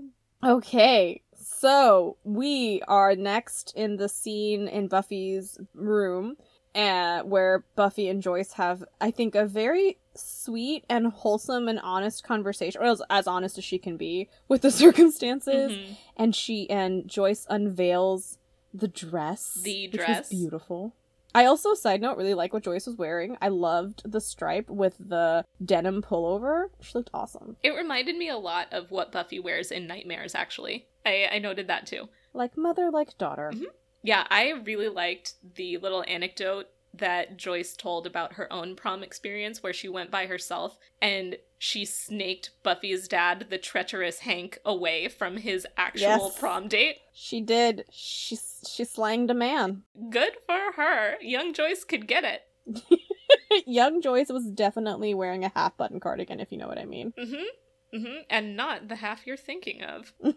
okay, 0.44 1.22
so 1.60 2.16
we 2.24 2.80
are 2.88 3.14
next 3.14 3.72
in 3.76 3.96
the 3.96 4.08
scene 4.08 4.66
in 4.68 4.88
Buffy's 4.88 5.58
room, 5.74 6.36
uh, 6.74 7.20
where 7.22 7.64
Buffy 7.76 8.08
and 8.08 8.22
Joyce 8.22 8.52
have, 8.54 8.82
I 9.00 9.10
think, 9.10 9.34
a 9.34 9.44
very 9.44 9.98
sweet 10.14 10.84
and 10.88 11.08
wholesome 11.08 11.68
and 11.68 11.78
honest 11.80 12.24
conversation, 12.24 12.80
or 12.80 12.84
as, 12.86 13.02
as 13.10 13.26
honest 13.26 13.58
as 13.58 13.64
she 13.64 13.78
can 13.78 13.96
be 13.96 14.28
with 14.48 14.62
the 14.62 14.70
circumstances. 14.84 15.72
Mhm. 15.72 15.96
And 16.16 16.34
she 16.34 16.68
and 16.70 17.06
Joyce 17.08 17.46
unveils 17.50 18.38
the 18.72 18.88
dress, 18.88 19.58
The 19.62 19.88
which 19.88 19.98
was 19.98 20.06
dress. 20.06 20.28
beautiful. 20.30 20.94
I 21.34 21.44
also, 21.44 21.74
side 21.74 22.00
note, 22.00 22.16
really 22.16 22.34
like 22.34 22.52
what 22.52 22.64
Joyce 22.64 22.86
was 22.86 22.96
wearing. 22.96 23.36
I 23.40 23.48
loved 23.48 24.10
the 24.10 24.20
stripe 24.20 24.68
with 24.68 24.96
the 24.98 25.44
denim 25.64 26.02
pullover. 26.02 26.66
She 26.80 26.92
looked 26.94 27.10
awesome. 27.14 27.56
It 27.62 27.70
reminded 27.70 28.16
me 28.16 28.28
a 28.28 28.36
lot 28.36 28.68
of 28.72 28.90
what 28.90 29.12
Buffy 29.12 29.38
wears 29.38 29.70
in 29.70 29.86
Nightmares, 29.86 30.34
actually. 30.34 30.86
I, 31.06 31.28
I 31.32 31.38
noted 31.38 31.68
that 31.68 31.86
too. 31.86 32.08
Like 32.34 32.56
mother, 32.56 32.90
like 32.90 33.16
daughter. 33.18 33.50
Mhm. 33.54 33.66
Yeah, 34.02 34.26
I 34.30 34.50
really 34.64 34.88
liked 34.88 35.34
the 35.56 35.76
little 35.78 36.04
anecdote 36.08 36.66
that 36.92 37.36
Joyce 37.36 37.76
told 37.76 38.06
about 38.06 38.34
her 38.34 38.52
own 38.52 38.74
prom 38.76 39.02
experience 39.02 39.62
where 39.62 39.72
she 39.72 39.88
went 39.88 40.10
by 40.10 40.26
herself 40.26 40.76
and 41.00 41.36
she 41.58 41.84
snaked 41.84 42.50
Buffy's 42.62 43.06
dad, 43.06 43.46
the 43.50 43.58
treacherous 43.58 44.20
Hank, 44.20 44.58
away 44.64 45.08
from 45.08 45.36
his 45.36 45.66
actual 45.76 46.00
Yes. 46.08 46.38
prom 46.38 46.68
date. 46.68 46.96
She 47.12 47.40
did. 47.40 47.84
She 47.90 48.36
she 48.66 48.84
slanged 48.84 49.30
a 49.30 49.34
man. 49.34 49.82
Good 50.10 50.32
for 50.46 50.72
her. 50.76 51.14
Young 51.20 51.52
Joyce 51.54 51.84
could 51.84 52.06
get 52.08 52.24
it. 52.24 52.42
Young 53.66 54.00
Joyce 54.02 54.28
was 54.30 54.46
definitely 54.46 55.14
wearing 55.14 55.44
a 55.44 55.52
half 55.54 55.76
button 55.76 56.00
cardigan, 56.00 56.40
if 56.40 56.50
you 56.52 56.58
know 56.58 56.68
what 56.68 56.78
I 56.78 56.84
mean. 56.84 57.12
Mm-hmm. 57.18 57.96
Mm-hmm. 57.96 58.16
And 58.28 58.56
not 58.56 58.88
the 58.88 58.96
half 58.96 59.26
you're 59.26 59.36
thinking 59.36 59.82
of. 59.82 60.12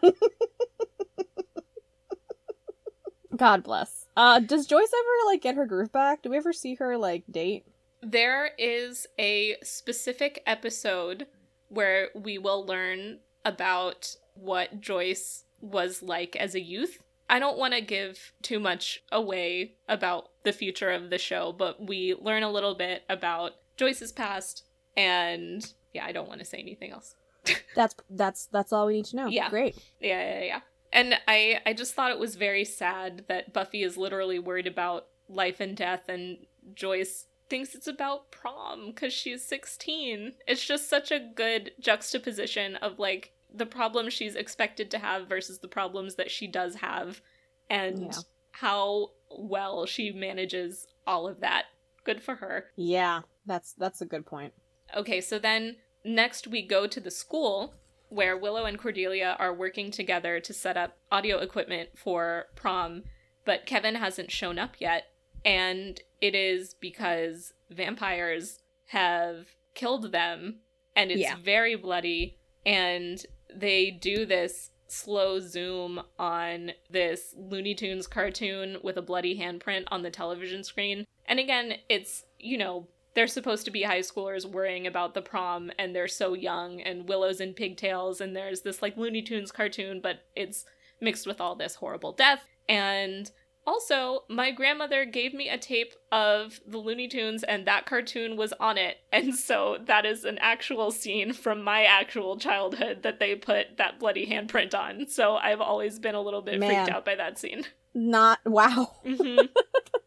God 3.36 3.64
bless. 3.64 4.03
Uh, 4.16 4.39
does 4.39 4.68
Joyce 4.68 4.91
ever 4.93 5.32
like 5.32 5.41
get 5.41 5.55
her 5.55 5.66
groove 5.66 5.91
back? 5.91 6.22
Do 6.22 6.30
we 6.30 6.38
ever 6.38 6.53
see 6.53 6.76
her 6.76 6.97
like 6.97 7.24
date? 7.30 7.66
There 8.01 8.51
is 8.57 9.07
a 9.18 9.55
specific 9.64 10.43
episode 10.45 11.28
where 11.70 12.09
we 12.14 12.38
will 12.38 12.66
learn 12.66 13.20
about 13.45 14.16
what 14.36 14.82
Joyce 14.82 15.45
was 15.61 16.03
like 16.03 16.36
as 16.36 16.53
a 16.53 16.61
youth. 16.61 17.01
I 17.30 17.39
don't 17.39 17.57
want 17.57 17.74
to 17.74 17.82
give 17.82 18.34
too 18.41 18.59
much 18.59 19.01
away 19.11 19.76
about 19.88 20.30
the 20.43 20.51
future 20.51 20.91
of 20.91 21.09
the 21.09 21.18
show, 21.18 21.51
but 21.51 21.88
we 21.88 22.14
learn 22.20 22.43
a 22.43 22.51
little 22.51 22.76
bit 22.76 23.03
about 23.09 23.53
Joyce's 23.78 24.11
past 24.11 24.66
and 24.95 25.66
yeah, 25.93 26.05
I 26.05 26.11
don't 26.11 26.28
want 26.28 26.39
to 26.39 26.45
say 26.45 26.59
anything 26.59 26.91
else. 26.91 27.16
That's 27.76 27.95
that's 28.09 28.45
that's 28.53 28.72
all 28.72 28.86
we 28.86 28.93
need 28.93 29.05
to 29.05 29.16
know. 29.18 29.28
Yeah. 29.28 29.49
Great. 29.49 29.76
Yeah, 29.99 30.39
yeah, 30.39 30.43
yeah. 30.45 30.59
And 30.94 31.16
I 31.28 31.60
I 31.66 31.74
just 31.74 31.94
thought 31.96 32.12
it 32.12 32.20
was 32.20 32.36
very 32.36 32.64
sad 32.64 33.26
that 33.28 33.52
Buffy 33.52 33.84
is 33.84 33.98
literally 33.98 34.39
worried 34.39 34.68
about 34.68 35.08
life 35.28 35.60
and 35.60 35.76
death 35.76 36.08
and 36.08 36.46
Joyce 36.74 37.26
thinks 37.50 37.76
it's 37.76 37.88
about 37.88 38.32
prom 38.32 38.94
cuz 38.94 39.12
she's 39.12 39.44
16. 39.44 40.36
It's 40.48 40.66
just 40.66 40.88
such 40.88 41.12
a 41.12 41.20
good 41.20 41.72
juxtaposition 41.80 42.76
of 42.78 43.00
like 43.00 43.34
the 43.54 43.66
problems 43.66 44.14
she's 44.14 44.36
expected 44.36 44.89
to 44.91 45.00
have 45.00 45.28
versus 45.28 45.60
the 45.60 45.68
problems 45.68 46.16
that 46.16 46.32
she 46.32 46.48
does 46.48 46.76
have 46.76 47.22
and 47.70 48.00
Yeah. 48.14 48.20
how 48.52 49.12
well 49.30 49.86
she 49.86 50.12
manages 50.12 50.88
all 51.06 51.28
of 51.28 51.39
that. 51.41 51.66
Good 52.04 52.22
for 52.22 52.36
her. 52.36 52.72
Yeah. 52.76 53.22
That's 53.46 53.74
that's 53.74 54.02
a 54.02 54.06
good 54.06 54.26
point. 54.26 54.54
Okay, 54.96 55.22
so 55.22 55.39
then 55.39 55.78
next 56.06 56.48
we 56.48 56.62
go 56.62 56.86
to 56.88 57.00
the 57.00 57.12
school 57.12 57.74
where 58.14 58.38
Willow 58.38 58.66
and 58.66 58.78
Cordelia 58.78 59.36
are 59.39 59.53
working 59.53 59.89
together 59.91 60.39
to 60.39 60.53
set 60.53 60.78
up 60.78 60.97
audio 61.11 61.39
equipment 61.39 61.89
for 61.95 62.45
prom, 62.55 63.03
but 63.45 63.66
Kevin 63.66 63.95
hasn't 63.95 64.32
shown 64.32 64.59
up 64.59 64.76
yet. 64.80 65.05
And 65.43 65.99
it 66.22 66.36
is 66.36 66.74
because 66.76 67.53
vampires 67.70 68.59
have 68.88 69.47
killed 69.74 70.11
them 70.11 70.59
and 70.95 71.11
it's 71.11 71.22
Yeah. 71.22 71.36
very 71.36 71.76
bloody. 71.76 72.38
And 72.66 73.26
they 73.53 73.89
do 73.91 74.26
this 74.26 74.70
slow 74.88 75.39
zoom 75.39 76.01
on 76.20 76.74
this 76.89 77.34
Looney 77.36 77.74
Tunes 77.74 78.05
cartoon 78.05 78.78
with 78.84 78.95
a 78.95 79.01
bloody 79.01 79.38
handprint 79.39 79.86
on 79.88 80.03
the 80.03 80.11
television 80.11 80.64
screen. 80.64 81.07
And 81.26 81.39
again, 81.39 81.80
it's, 81.89 82.26
you 82.38 82.57
know, 82.57 82.88
they're 83.16 83.28
supposed 83.28 83.66
to 83.66 83.72
be 83.72 83.84
high 83.84 83.99
schoolers 83.99 84.45
worrying 84.45 84.88
about 84.88 85.14
the 85.14 85.22
prom 85.22 85.72
and 85.78 85.95
they're 85.95 86.07
so 86.07 86.34
young 86.34 86.82
and 86.82 87.07
Willow's 87.07 87.41
in 87.41 87.53
pigtails 87.53 88.22
and 88.22 88.36
there's 88.36 88.61
this 88.61 88.82
like 88.82 88.97
Looney 88.97 89.22
Tunes 89.22 89.51
cartoon, 89.51 89.99
but 90.01 90.26
it's 90.36 90.66
mixed 90.99 91.28
with 91.28 91.39
all 91.39 91.55
this 91.55 91.76
horrible 91.76 92.11
death. 92.11 92.45
And 92.68 93.30
also, 93.66 94.24
my 94.30 94.51
grandmother 94.51 95.05
gave 95.05 95.34
me 95.34 95.47
a 95.47 95.57
tape 95.57 95.93
of 96.11 96.59
the 96.68 96.78
Looney 96.78 97.07
Tunes 97.07 97.43
and 97.43 97.66
that 97.66 97.86
cartoon 97.86 98.36
was 98.36 98.53
on 98.59 98.78
it. 98.78 98.97
And 99.11 99.36
so 99.36 99.78
that 99.86 100.05
is 100.05 100.26
an 100.26 100.38
actual 100.39 100.91
scene 100.91 101.34
from 101.34 101.61
my 101.61 101.84
actual 101.84 102.38
childhood 102.38 103.03
that 103.03 103.20
they 103.20 103.36
put 103.36 103.78
that 103.78 103.99
bloody 103.99 104.26
handprint 104.26 104.74
on. 104.74 105.07
So 105.07 105.36
I've 105.36 105.61
always 105.61 105.99
been 105.99 106.16
a 106.16 106.22
little 106.22 106.41
bit 106.41 106.59
Man. 106.59 106.70
freaked 106.70 106.89
out 106.89 107.05
by 107.05 107.16
that 107.16 107.38
scene. 107.38 107.66
Not 107.93 108.39
wow. 108.43 108.91
hmm 109.05 109.41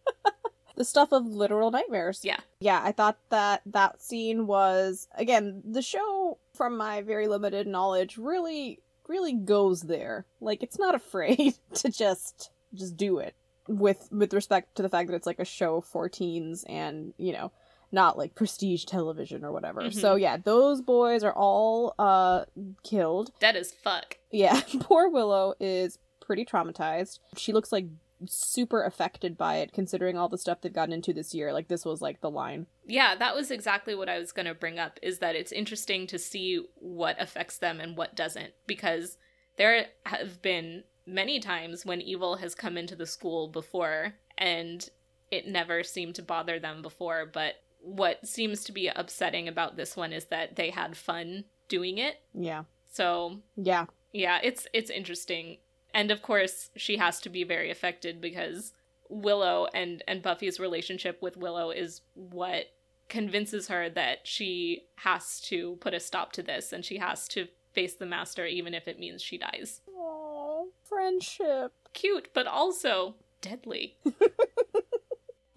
the 0.76 0.84
stuff 0.84 1.12
of 1.12 1.26
literal 1.26 1.70
nightmares. 1.70 2.20
Yeah. 2.22 2.38
Yeah, 2.60 2.80
I 2.82 2.92
thought 2.92 3.18
that 3.30 3.62
that 3.66 4.00
scene 4.00 4.46
was 4.46 5.08
again, 5.16 5.62
the 5.64 5.82
show 5.82 6.38
from 6.54 6.76
my 6.76 7.02
very 7.02 7.28
limited 7.28 7.66
knowledge 7.66 8.16
really 8.18 8.80
really 9.08 9.32
goes 9.32 9.82
there. 9.82 10.24
Like 10.40 10.62
it's 10.62 10.78
not 10.78 10.94
afraid 11.02 11.54
to 11.74 11.90
just 11.90 12.50
just 12.74 12.96
do 12.96 13.18
it 13.18 13.34
with 13.68 14.08
with 14.12 14.32
respect 14.34 14.76
to 14.76 14.82
the 14.82 14.88
fact 14.88 15.08
that 15.10 15.16
it's 15.16 15.26
like 15.26 15.38
a 15.38 15.44
show 15.44 15.80
for 15.80 16.08
teens 16.08 16.64
and, 16.68 17.12
you 17.18 17.32
know, 17.32 17.50
not 17.92 18.18
like 18.18 18.34
prestige 18.34 18.84
television 18.84 19.44
or 19.44 19.52
whatever. 19.52 19.82
Mhm. 19.82 19.94
So 19.94 20.16
yeah, 20.16 20.36
those 20.36 20.82
boys 20.82 21.22
are 21.24 21.32
all 21.32 21.94
uh 21.98 22.44
killed. 22.82 23.30
That 23.40 23.56
is 23.56 23.72
fuck. 23.72 24.18
Yeah, 24.30 24.60
poor 24.80 25.08
Willow 25.08 25.54
is 25.60 25.98
pretty 26.20 26.44
traumatized. 26.44 27.20
She 27.36 27.52
looks 27.52 27.70
like 27.72 27.86
super 28.26 28.82
affected 28.82 29.36
by 29.36 29.56
it 29.56 29.72
considering 29.72 30.16
all 30.16 30.28
the 30.28 30.38
stuff 30.38 30.60
they've 30.60 30.72
gotten 30.72 30.92
into 30.94 31.12
this 31.12 31.34
year. 31.34 31.52
Like 31.52 31.68
this 31.68 31.84
was 31.84 32.00
like 32.00 32.20
the 32.20 32.30
line. 32.30 32.66
Yeah, 32.86 33.14
that 33.16 33.34
was 33.34 33.50
exactly 33.50 33.94
what 33.94 34.08
I 34.08 34.18
was 34.18 34.32
going 34.32 34.46
to 34.46 34.54
bring 34.54 34.78
up 34.78 34.98
is 35.02 35.18
that 35.18 35.36
it's 35.36 35.52
interesting 35.52 36.06
to 36.08 36.18
see 36.18 36.64
what 36.76 37.20
affects 37.20 37.58
them 37.58 37.80
and 37.80 37.96
what 37.96 38.14
doesn't 38.16 38.52
because 38.66 39.18
there 39.56 39.86
have 40.04 40.40
been 40.42 40.84
many 41.06 41.38
times 41.40 41.84
when 41.86 42.00
evil 42.00 42.36
has 42.36 42.54
come 42.54 42.76
into 42.76 42.96
the 42.96 43.06
school 43.06 43.48
before 43.48 44.14
and 44.38 44.88
it 45.30 45.46
never 45.46 45.82
seemed 45.82 46.14
to 46.14 46.22
bother 46.22 46.58
them 46.58 46.82
before, 46.82 47.26
but 47.32 47.54
what 47.80 48.26
seems 48.26 48.64
to 48.64 48.72
be 48.72 48.88
upsetting 48.88 49.48
about 49.48 49.76
this 49.76 49.96
one 49.96 50.12
is 50.12 50.26
that 50.26 50.56
they 50.56 50.70
had 50.70 50.96
fun 50.96 51.44
doing 51.68 51.98
it. 51.98 52.16
Yeah. 52.34 52.64
So, 52.92 53.40
Yeah. 53.56 53.86
yeah, 54.12 54.38
it's 54.42 54.66
it's 54.72 54.90
interesting. 54.90 55.58
And 55.96 56.10
of 56.10 56.20
course, 56.20 56.68
she 56.76 56.98
has 56.98 57.20
to 57.22 57.30
be 57.30 57.42
very 57.42 57.70
affected 57.70 58.20
because 58.20 58.74
Willow 59.08 59.66
and 59.72 60.04
and 60.06 60.22
Buffy's 60.22 60.60
relationship 60.60 61.22
with 61.22 61.38
Willow 61.38 61.70
is 61.70 62.02
what 62.14 62.66
convinces 63.08 63.68
her 63.68 63.88
that 63.90 64.18
she 64.26 64.82
has 64.96 65.40
to 65.40 65.76
put 65.76 65.94
a 65.94 66.00
stop 66.00 66.32
to 66.32 66.42
this 66.42 66.72
and 66.72 66.84
she 66.84 66.98
has 66.98 67.26
to 67.28 67.48
face 67.72 67.94
the 67.94 68.04
master 68.04 68.44
even 68.44 68.74
if 68.74 68.86
it 68.86 68.98
means 68.98 69.22
she 69.22 69.38
dies. 69.38 69.80
Oh, 69.96 70.68
friendship. 70.84 71.72
Cute, 71.94 72.28
but 72.34 72.46
also 72.46 73.14
deadly. 73.40 73.96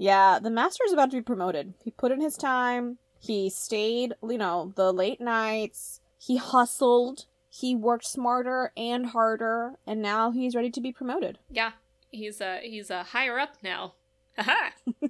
Yeah, 0.01 0.39
the 0.39 0.49
master 0.49 0.85
is 0.85 0.93
about 0.93 1.11
to 1.11 1.17
be 1.17 1.21
promoted. 1.21 1.73
He 1.83 1.91
put 1.91 2.13
in 2.13 2.21
his 2.21 2.37
time. 2.37 2.99
He 3.19 3.49
stayed, 3.49 4.13
you 4.23 4.37
know, 4.37 4.71
the 4.77 4.93
late 4.93 5.19
nights. 5.19 5.99
He 6.17 6.37
hustled. 6.37 7.25
He 7.59 7.75
worked 7.75 8.05
smarter 8.05 8.71
and 8.77 9.07
harder, 9.07 9.73
and 9.85 10.01
now 10.01 10.31
he's 10.31 10.55
ready 10.55 10.69
to 10.71 10.81
be 10.81 10.91
promoted. 10.91 11.39
Yeah, 11.49 11.71
he's 12.09 12.39
a 12.39 12.59
he's 12.61 12.89
a 12.89 13.03
higher 13.03 13.37
up 13.37 13.55
now. 13.61 13.93
Haha. 14.37 14.69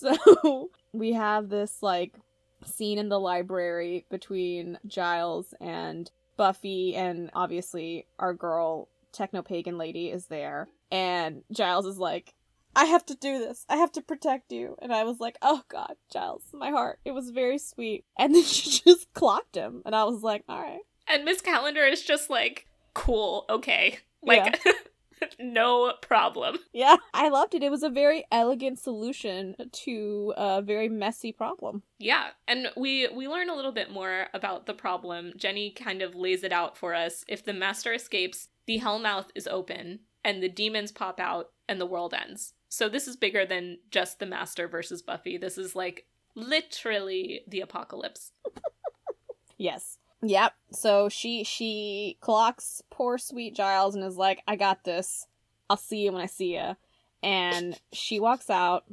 So 0.00 0.70
we 0.94 1.12
have 1.12 1.50
this 1.50 1.82
like 1.82 2.14
scene 2.64 2.98
in 2.98 3.10
the 3.10 3.20
library 3.20 4.06
between 4.10 4.78
Giles 4.86 5.52
and 5.60 6.10
Buffy, 6.38 6.96
and 6.96 7.30
obviously 7.34 8.06
our 8.18 8.32
girl 8.32 8.88
techno 9.12 9.42
pagan 9.42 9.76
lady 9.76 10.10
is 10.10 10.26
there. 10.26 10.68
And 10.90 11.42
Giles 11.52 11.84
is 11.84 11.98
like, 11.98 12.32
I 12.74 12.84
have 12.86 13.04
to 13.06 13.14
do 13.14 13.38
this. 13.38 13.64
I 13.68 13.76
have 13.76 13.92
to 13.92 14.02
protect 14.02 14.52
you. 14.52 14.76
And 14.80 14.92
I 14.92 15.04
was 15.04 15.20
like, 15.20 15.36
oh 15.42 15.62
god, 15.68 15.94
Giles, 16.12 16.44
my 16.52 16.70
heart. 16.70 17.00
It 17.04 17.12
was 17.12 17.30
very 17.30 17.58
sweet. 17.58 18.04
And 18.18 18.34
then 18.34 18.42
she 18.44 18.80
just 18.84 19.12
clocked 19.12 19.56
him. 19.56 19.82
And 19.84 19.94
I 19.94 20.04
was 20.04 20.22
like, 20.22 20.44
all 20.48 20.60
right. 20.60 20.80
And 21.08 21.24
Miss 21.24 21.40
Calendar 21.40 21.84
is 21.84 22.02
just 22.02 22.30
like, 22.30 22.66
cool, 22.94 23.44
okay. 23.50 23.98
Like 24.22 24.62
no 25.38 25.94
problem. 26.02 26.58
Yeah, 26.72 26.96
I 27.12 27.28
loved 27.28 27.54
it. 27.54 27.62
It 27.62 27.70
was 27.70 27.82
a 27.82 27.90
very 27.90 28.24
elegant 28.30 28.78
solution 28.78 29.56
to 29.72 30.34
a 30.36 30.62
very 30.62 30.88
messy 30.88 31.32
problem. 31.32 31.82
Yeah, 31.98 32.28
and 32.46 32.68
we 32.76 33.08
we 33.08 33.28
learn 33.28 33.50
a 33.50 33.54
little 33.54 33.72
bit 33.72 33.90
more 33.90 34.26
about 34.34 34.66
the 34.66 34.74
problem. 34.74 35.32
Jenny 35.36 35.70
kind 35.70 36.02
of 36.02 36.14
lays 36.14 36.44
it 36.44 36.52
out 36.52 36.76
for 36.76 36.94
us. 36.94 37.24
If 37.28 37.44
the 37.44 37.52
master 37.52 37.92
escapes, 37.92 38.48
the 38.66 38.78
Hellmouth 38.78 39.28
is 39.34 39.46
open 39.46 40.00
and 40.24 40.42
the 40.42 40.48
demons 40.48 40.92
pop 40.92 41.18
out 41.18 41.50
and 41.68 41.80
the 41.80 41.86
world 41.86 42.14
ends. 42.14 42.54
So 42.70 42.88
this 42.88 43.06
is 43.06 43.16
bigger 43.16 43.44
than 43.44 43.78
just 43.90 44.18
the 44.18 44.26
master 44.26 44.66
versus 44.66 45.02
Buffy. 45.02 45.36
This 45.36 45.58
is 45.58 45.76
like 45.76 46.06
literally 46.34 47.42
the 47.46 47.60
apocalypse. 47.60 48.32
Yes. 49.60 49.98
Yep. 50.22 50.54
So 50.72 51.10
she 51.10 51.44
she 51.44 52.16
clocks 52.20 52.82
poor 52.90 53.18
sweet 53.18 53.54
Giles 53.54 53.94
and 53.94 54.02
is 54.02 54.16
like, 54.16 54.42
"I 54.48 54.56
got 54.56 54.84
this. 54.84 55.26
I'll 55.68 55.76
see 55.76 55.98
you 55.98 56.12
when 56.12 56.22
I 56.22 56.26
see 56.26 56.54
you." 56.54 56.76
And 57.22 57.78
she 57.92 58.18
walks 58.18 58.48
out 58.48 58.84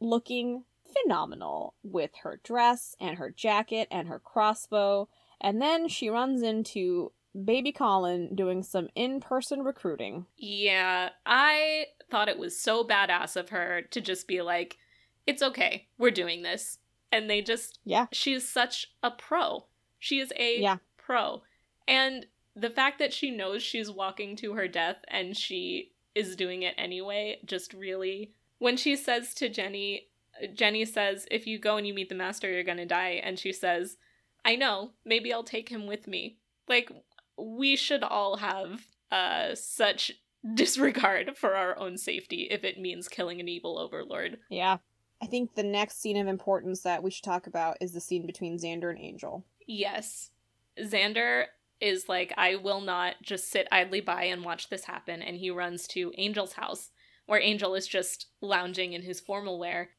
looking 0.00 0.64
phenomenal 1.02 1.74
with 1.82 2.10
her 2.22 2.40
dress 2.42 2.96
and 2.98 3.18
her 3.18 3.30
jacket 3.30 3.86
and 3.90 4.08
her 4.08 4.18
crossbow. 4.18 5.10
And 5.42 5.60
then 5.60 5.88
she 5.88 6.08
runs 6.08 6.40
into 6.40 7.12
baby 7.44 7.72
Colin 7.72 8.34
doing 8.34 8.62
some 8.62 8.88
in-person 8.94 9.62
recruiting. 9.62 10.24
Yeah, 10.38 11.10
I 11.26 11.86
thought 12.14 12.28
it 12.28 12.38
was 12.38 12.56
so 12.56 12.84
badass 12.84 13.34
of 13.34 13.48
her 13.48 13.82
to 13.90 14.00
just 14.00 14.28
be 14.28 14.40
like, 14.40 14.78
"It's 15.26 15.42
okay. 15.42 15.88
We're 15.98 16.12
doing 16.12 16.42
this." 16.42 16.78
And 17.10 17.28
they 17.28 17.42
just 17.42 17.80
Yeah. 17.84 18.06
she 18.12 18.34
is 18.34 18.48
such 18.48 18.92
a 19.02 19.10
pro. 19.10 19.66
She 19.98 20.20
is 20.20 20.32
a 20.36 20.60
Yeah. 20.60 20.76
pro. 20.96 21.42
And 21.88 22.26
the 22.54 22.70
fact 22.70 23.00
that 23.00 23.12
she 23.12 23.30
knows 23.32 23.62
she's 23.64 23.90
walking 23.90 24.36
to 24.36 24.52
her 24.54 24.68
death 24.68 24.98
and 25.08 25.36
she 25.36 25.92
is 26.14 26.36
doing 26.36 26.62
it 26.62 26.74
anyway 26.78 27.40
just 27.44 27.72
really 27.74 28.32
when 28.58 28.76
she 28.76 28.94
says 28.94 29.34
to 29.34 29.48
Jenny 29.48 30.06
Jenny 30.54 30.84
says 30.84 31.26
if 31.32 31.48
you 31.48 31.58
go 31.58 31.76
and 31.76 31.84
you 31.86 31.92
meet 31.94 32.08
the 32.08 32.14
master 32.14 32.48
you're 32.48 32.62
going 32.62 32.78
to 32.78 32.86
die 32.86 33.20
and 33.24 33.38
she 33.40 33.52
says 33.52 33.96
I 34.44 34.54
know, 34.56 34.92
maybe 35.04 35.32
I'll 35.32 35.42
take 35.42 35.68
him 35.70 35.86
with 35.88 36.06
me. 36.06 36.38
Like 36.68 36.92
we 37.36 37.74
should 37.74 38.04
all 38.04 38.36
have 38.36 38.86
uh 39.10 39.54
such 39.56 40.12
disregard 40.52 41.36
for 41.36 41.54
our 41.54 41.78
own 41.78 41.96
safety 41.96 42.48
if 42.50 42.64
it 42.64 42.78
means 42.78 43.08
killing 43.08 43.40
an 43.40 43.48
evil 43.48 43.78
overlord. 43.78 44.38
Yeah. 44.50 44.78
I 45.22 45.26
think 45.26 45.54
the 45.54 45.62
next 45.62 46.02
scene 46.02 46.18
of 46.18 46.26
importance 46.26 46.82
that 46.82 47.02
we 47.02 47.10
should 47.10 47.24
talk 47.24 47.46
about 47.46 47.78
is 47.80 47.92
the 47.92 48.00
scene 48.00 48.26
between 48.26 48.58
Xander 48.58 48.90
and 48.90 48.98
Angel. 48.98 49.44
Yes. 49.66 50.30
Xander 50.78 51.46
is 51.80 52.08
like, 52.08 52.34
I 52.36 52.56
will 52.56 52.80
not 52.80 53.14
just 53.22 53.50
sit 53.50 53.68
idly 53.72 54.00
by 54.00 54.24
and 54.24 54.44
watch 54.44 54.68
this 54.68 54.84
happen. 54.84 55.22
And 55.22 55.36
he 55.36 55.50
runs 55.50 55.86
to 55.88 56.12
Angel's 56.12 56.54
house, 56.54 56.90
where 57.26 57.40
Angel 57.40 57.74
is 57.74 57.86
just 57.86 58.26
lounging 58.40 58.92
in 58.92 59.02
his 59.02 59.20
formal 59.20 59.58
wear. 59.58 59.90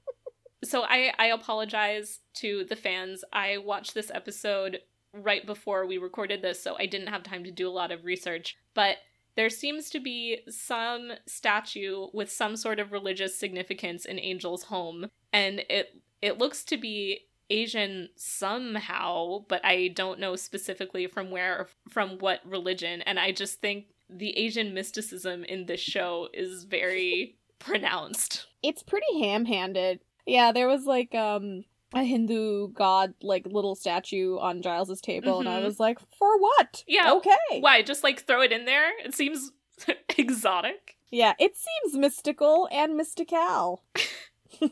so 0.64 0.82
I, 0.82 1.12
I 1.18 1.26
apologize 1.26 2.20
to 2.34 2.64
the 2.64 2.76
fans. 2.76 3.24
I 3.32 3.58
watched 3.58 3.94
this 3.94 4.10
episode 4.14 4.78
right 5.12 5.44
before 5.44 5.86
we 5.86 5.98
recorded 5.98 6.42
this, 6.42 6.62
so 6.62 6.76
I 6.78 6.86
didn't 6.86 7.08
have 7.08 7.22
time 7.22 7.44
to 7.44 7.50
do 7.50 7.68
a 7.68 7.70
lot 7.70 7.90
of 7.90 8.04
research. 8.04 8.56
But 8.74 8.98
there 9.38 9.48
seems 9.48 9.88
to 9.90 10.00
be 10.00 10.40
some 10.48 11.12
statue 11.24 12.08
with 12.12 12.28
some 12.28 12.56
sort 12.56 12.80
of 12.80 12.90
religious 12.90 13.38
significance 13.38 14.04
in 14.04 14.18
Angel's 14.18 14.64
home, 14.64 15.06
and 15.32 15.60
it 15.70 16.02
it 16.20 16.38
looks 16.38 16.64
to 16.64 16.76
be 16.76 17.20
Asian 17.48 18.08
somehow, 18.16 19.44
but 19.48 19.64
I 19.64 19.92
don't 19.94 20.18
know 20.18 20.34
specifically 20.34 21.06
from 21.06 21.30
where 21.30 21.56
or 21.56 21.68
from 21.88 22.18
what 22.18 22.40
religion. 22.44 23.00
And 23.02 23.20
I 23.20 23.30
just 23.30 23.60
think 23.60 23.84
the 24.10 24.36
Asian 24.36 24.74
mysticism 24.74 25.44
in 25.44 25.66
this 25.66 25.80
show 25.80 26.28
is 26.34 26.64
very 26.64 27.36
pronounced. 27.60 28.48
It's 28.64 28.82
pretty 28.82 29.20
ham-handed. 29.20 30.00
Yeah, 30.26 30.50
there 30.50 30.66
was 30.66 30.84
like 30.84 31.14
um 31.14 31.62
a 31.94 32.04
Hindu 32.04 32.68
god 32.68 33.14
like 33.22 33.46
little 33.46 33.74
statue 33.74 34.38
on 34.38 34.62
Giles's 34.62 35.00
table, 35.00 35.40
and 35.40 35.48
I 35.48 35.60
Mhm. 35.60 35.64
was 35.64 35.80
like, 35.80 35.98
for 36.18 36.38
what? 36.38 36.84
Yeah. 36.86 37.12
Okay. 37.14 37.60
Why? 37.60 37.82
Just 37.82 38.02
like 38.04 38.20
throw 38.26 38.42
it 38.42 38.52
in 38.52 38.64
there? 38.66 38.90
It 39.04 39.14
seems 39.14 39.52
exotic. 40.18 40.96
Yeah, 41.10 41.34
it 41.38 41.56
seems 41.56 41.96
mystical 41.98 42.68
and 42.70 42.96
mystical. 42.96 43.82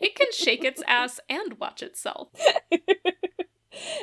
It 0.00 0.14
can 0.16 0.26
shake 0.32 0.64
its 0.64 0.82
ass 0.86 1.18
and 1.30 1.58
watch 1.58 1.82
itself. 1.82 2.28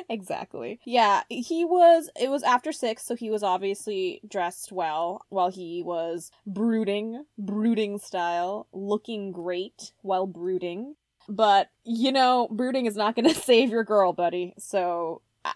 exactly. 0.08 0.80
Yeah, 0.84 1.22
he 1.28 1.64
was 1.64 2.10
it 2.20 2.28
was 2.30 2.42
after 2.42 2.72
6, 2.72 3.04
so 3.04 3.14
he 3.14 3.30
was 3.30 3.42
obviously 3.42 4.20
dressed 4.28 4.72
well 4.72 5.24
while 5.28 5.50
he 5.50 5.82
was 5.84 6.30
brooding, 6.46 7.24
brooding 7.38 7.98
style, 7.98 8.66
looking 8.72 9.32
great 9.32 9.92
while 10.02 10.26
brooding. 10.26 10.96
But, 11.28 11.70
you 11.84 12.12
know, 12.12 12.48
brooding 12.50 12.86
is 12.86 12.96
not 12.96 13.14
going 13.14 13.28
to 13.32 13.34
save 13.34 13.70
your 13.70 13.84
girl, 13.84 14.12
buddy. 14.12 14.54
So, 14.58 15.22
I, 15.44 15.52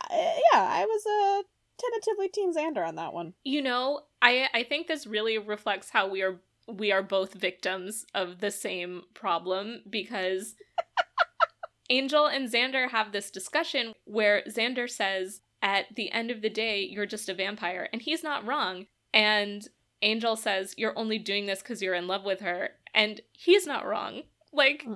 yeah, 0.52 0.60
I 0.60 0.84
was 0.84 1.02
uh, 1.06 1.42
tentatively 1.78 2.28
Team 2.28 2.52
Xander 2.54 2.86
on 2.86 2.96
that 2.96 3.12
one. 3.12 3.34
You 3.44 3.62
know, 3.62 4.02
I 4.22 4.48
I 4.52 4.62
think 4.64 4.86
this 4.86 5.06
really 5.06 5.38
reflects 5.38 5.90
how 5.90 6.08
we 6.08 6.22
are 6.22 6.40
we 6.68 6.90
are 6.90 7.02
both 7.02 7.34
victims 7.34 8.06
of 8.14 8.40
the 8.40 8.50
same 8.50 9.02
problem 9.14 9.82
because 9.88 10.56
Angel 11.90 12.26
and 12.26 12.50
Xander 12.52 12.90
have 12.90 13.12
this 13.12 13.30
discussion 13.30 13.94
where 14.04 14.42
Xander 14.48 14.90
says 14.90 15.40
at 15.62 15.94
the 15.94 16.10
end 16.10 16.30
of 16.30 16.42
the 16.42 16.50
day 16.50 16.82
you're 16.82 17.06
just 17.06 17.28
a 17.28 17.34
vampire 17.34 17.88
and 17.92 18.02
he's 18.02 18.22
not 18.22 18.44
wrong 18.44 18.86
and 19.14 19.68
Angel 20.02 20.36
says 20.36 20.74
you're 20.76 20.98
only 20.98 21.18
doing 21.18 21.46
this 21.46 21.62
cuz 21.62 21.80
you're 21.80 21.94
in 21.94 22.08
love 22.08 22.24
with 22.24 22.40
her 22.40 22.70
and 22.92 23.20
he's 23.32 23.66
not 23.66 23.86
wrong. 23.86 24.24
Like 24.56 24.86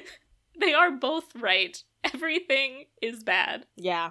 they 0.60 0.74
are 0.74 0.90
both 0.90 1.34
right. 1.34 1.82
Everything 2.04 2.84
is 3.02 3.24
bad. 3.24 3.66
Yeah. 3.76 4.10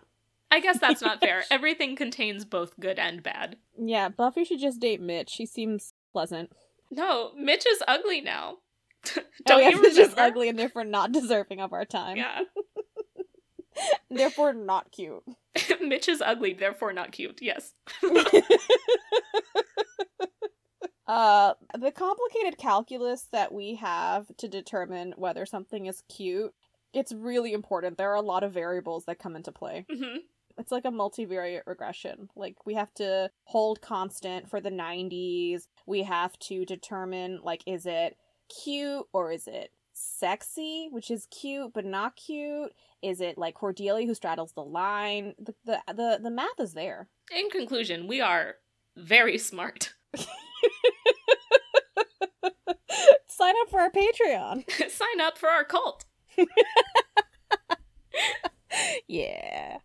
I 0.50 0.60
guess 0.60 0.80
that's 0.80 1.02
not 1.02 1.20
fair. 1.20 1.44
Everything 1.52 1.96
contains 1.96 2.46
both 2.46 2.80
good 2.80 3.00
and 3.00 3.22
bad. 3.22 3.58
Yeah, 3.78 4.10
Buffy 4.10 4.46
should 4.46 4.60
just 4.60 4.80
date 4.80 5.02
Mitch. 5.02 5.36
He 5.36 5.46
seems 5.46 5.94
pleasant. 6.14 6.52
No, 6.90 7.32
Mitch 7.38 7.66
is 7.68 7.84
ugly 7.88 8.22
now. 8.22 8.58
Oh, 9.16 9.22
Don't 9.46 9.60
oh, 9.60 9.62
yeah, 9.62 9.70
you 9.70 9.82
Mitch 9.82 9.98
is 9.98 10.14
ugly 10.18 10.50
and 10.50 10.60
therefore 10.60 10.84
not 10.84 11.14
deserving 11.14 11.62
of 11.62 11.72
our 11.72 11.86
time. 11.86 12.18
Yeah. 12.18 12.42
Therefore 14.10 14.54
not 14.54 14.92
cute. 14.92 15.24
Mitch 15.80 16.10
is 16.10 16.22
ugly, 16.22 16.54
therefore 16.54 16.92
not 16.92 17.12
cute. 17.14 17.40
Yes. 17.42 17.74
Uh 21.08 21.54
the 21.78 21.92
complicated 21.92 22.58
calculus 22.58 23.28
that 23.32 23.54
we 23.54 23.76
have 23.76 24.28
to 24.38 24.48
determine 24.48 25.14
whether 25.18 25.46
something 25.46 25.86
is 25.86 26.04
cute 26.10 26.54
it's 26.94 27.12
really 27.12 27.52
important. 27.52 27.98
There 27.98 28.10
are 28.10 28.16
a 28.16 28.22
lot 28.22 28.44
of 28.44 28.54
variables 28.54 29.06
that 29.06 29.20
come 29.20 29.36
into 29.36 29.52
play. 29.52 29.86
Hmm 29.94 30.18
it's 30.58 30.72
like 30.72 30.86
a 30.86 30.92
multivariate 30.92 31.62
regression. 31.66 32.30
Like 32.36 32.66
we 32.66 32.74
have 32.74 32.94
to 32.96 33.30
hold 33.46 33.82
constant 33.82 34.50
for 34.50 34.60
the 34.60 34.72
90s 34.72 35.68
we 35.86 36.04
have 36.04 36.38
to 36.40 36.66
determine 36.66 37.40
like 37.44 37.64
is 37.66 37.86
it 37.86 38.18
cute 38.50 39.06
or 39.14 39.32
is 39.32 39.48
it 39.48 39.72
sexy 39.94 40.90
which 40.92 41.10
is 41.10 41.28
cute 41.32 41.72
but 41.74 41.86
not 41.86 42.16
cute? 42.16 42.72
Is 43.02 43.22
it 43.22 43.38
like 43.38 43.54
cordelia 43.54 44.06
who 44.08 44.16
straddles 44.16 44.54
the 44.54 44.64
line? 44.64 45.36
The 45.40 45.54
the 45.66 45.82
the, 45.94 46.20
the 46.24 46.32
math 46.32 46.60
is 46.60 46.74
there. 46.74 47.08
In 47.32 47.50
conclusion, 47.50 48.08
we 48.08 48.22
are 48.22 48.56
very 48.96 49.38
smart. 49.38 49.94
sign 53.28 53.54
up 53.62 53.70
for 53.70 53.80
our 53.80 53.92
patreon 53.92 54.64
Sign 54.90 55.22
up 55.22 55.38
for 55.38 55.50
our 55.50 55.64
cult. 55.64 56.06
yeah 59.08 59.78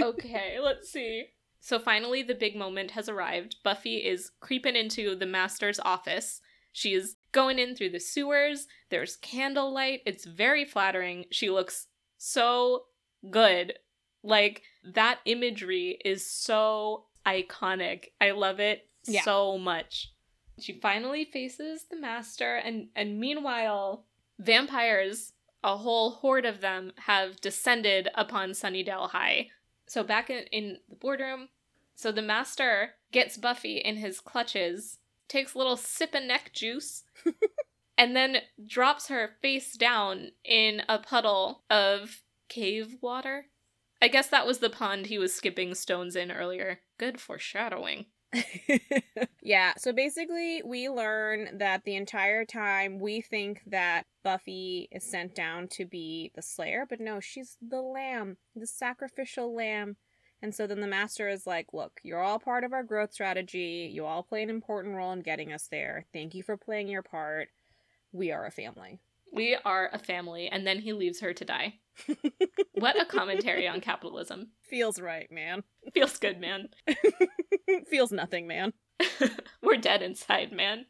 Okay, 0.00 0.58
let's 0.62 0.90
see. 0.90 1.26
So 1.60 1.78
finally, 1.78 2.22
the 2.22 2.34
big 2.34 2.56
moment 2.56 2.92
has 2.92 3.08
arrived. 3.08 3.56
Buffy 3.62 3.96
is 3.98 4.30
creeping 4.40 4.76
into 4.76 5.14
the 5.14 5.26
master's 5.26 5.78
office. 5.80 6.40
She 6.72 6.94
is 6.94 7.16
going 7.32 7.58
in 7.58 7.74
through 7.74 7.90
the 7.90 8.00
sewers. 8.00 8.66
There's 8.90 9.16
candlelight. 9.16 10.00
It's 10.06 10.24
very 10.24 10.64
flattering. 10.64 11.26
She 11.30 11.50
looks 11.50 11.86
so 12.16 12.84
good. 13.30 13.74
Like, 14.22 14.62
that 14.84 15.20
imagery 15.24 15.98
is 16.04 16.28
so 16.30 17.06
iconic. 17.26 18.06
I 18.20 18.30
love 18.30 18.60
it 18.60 18.88
Yeah. 19.04 19.22
so 19.22 19.58
much. 19.58 20.12
She 20.58 20.72
finally 20.72 21.24
faces 21.24 21.84
the 21.90 21.96
master, 21.96 22.56
and, 22.56 22.88
and 22.94 23.18
meanwhile, 23.18 24.04
vampires, 24.38 25.32
a 25.64 25.76
whole 25.76 26.10
horde 26.10 26.44
of 26.44 26.60
them, 26.60 26.92
have 27.06 27.40
descended 27.40 28.08
upon 28.14 28.50
Sunnydale 28.50 29.10
High. 29.10 29.48
So 29.86 30.02
back 30.02 30.30
in, 30.30 30.44
in 30.52 30.78
the 30.88 30.96
boardroom, 30.96 31.48
so 31.94 32.12
the 32.12 32.22
master 32.22 32.94
gets 33.12 33.36
Buffy 33.36 33.78
in 33.78 33.96
his 33.96 34.20
clutches, 34.20 34.98
takes 35.28 35.54
a 35.54 35.58
little 35.58 35.76
sip 35.76 36.14
of 36.14 36.24
neck 36.24 36.50
juice, 36.52 37.04
and 37.98 38.16
then 38.16 38.38
drops 38.66 39.08
her 39.08 39.32
face 39.42 39.74
down 39.74 40.30
in 40.44 40.82
a 40.88 40.98
puddle 40.98 41.64
of 41.68 42.22
cave 42.48 42.96
water. 43.00 43.46
I 44.00 44.08
guess 44.08 44.28
that 44.28 44.46
was 44.46 44.60
the 44.60 44.70
pond 44.70 45.06
he 45.06 45.18
was 45.18 45.34
skipping 45.34 45.74
stones 45.74 46.16
in 46.16 46.30
earlier. 46.32 46.80
Good 46.96 47.20
foreshadowing. 47.20 48.06
yeah, 49.42 49.72
so 49.76 49.92
basically, 49.92 50.62
we 50.64 50.88
learn 50.88 51.58
that 51.58 51.84
the 51.84 51.96
entire 51.96 52.44
time 52.44 52.98
we 52.98 53.20
think 53.20 53.62
that 53.66 54.04
Buffy 54.22 54.88
is 54.92 55.04
sent 55.04 55.34
down 55.34 55.68
to 55.68 55.84
be 55.84 56.30
the 56.34 56.42
Slayer, 56.42 56.86
but 56.88 57.00
no, 57.00 57.20
she's 57.20 57.56
the 57.60 57.80
lamb, 57.80 58.36
the 58.54 58.66
sacrificial 58.66 59.54
lamb. 59.54 59.96
And 60.42 60.54
so 60.54 60.66
then 60.66 60.80
the 60.80 60.86
Master 60.86 61.28
is 61.28 61.46
like, 61.46 61.66
Look, 61.72 62.00
you're 62.02 62.22
all 62.22 62.38
part 62.38 62.64
of 62.64 62.72
our 62.72 62.82
growth 62.82 63.12
strategy. 63.12 63.90
You 63.92 64.06
all 64.06 64.22
play 64.22 64.42
an 64.42 64.50
important 64.50 64.96
role 64.96 65.12
in 65.12 65.20
getting 65.20 65.52
us 65.52 65.68
there. 65.70 66.06
Thank 66.12 66.34
you 66.34 66.42
for 66.42 66.56
playing 66.56 66.88
your 66.88 67.02
part. 67.02 67.48
We 68.12 68.32
are 68.32 68.46
a 68.46 68.50
family. 68.50 69.00
We 69.32 69.56
are 69.64 69.90
a 69.92 69.98
family, 69.98 70.48
and 70.48 70.66
then 70.66 70.80
he 70.80 70.92
leaves 70.92 71.20
her 71.20 71.32
to 71.32 71.44
die. 71.44 71.74
what 72.74 73.00
a 73.00 73.04
commentary 73.04 73.68
on 73.68 73.80
capitalism. 73.80 74.50
Feels 74.62 75.00
right, 75.00 75.30
man. 75.30 75.62
Feels 75.94 76.18
good, 76.18 76.40
man. 76.40 76.68
Feels 77.88 78.12
nothing, 78.12 78.46
man. 78.46 78.72
We're 79.62 79.76
dead 79.76 80.02
inside, 80.02 80.52
man. 80.52 80.86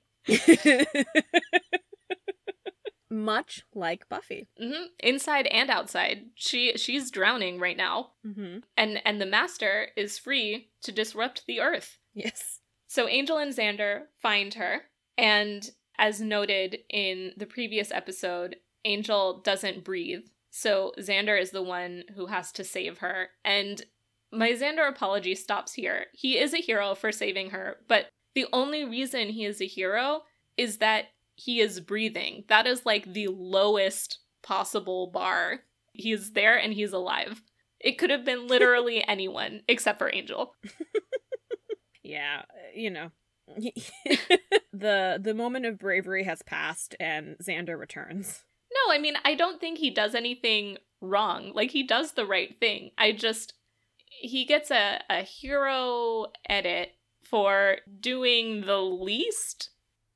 Much 3.12 3.64
like 3.74 4.08
Buffy. 4.08 4.46
hmm 4.56 4.84
Inside 5.00 5.46
and 5.48 5.68
outside. 5.68 6.26
She 6.36 6.76
she's 6.76 7.10
drowning 7.10 7.58
right 7.58 7.76
now. 7.76 8.12
Mm-hmm. 8.24 8.58
And 8.76 9.02
and 9.04 9.20
the 9.20 9.26
master 9.26 9.88
is 9.96 10.16
free 10.18 10.70
to 10.82 10.92
disrupt 10.92 11.44
the 11.46 11.60
earth. 11.60 11.98
Yes. 12.14 12.60
So 12.86 13.08
Angel 13.08 13.36
and 13.38 13.52
Xander 13.52 14.02
find 14.22 14.54
her, 14.54 14.82
and 15.18 15.68
as 16.00 16.20
noted 16.20 16.78
in 16.88 17.32
the 17.36 17.46
previous 17.46 17.92
episode, 17.92 18.56
Angel 18.84 19.40
doesn't 19.40 19.84
breathe. 19.84 20.24
So 20.50 20.92
Xander 20.98 21.40
is 21.40 21.50
the 21.50 21.62
one 21.62 22.04
who 22.16 22.26
has 22.26 22.50
to 22.52 22.64
save 22.64 22.98
her. 22.98 23.28
And 23.44 23.84
my 24.32 24.50
Xander 24.50 24.88
apology 24.88 25.34
stops 25.34 25.74
here. 25.74 26.06
He 26.12 26.38
is 26.38 26.54
a 26.54 26.58
hero 26.58 26.94
for 26.94 27.12
saving 27.12 27.50
her, 27.50 27.76
but 27.86 28.06
the 28.34 28.46
only 28.52 28.84
reason 28.84 29.28
he 29.28 29.44
is 29.44 29.60
a 29.60 29.66
hero 29.66 30.22
is 30.56 30.78
that 30.78 31.06
he 31.36 31.60
is 31.60 31.80
breathing. 31.80 32.44
That 32.48 32.66
is 32.66 32.86
like 32.86 33.12
the 33.12 33.28
lowest 33.28 34.18
possible 34.42 35.08
bar. 35.08 35.60
He 35.92 36.12
is 36.12 36.32
there 36.32 36.56
and 36.56 36.72
he's 36.72 36.92
alive. 36.92 37.42
It 37.78 37.98
could 37.98 38.10
have 38.10 38.24
been 38.24 38.46
literally 38.46 39.04
anyone 39.08 39.62
except 39.68 39.98
for 39.98 40.12
Angel. 40.12 40.54
Yeah, 42.10 42.42
you 42.74 42.90
know. 42.90 43.10
the 44.72 45.18
the 45.20 45.34
moment 45.34 45.66
of 45.66 45.78
bravery 45.78 46.24
has 46.24 46.42
passed 46.42 46.94
and 47.00 47.36
Xander 47.38 47.78
returns. 47.78 48.44
No, 48.72 48.94
I 48.94 48.98
mean, 48.98 49.14
I 49.24 49.34
don't 49.34 49.60
think 49.60 49.78
he 49.78 49.90
does 49.90 50.14
anything 50.14 50.78
wrong. 51.00 51.52
Like, 51.54 51.70
he 51.70 51.82
does 51.82 52.12
the 52.12 52.26
right 52.26 52.58
thing. 52.60 52.90
I 52.96 53.12
just, 53.12 53.54
he 54.06 54.44
gets 54.44 54.70
a, 54.70 55.00
a 55.10 55.22
hero 55.22 56.26
edit 56.48 56.92
for 57.22 57.78
doing 57.98 58.62
the 58.62 58.80
least. 58.80 59.70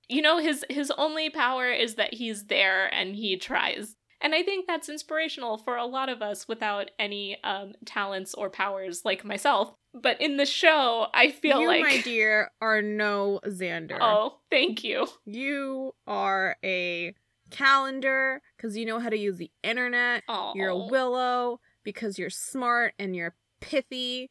You 0.09 0.23
know, 0.23 0.39
his 0.39 0.65
his 0.69 0.93
only 0.99 1.31
power 1.31 1.71
is 1.71 1.95
that 1.95 2.15
he's 2.15 2.47
there 2.47 2.93
and 2.93 3.17
he 3.17 3.37
tries. 3.37 3.97
And 4.21 4.35
I 4.35 4.43
think 4.43 4.67
that's 4.67 4.89
inspirational 4.89 5.59
for 5.59 5.77
a 5.77 5.87
lot 5.87 6.09
of 6.09 6.23
us 6.23 6.47
without 6.47 6.91
any 6.99 7.39
um, 7.43 7.73
talents 7.85 8.35
or 8.35 8.51
powers 8.51 9.05
like 9.05 9.25
myself. 9.25 9.75
But 9.95 10.21
in 10.21 10.37
the 10.37 10.47
show, 10.47 11.07
I 11.15 11.31
feel 11.31 11.61
you, 11.61 11.69
like 11.69 11.83
my 11.83 12.01
dear, 12.01 12.51
are 12.61 12.83
no 12.83 13.41
Xander. 13.47 13.99
Oh, 14.01 14.39
thank 14.51 14.83
you. 14.83 15.07
You 15.25 15.95
are 16.07 16.57
a 16.65 17.15
calendar 17.51 18.43
because 18.57 18.77
you 18.77 18.87
know 18.87 18.99
how 18.99 19.09
to 19.09 19.17
use 19.17 19.37
the 19.37 19.51
internet. 19.63 20.25
Oh, 20.29 20.53
You're 20.57 20.71
a 20.71 20.77
Willow 20.77 21.61
because 21.85 22.19
you're 22.19 22.31
smart 22.31 22.95
and 22.99 23.15
you're 23.15 23.35
pithy. 23.61 24.31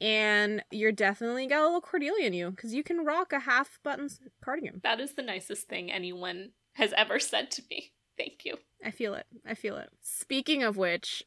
And 0.00 0.62
you're 0.72 0.92
definitely 0.92 1.46
got 1.46 1.62
a 1.62 1.66
little 1.66 1.80
Cordelia 1.80 2.26
in 2.26 2.32
you 2.32 2.50
because 2.50 2.74
you 2.74 2.82
can 2.82 3.04
rock 3.04 3.32
a 3.32 3.38
half 3.38 3.78
button 3.84 4.08
cardigan. 4.44 4.80
That 4.82 5.00
is 5.00 5.14
the 5.14 5.22
nicest 5.22 5.68
thing 5.68 5.90
anyone 5.90 6.50
has 6.72 6.92
ever 6.96 7.20
said 7.20 7.50
to 7.52 7.62
me. 7.70 7.92
Thank 8.18 8.44
you. 8.44 8.56
I 8.84 8.90
feel 8.90 9.14
it. 9.14 9.26
I 9.46 9.54
feel 9.54 9.76
it. 9.76 9.90
Speaking 10.02 10.62
of 10.62 10.76
which, 10.76 11.22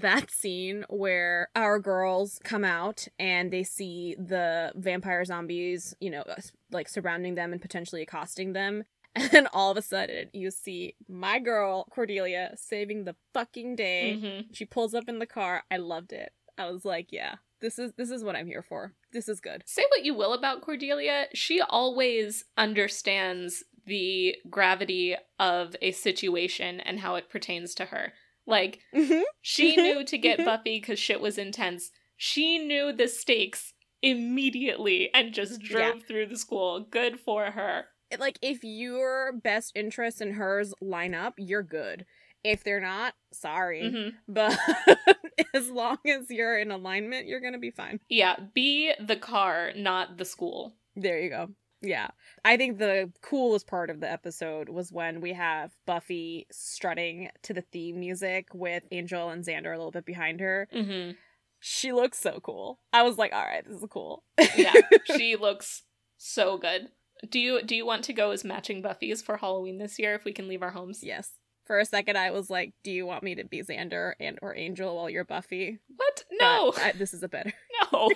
that 0.00 0.30
scene 0.30 0.84
where 0.88 1.48
our 1.54 1.78
girls 1.78 2.40
come 2.44 2.64
out 2.64 3.06
and 3.18 3.50
they 3.52 3.62
see 3.62 4.16
the 4.18 4.72
vampire 4.74 5.24
zombies, 5.24 5.94
you 6.00 6.10
know, 6.10 6.24
like 6.70 6.88
surrounding 6.88 7.34
them 7.34 7.52
and 7.52 7.60
potentially 7.60 8.02
accosting 8.02 8.52
them. 8.52 8.84
And 9.14 9.30
then 9.30 9.46
all 9.52 9.70
of 9.70 9.76
a 9.76 9.82
sudden, 9.82 10.30
you 10.32 10.50
see 10.50 10.94
my 11.06 11.38
girl, 11.38 11.86
Cordelia, 11.90 12.52
saving 12.56 13.04
the 13.04 13.14
fucking 13.34 13.76
day. 13.76 14.18
Mhm. 14.18 14.46
She 14.56 14.64
pulls 14.64 14.94
up 14.94 15.06
in 15.06 15.18
the 15.18 15.26
car. 15.26 15.64
I 15.70 15.76
loved 15.76 16.14
it. 16.14 16.32
I 16.56 16.70
was 16.70 16.86
like, 16.86 17.12
yeah, 17.12 17.34
this 17.60 17.78
is 17.78 17.92
this 17.98 18.10
is 18.10 18.24
what 18.24 18.36
I'm 18.36 18.46
here 18.46 18.62
for. 18.62 18.94
This 19.12 19.28
is 19.28 19.38
good. 19.38 19.64
Say 19.66 19.84
what 19.90 20.02
you 20.02 20.14
will 20.14 20.32
about 20.32 20.62
Cordelia, 20.62 21.26
she 21.34 21.60
always 21.60 22.46
understands 22.56 23.62
the 23.84 24.36
gravity 24.48 25.16
of 25.38 25.76
a 25.82 25.92
situation 25.92 26.80
and 26.80 27.00
how 27.00 27.16
it 27.16 27.28
pertains 27.28 27.74
to 27.74 27.86
her. 27.86 28.14
Like, 28.46 28.80
Mm-hmm. 28.94 29.22
she 29.40 29.76
knew 29.76 30.04
to 30.04 30.18
get 30.18 30.44
Buffy 30.44 30.80
because 30.80 30.98
shit 30.98 31.20
was 31.20 31.38
intense. 31.38 31.90
She 32.16 32.58
knew 32.58 32.92
the 32.92 33.08
stakes 33.08 33.72
immediately 34.02 35.10
and 35.14 35.32
just 35.32 35.60
drove 35.60 36.02
through 36.04 36.26
the 36.26 36.36
school. 36.36 36.80
Good 36.90 37.18
for 37.20 37.46
her. 37.52 37.86
like 38.18 38.38
if 38.42 38.62
your 38.62 39.32
best 39.32 39.72
interests 39.74 40.20
and 40.20 40.34
hers 40.34 40.74
line 40.80 41.14
up, 41.14 41.34
you're 41.38 41.62
good. 41.62 42.04
If 42.44 42.62
they're 42.64 42.80
not, 42.80 43.14
sorry. 43.32 43.82
Mhm. 43.84 44.12
But 44.28 44.58
as 45.54 45.70
long 45.70 45.98
as 46.06 46.26
you're 46.28 46.58
in 46.58 46.70
alignment, 46.70 47.26
you're 47.26 47.40
gonna 47.40 47.58
be 47.58 47.70
fine. 47.70 48.00
Yeah, 48.08 48.36
be 48.54 48.92
the 49.00 49.16
car, 49.16 49.70
not 49.76 50.18
the 50.18 50.24
school. 50.24 50.74
There 50.96 51.20
you 51.20 51.30
go. 51.30 51.48
Yeah. 51.82 52.08
I 52.44 52.56
think 52.56 52.78
the 52.78 53.12
coolest 53.22 53.66
part 53.66 53.90
of 53.90 54.00
the 54.00 54.10
episode 54.10 54.68
was 54.68 54.92
when 54.92 55.20
we 55.20 55.32
have 55.32 55.72
Buffy 55.86 56.46
strutting 56.50 57.30
to 57.42 57.52
the 57.52 57.62
theme 57.62 58.00
music 58.00 58.48
with 58.54 58.84
Angel 58.90 59.30
and 59.30 59.44
Xander 59.44 59.74
a 59.74 59.76
little 59.76 59.90
bit 59.90 60.06
behind 60.06 60.40
her. 60.40 60.68
Mm-hmm. 60.74 61.12
She 61.60 61.92
looks 61.92 62.18
so 62.18 62.40
cool. 62.42 62.80
I 62.92 63.02
was 63.02 63.18
like, 63.18 63.32
all 63.32 63.44
right, 63.44 63.64
this 63.64 63.76
is 63.76 63.86
cool. 63.88 64.24
Yeah, 64.56 64.72
she 65.16 65.36
looks 65.36 65.82
so 66.16 66.58
good. 66.58 66.88
Do 67.30 67.38
you 67.38 67.62
do 67.62 67.76
you 67.76 67.86
want 67.86 68.02
to 68.04 68.12
go 68.12 68.32
as 68.32 68.42
matching 68.42 68.82
Buffys 68.82 69.22
for 69.22 69.36
Halloween 69.36 69.78
this 69.78 69.96
year 69.98 70.14
if 70.14 70.24
we 70.24 70.32
can 70.32 70.48
leave 70.48 70.62
our 70.62 70.72
homes? 70.72 71.02
yes. 71.02 71.30
For 71.64 71.78
a 71.78 71.84
second, 71.84 72.18
I 72.18 72.32
was 72.32 72.50
like, 72.50 72.74
do 72.82 72.90
you 72.90 73.06
want 73.06 73.22
me 73.22 73.36
to 73.36 73.44
be 73.44 73.62
Xander 73.62 74.14
and 74.18 74.36
or 74.42 74.56
Angel 74.56 74.96
while 74.96 75.08
you're 75.08 75.24
Buffy? 75.24 75.78
What? 75.94 76.24
No. 76.32 76.72
I, 76.76 76.90
this 76.90 77.14
is 77.14 77.22
a 77.22 77.28
better. 77.28 77.52
no. 77.92 78.10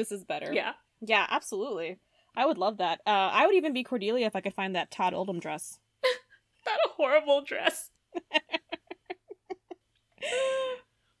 This 0.00 0.12
is 0.12 0.24
better. 0.24 0.52
yeah. 0.52 0.72
Yeah, 1.02 1.26
absolutely. 1.30 1.98
I 2.36 2.44
would 2.46 2.58
love 2.58 2.76
that. 2.78 3.00
Uh, 3.06 3.30
I 3.32 3.46
would 3.46 3.54
even 3.54 3.72
be 3.72 3.82
Cordelia 3.84 4.26
if 4.26 4.36
I 4.36 4.40
could 4.40 4.54
find 4.54 4.74
that 4.76 4.90
Todd 4.90 5.14
Oldham 5.14 5.40
dress. 5.40 5.78
That 6.66 6.78
horrible 6.96 7.42
dress. 7.42 7.90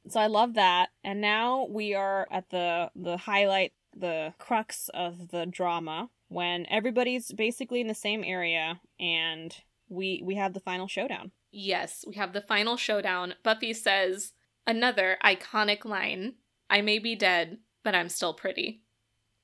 So 0.08 0.18
I 0.18 0.26
love 0.26 0.54
that. 0.54 0.88
And 1.04 1.20
now 1.20 1.66
we 1.70 1.94
are 1.94 2.26
at 2.32 2.50
the 2.50 2.90
the 2.96 3.16
highlight, 3.16 3.72
the 3.96 4.34
crux 4.38 4.90
of 4.92 5.28
the 5.28 5.46
drama 5.46 6.10
when 6.28 6.66
everybody's 6.68 7.30
basically 7.32 7.80
in 7.80 7.86
the 7.86 7.94
same 7.94 8.24
area 8.24 8.80
and 8.98 9.54
we 9.88 10.20
we 10.24 10.34
have 10.34 10.52
the 10.52 10.60
final 10.60 10.88
showdown. 10.88 11.30
Yes, 11.52 12.04
we 12.08 12.16
have 12.16 12.32
the 12.32 12.40
final 12.40 12.76
showdown. 12.76 13.34
Buffy 13.44 13.72
says 13.72 14.32
another 14.66 15.16
iconic 15.24 15.84
line 15.84 16.34
I 16.68 16.80
may 16.80 16.98
be 16.98 17.14
dead, 17.14 17.58
but 17.84 17.94
I'm 17.94 18.08
still 18.08 18.34
pretty. 18.34 18.82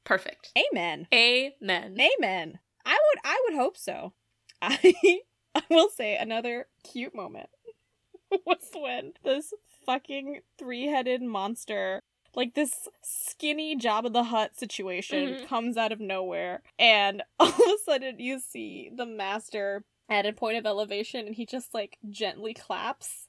Perfect. 0.05 0.53
Amen. 0.73 1.09
Amen. 1.13 1.99
Amen. 2.01 2.59
I 2.85 2.93
would 2.93 3.21
I 3.25 3.43
would 3.49 3.57
hope 3.57 3.77
so. 3.77 4.13
I 4.63 4.95
I 5.55 5.63
will 5.71 5.89
say 5.89 6.17
another 6.17 6.67
cute 6.85 7.15
moment 7.15 7.49
was 8.47 8.71
when 8.75 9.13
this 9.25 9.53
fucking 9.85 10.41
three-headed 10.59 11.23
monster 11.23 12.03
like 12.35 12.55
this 12.55 12.89
skinny 13.03 13.77
Jabba 13.77 14.13
the 14.13 14.25
Hutt 14.25 14.59
situation 14.59 15.29
Mhm. 15.35 15.47
comes 15.49 15.77
out 15.77 15.93
of 15.93 16.01
nowhere 16.01 16.63
and 16.79 17.23
all 17.41 17.49
of 17.49 17.55
a 17.59 17.77
sudden 17.85 18.19
you 18.21 18.39
see 18.41 18.91
the 18.95 19.07
master 19.07 19.85
at 20.09 20.27
a 20.27 20.33
point 20.33 20.57
of 20.59 20.67
elevation 20.67 21.27
and 21.27 21.35
he 21.35 21.47
just 21.47 21.73
like 21.75 21.99
gently 22.11 22.55
claps. 22.55 23.26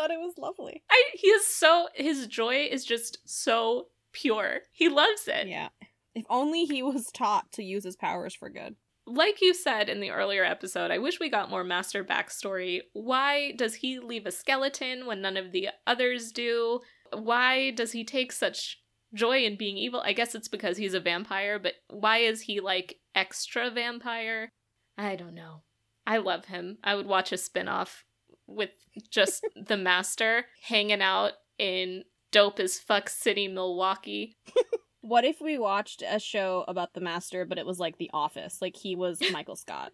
Thought 0.00 0.12
it 0.12 0.18
was 0.18 0.38
lovely. 0.38 0.82
I, 0.90 1.02
he 1.12 1.26
is 1.26 1.46
so 1.46 1.88
his 1.94 2.26
joy 2.26 2.68
is 2.70 2.86
just 2.86 3.18
so 3.26 3.88
pure. 4.12 4.60
He 4.72 4.88
loves 4.88 5.28
it. 5.28 5.46
Yeah. 5.46 5.68
If 6.14 6.24
only 6.30 6.64
he 6.64 6.82
was 6.82 7.10
taught 7.12 7.52
to 7.52 7.62
use 7.62 7.84
his 7.84 7.96
powers 7.96 8.34
for 8.34 8.48
good. 8.48 8.76
Like 9.06 9.42
you 9.42 9.52
said 9.52 9.90
in 9.90 10.00
the 10.00 10.10
earlier 10.10 10.42
episode, 10.42 10.90
I 10.90 10.96
wish 10.96 11.20
we 11.20 11.28
got 11.28 11.50
more 11.50 11.64
master 11.64 12.02
backstory. 12.02 12.80
Why 12.94 13.52
does 13.52 13.74
he 13.74 13.98
leave 13.98 14.24
a 14.24 14.30
skeleton 14.30 15.04
when 15.04 15.20
none 15.20 15.36
of 15.36 15.52
the 15.52 15.68
others 15.86 16.32
do? 16.32 16.80
Why 17.12 17.70
does 17.70 17.92
he 17.92 18.02
take 18.02 18.32
such 18.32 18.80
joy 19.12 19.40
in 19.40 19.58
being 19.58 19.76
evil? 19.76 20.00
I 20.00 20.14
guess 20.14 20.34
it's 20.34 20.48
because 20.48 20.78
he's 20.78 20.94
a 20.94 21.00
vampire, 21.00 21.58
but 21.58 21.74
why 21.88 22.18
is 22.20 22.40
he 22.40 22.60
like 22.60 22.96
extra 23.14 23.70
vampire? 23.70 24.50
I 24.96 25.16
don't 25.16 25.34
know. 25.34 25.60
I 26.06 26.16
love 26.16 26.46
him. 26.46 26.78
I 26.82 26.94
would 26.94 27.06
watch 27.06 27.32
a 27.32 27.36
spin-off 27.36 28.06
with 28.50 28.70
just 29.10 29.46
the 29.56 29.76
master 29.76 30.46
hanging 30.62 31.00
out 31.02 31.32
in 31.58 32.04
dope 32.32 32.60
as 32.60 32.78
fuck 32.78 33.08
city 33.08 33.48
Milwaukee. 33.48 34.36
What 35.02 35.24
if 35.24 35.40
we 35.40 35.58
watched 35.58 36.02
a 36.06 36.18
show 36.18 36.64
about 36.68 36.92
the 36.92 37.00
master, 37.00 37.46
but 37.46 37.56
it 37.56 37.64
was 37.64 37.78
like 37.78 37.96
The 37.96 38.10
Office? 38.12 38.60
Like 38.60 38.76
he 38.76 38.94
was 38.94 39.18
Michael 39.32 39.56
Scott. 39.56 39.92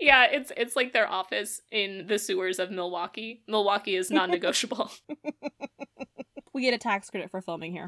Yeah, 0.00 0.24
it's 0.24 0.50
it's 0.56 0.74
like 0.76 0.94
their 0.94 1.06
office 1.10 1.60
in 1.70 2.06
the 2.06 2.18
sewers 2.18 2.58
of 2.58 2.70
Milwaukee. 2.70 3.42
Milwaukee 3.46 3.96
is 3.96 4.10
non-negotiable. 4.10 4.90
We 6.54 6.62
get 6.62 6.72
a 6.72 6.78
tax 6.78 7.10
credit 7.10 7.30
for 7.30 7.42
filming 7.42 7.72
here. 7.72 7.86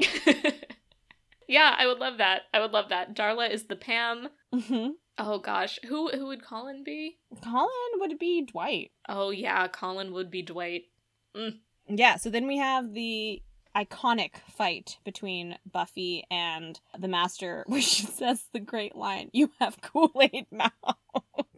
yeah, 1.48 1.74
I 1.76 1.86
would 1.86 1.98
love 1.98 2.18
that. 2.18 2.42
I 2.52 2.60
would 2.60 2.72
love 2.72 2.90
that. 2.90 3.16
Darla 3.16 3.50
is 3.50 3.64
the 3.64 3.76
Pam. 3.76 4.28
hmm 4.54 4.88
Oh 5.18 5.38
gosh, 5.38 5.78
who 5.86 6.08
who 6.10 6.26
would 6.28 6.44
Colin 6.44 6.82
be? 6.84 7.18
Colin 7.42 7.68
would 7.96 8.18
be 8.18 8.42
Dwight. 8.42 8.92
Oh 9.08 9.30
yeah, 9.30 9.68
Colin 9.68 10.12
would 10.12 10.30
be 10.30 10.42
Dwight. 10.42 10.84
Yeah, 11.88 12.16
so 12.16 12.30
then 12.30 12.46
we 12.46 12.58
have 12.58 12.92
the 12.94 13.42
iconic 13.76 14.36
fight 14.50 14.98
between 15.04 15.58
Buffy 15.70 16.24
and 16.30 16.78
the 16.98 17.08
Master, 17.08 17.64
which 17.68 18.04
says 18.06 18.44
the 18.52 18.60
great 18.60 18.96
line, 18.96 19.30
You 19.32 19.50
have 19.60 19.80
Kool 19.80 20.12
Aid 20.20 20.46
mouth. 20.50 20.72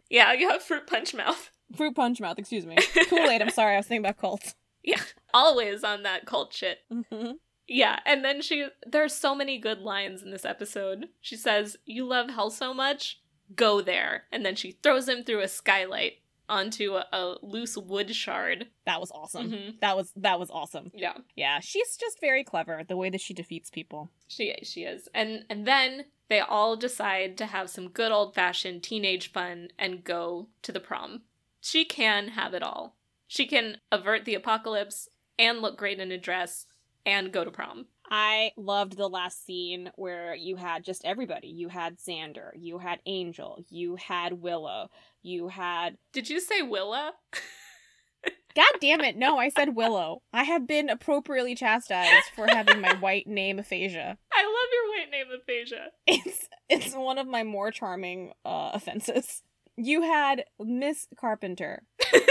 Yeah, 0.09 0.33
you 0.33 0.49
have 0.49 0.61
fruit 0.63 0.87
punch 0.87 1.13
mouth. 1.13 1.51
Fruit 1.75 1.95
punch 1.95 2.21
mouth, 2.21 2.37
excuse 2.39 2.65
me. 2.65 2.77
Kool 3.09 3.19
Aid, 3.29 3.41
I'm 3.41 3.49
sorry, 3.49 3.73
I 3.73 3.77
was 3.77 3.87
thinking 3.87 4.05
about 4.05 4.17
cults. 4.17 4.55
Yeah, 4.83 5.01
always 5.33 5.83
on 5.83 6.03
that 6.03 6.25
cult 6.25 6.53
shit. 6.53 6.79
hmm 6.91 7.31
Yeah, 7.67 7.99
and 8.05 8.23
then 8.23 8.41
she 8.41 8.67
there's 8.85 9.13
so 9.15 9.33
many 9.35 9.57
good 9.57 9.79
lines 9.79 10.21
in 10.21 10.31
this 10.31 10.45
episode. 10.45 11.07
She 11.21 11.35
says, 11.35 11.77
"You 11.85 12.05
love 12.05 12.29
hell 12.29 12.51
so 12.51 12.73
much, 12.73 13.19
go 13.55 13.81
there." 13.81 14.25
And 14.31 14.45
then 14.45 14.55
she 14.55 14.71
throws 14.71 15.07
him 15.09 15.23
through 15.23 15.41
a 15.41 15.47
skylight 15.47 16.19
onto 16.47 16.93
a, 16.93 17.05
a 17.11 17.37
loose 17.41 17.75
wood 17.75 18.15
shard. 18.15 18.67
That 18.85 18.99
was 18.99 19.11
awesome. 19.11 19.51
Mhm. 19.51 19.79
That 19.81 19.97
was 19.97 20.11
that 20.15 20.39
was 20.39 20.51
awesome. 20.51 20.91
Yeah. 20.93 21.17
Yeah, 21.35 21.59
she's 21.59 21.97
just 21.97 22.21
very 22.21 22.43
clever 22.43 22.83
the 22.87 22.97
way 22.97 23.09
that 23.09 23.21
she 23.21 23.33
defeats 23.33 23.69
people. 23.69 24.11
She 24.27 24.55
she 24.63 24.83
is. 24.83 25.09
And 25.13 25.45
and 25.49 25.65
then 25.65 26.05
they 26.27 26.39
all 26.39 26.75
decide 26.75 27.37
to 27.37 27.45
have 27.47 27.69
some 27.69 27.89
good 27.89 28.11
old-fashioned 28.11 28.81
teenage 28.83 29.31
fun 29.31 29.69
and 29.77 30.03
go 30.03 30.49
to 30.63 30.71
the 30.71 30.79
prom. 30.79 31.21
She 31.61 31.85
can 31.85 32.29
have 32.29 32.53
it 32.53 32.63
all. 32.63 32.95
She 33.27 33.45
can 33.47 33.77
avert 33.91 34.25
the 34.25 34.35
apocalypse 34.35 35.09
and 35.37 35.61
look 35.61 35.77
great 35.77 35.99
in 35.99 36.11
a 36.11 36.17
dress 36.17 36.67
and 37.05 37.31
go 37.31 37.43
to 37.43 37.51
prom. 37.51 37.87
I 38.09 38.51
loved 38.57 38.97
the 38.97 39.09
last 39.09 39.45
scene 39.45 39.91
where 39.95 40.35
you 40.35 40.55
had 40.55 40.83
just 40.83 41.05
everybody. 41.05 41.47
You 41.47 41.69
had 41.69 41.97
Xander, 41.97 42.51
you 42.55 42.77
had 42.77 42.99
Angel, 43.05 43.63
you 43.69 43.95
had 43.95 44.33
Willow, 44.41 44.89
you 45.21 45.47
had. 45.47 45.97
Did 46.13 46.29
you 46.29 46.39
say 46.39 46.61
Willow? 46.61 47.11
God 48.55 48.79
damn 48.79 49.01
it! 49.01 49.17
No, 49.17 49.37
I 49.37 49.49
said 49.49 49.75
Willow. 49.75 50.21
I 50.31 50.43
have 50.43 50.65
been 50.65 50.89
appropriately 50.89 51.55
chastised 51.55 52.29
for 52.33 52.47
having 52.47 52.79
my 52.79 52.93
white 52.95 53.27
name 53.27 53.59
aphasia. 53.59 54.17
I 54.33 54.43
love 54.43 54.69
your 54.71 54.89
white 54.91 55.11
name 55.11 55.25
aphasia. 55.37 55.87
It's 56.07 56.47
it's 56.69 56.95
one 56.95 57.17
of 57.17 57.27
my 57.27 57.43
more 57.43 57.71
charming 57.71 58.31
uh, 58.45 58.71
offenses. 58.73 59.43
You 59.77 60.03
had 60.03 60.45
Miss 60.57 61.07
Carpenter. 61.19 61.83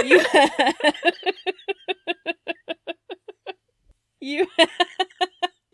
You 0.03 0.19
had, 0.33 0.75
you 4.19 4.47
had, 4.57 4.69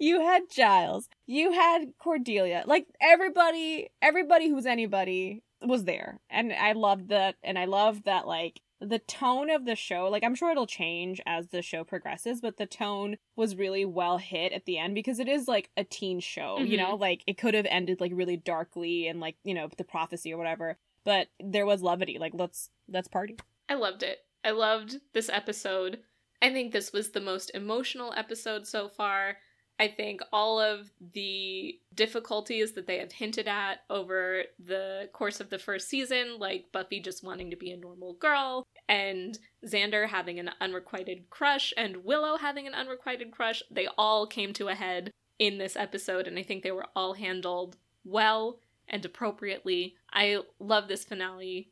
you 0.01 0.21
had 0.21 0.43
Giles. 0.51 1.09
You 1.27 1.53
had 1.53 1.93
Cordelia. 1.99 2.65
Like 2.67 2.87
everybody, 3.01 3.91
everybody 4.03 4.49
who's 4.49 4.67
anybody 4.67 5.43
was 5.63 5.85
there, 5.85 6.21
and 6.31 6.53
I 6.53 6.73
loved 6.73 7.09
that. 7.09 7.37
And 7.43 7.59
I 7.59 7.67
loved 7.67 8.05
that 8.05 8.27
like 8.27 8.61
the 8.83 8.99
tone 8.99 9.51
of 9.51 9.67
the 9.67 9.77
show 9.77 10.09
like 10.09 10.25
i'm 10.25 10.35
sure 10.35 10.51
it'll 10.51 10.67
change 10.67 11.21
as 11.27 11.49
the 11.49 11.61
show 11.61 11.85
progresses 11.85 12.41
but 12.41 12.57
the 12.57 12.65
tone 12.65 13.19
was 13.37 13.55
really 13.55 13.85
well 13.85 14.17
hit 14.17 14.55
at 14.55 14.65
the 14.65 14.79
end 14.79 14.95
because 14.95 15.19
it 15.19 15.29
is 15.29 15.47
like 15.47 15.69
a 15.77 15.85
teen 15.85 16.19
show 16.19 16.59
you 16.61 16.79
know 16.79 16.95
mm-hmm. 16.95 17.03
like 17.03 17.23
it 17.27 17.37
could 17.37 17.53
have 17.53 17.67
ended 17.69 18.01
like 18.01 18.11
really 18.15 18.39
darkly 18.39 19.07
and 19.07 19.21
like 19.21 19.37
you 19.45 19.53
know 19.53 19.69
the 19.77 19.85
prophecy 19.85 20.33
or 20.33 20.39
whatever 20.39 20.79
but 21.05 21.27
there 21.39 21.67
was 21.67 21.83
levity 21.83 22.17
like 22.19 22.33
let's 22.35 22.71
let's 22.89 23.07
party 23.07 23.37
I 23.71 23.75
loved 23.75 24.03
it. 24.03 24.19
I 24.45 24.51
loved 24.51 24.97
this 25.15 25.29
episode. 25.29 26.01
I 26.43 26.51
think 26.51 26.73
this 26.73 26.93
was 26.93 27.11
the 27.11 27.21
most 27.21 27.53
emotional 27.55 28.13
episode 28.17 28.67
so 28.67 28.89
far. 28.89 29.37
I 29.81 29.89
think 29.89 30.21
all 30.31 30.61
of 30.61 30.91
the 31.15 31.81
difficulties 31.95 32.73
that 32.73 32.87
they 32.87 32.99
have 32.99 33.13
hinted 33.13 33.49
at 33.49 33.79
over 33.89 34.43
the 34.63 35.09
course 35.15 35.41
of 35.41 35.49
the 35.49 35.59
first 35.59 35.89
season, 35.89 36.39
like 36.39 36.67
Buffy 36.71 37.01
just 37.01 37.25
wanting 37.25 37.49
to 37.51 37.57
be 37.57 37.71
a 37.71 37.79
normal 37.79 38.13
girl, 38.13 38.67
and 38.91 39.39
Xander 39.67 40.07
having 40.07 40.39
an 40.39 40.51
unrequited 40.61 41.31
crush, 41.31 41.73
and 41.79 42.05
Willow 42.05 42.37
having 42.37 42.67
an 42.67 42.75
unrequited 42.75 43.31
crush, 43.31 43.63
they 43.71 43.89
all 43.97 44.27
came 44.27 44.53
to 44.53 44.69
a 44.69 44.75
head 44.75 45.13
in 45.39 45.57
this 45.57 45.77
episode, 45.77 46.27
and 46.27 46.39
I 46.39 46.43
think 46.43 46.63
they 46.63 46.73
were 46.73 46.89
all 46.95 47.15
handled 47.15 47.79
well 48.05 48.59
and 48.87 49.03
appropriately. 49.07 49.95
I 50.13 50.43
love 50.59 50.89
this 50.89 51.07
finale. 51.07 51.71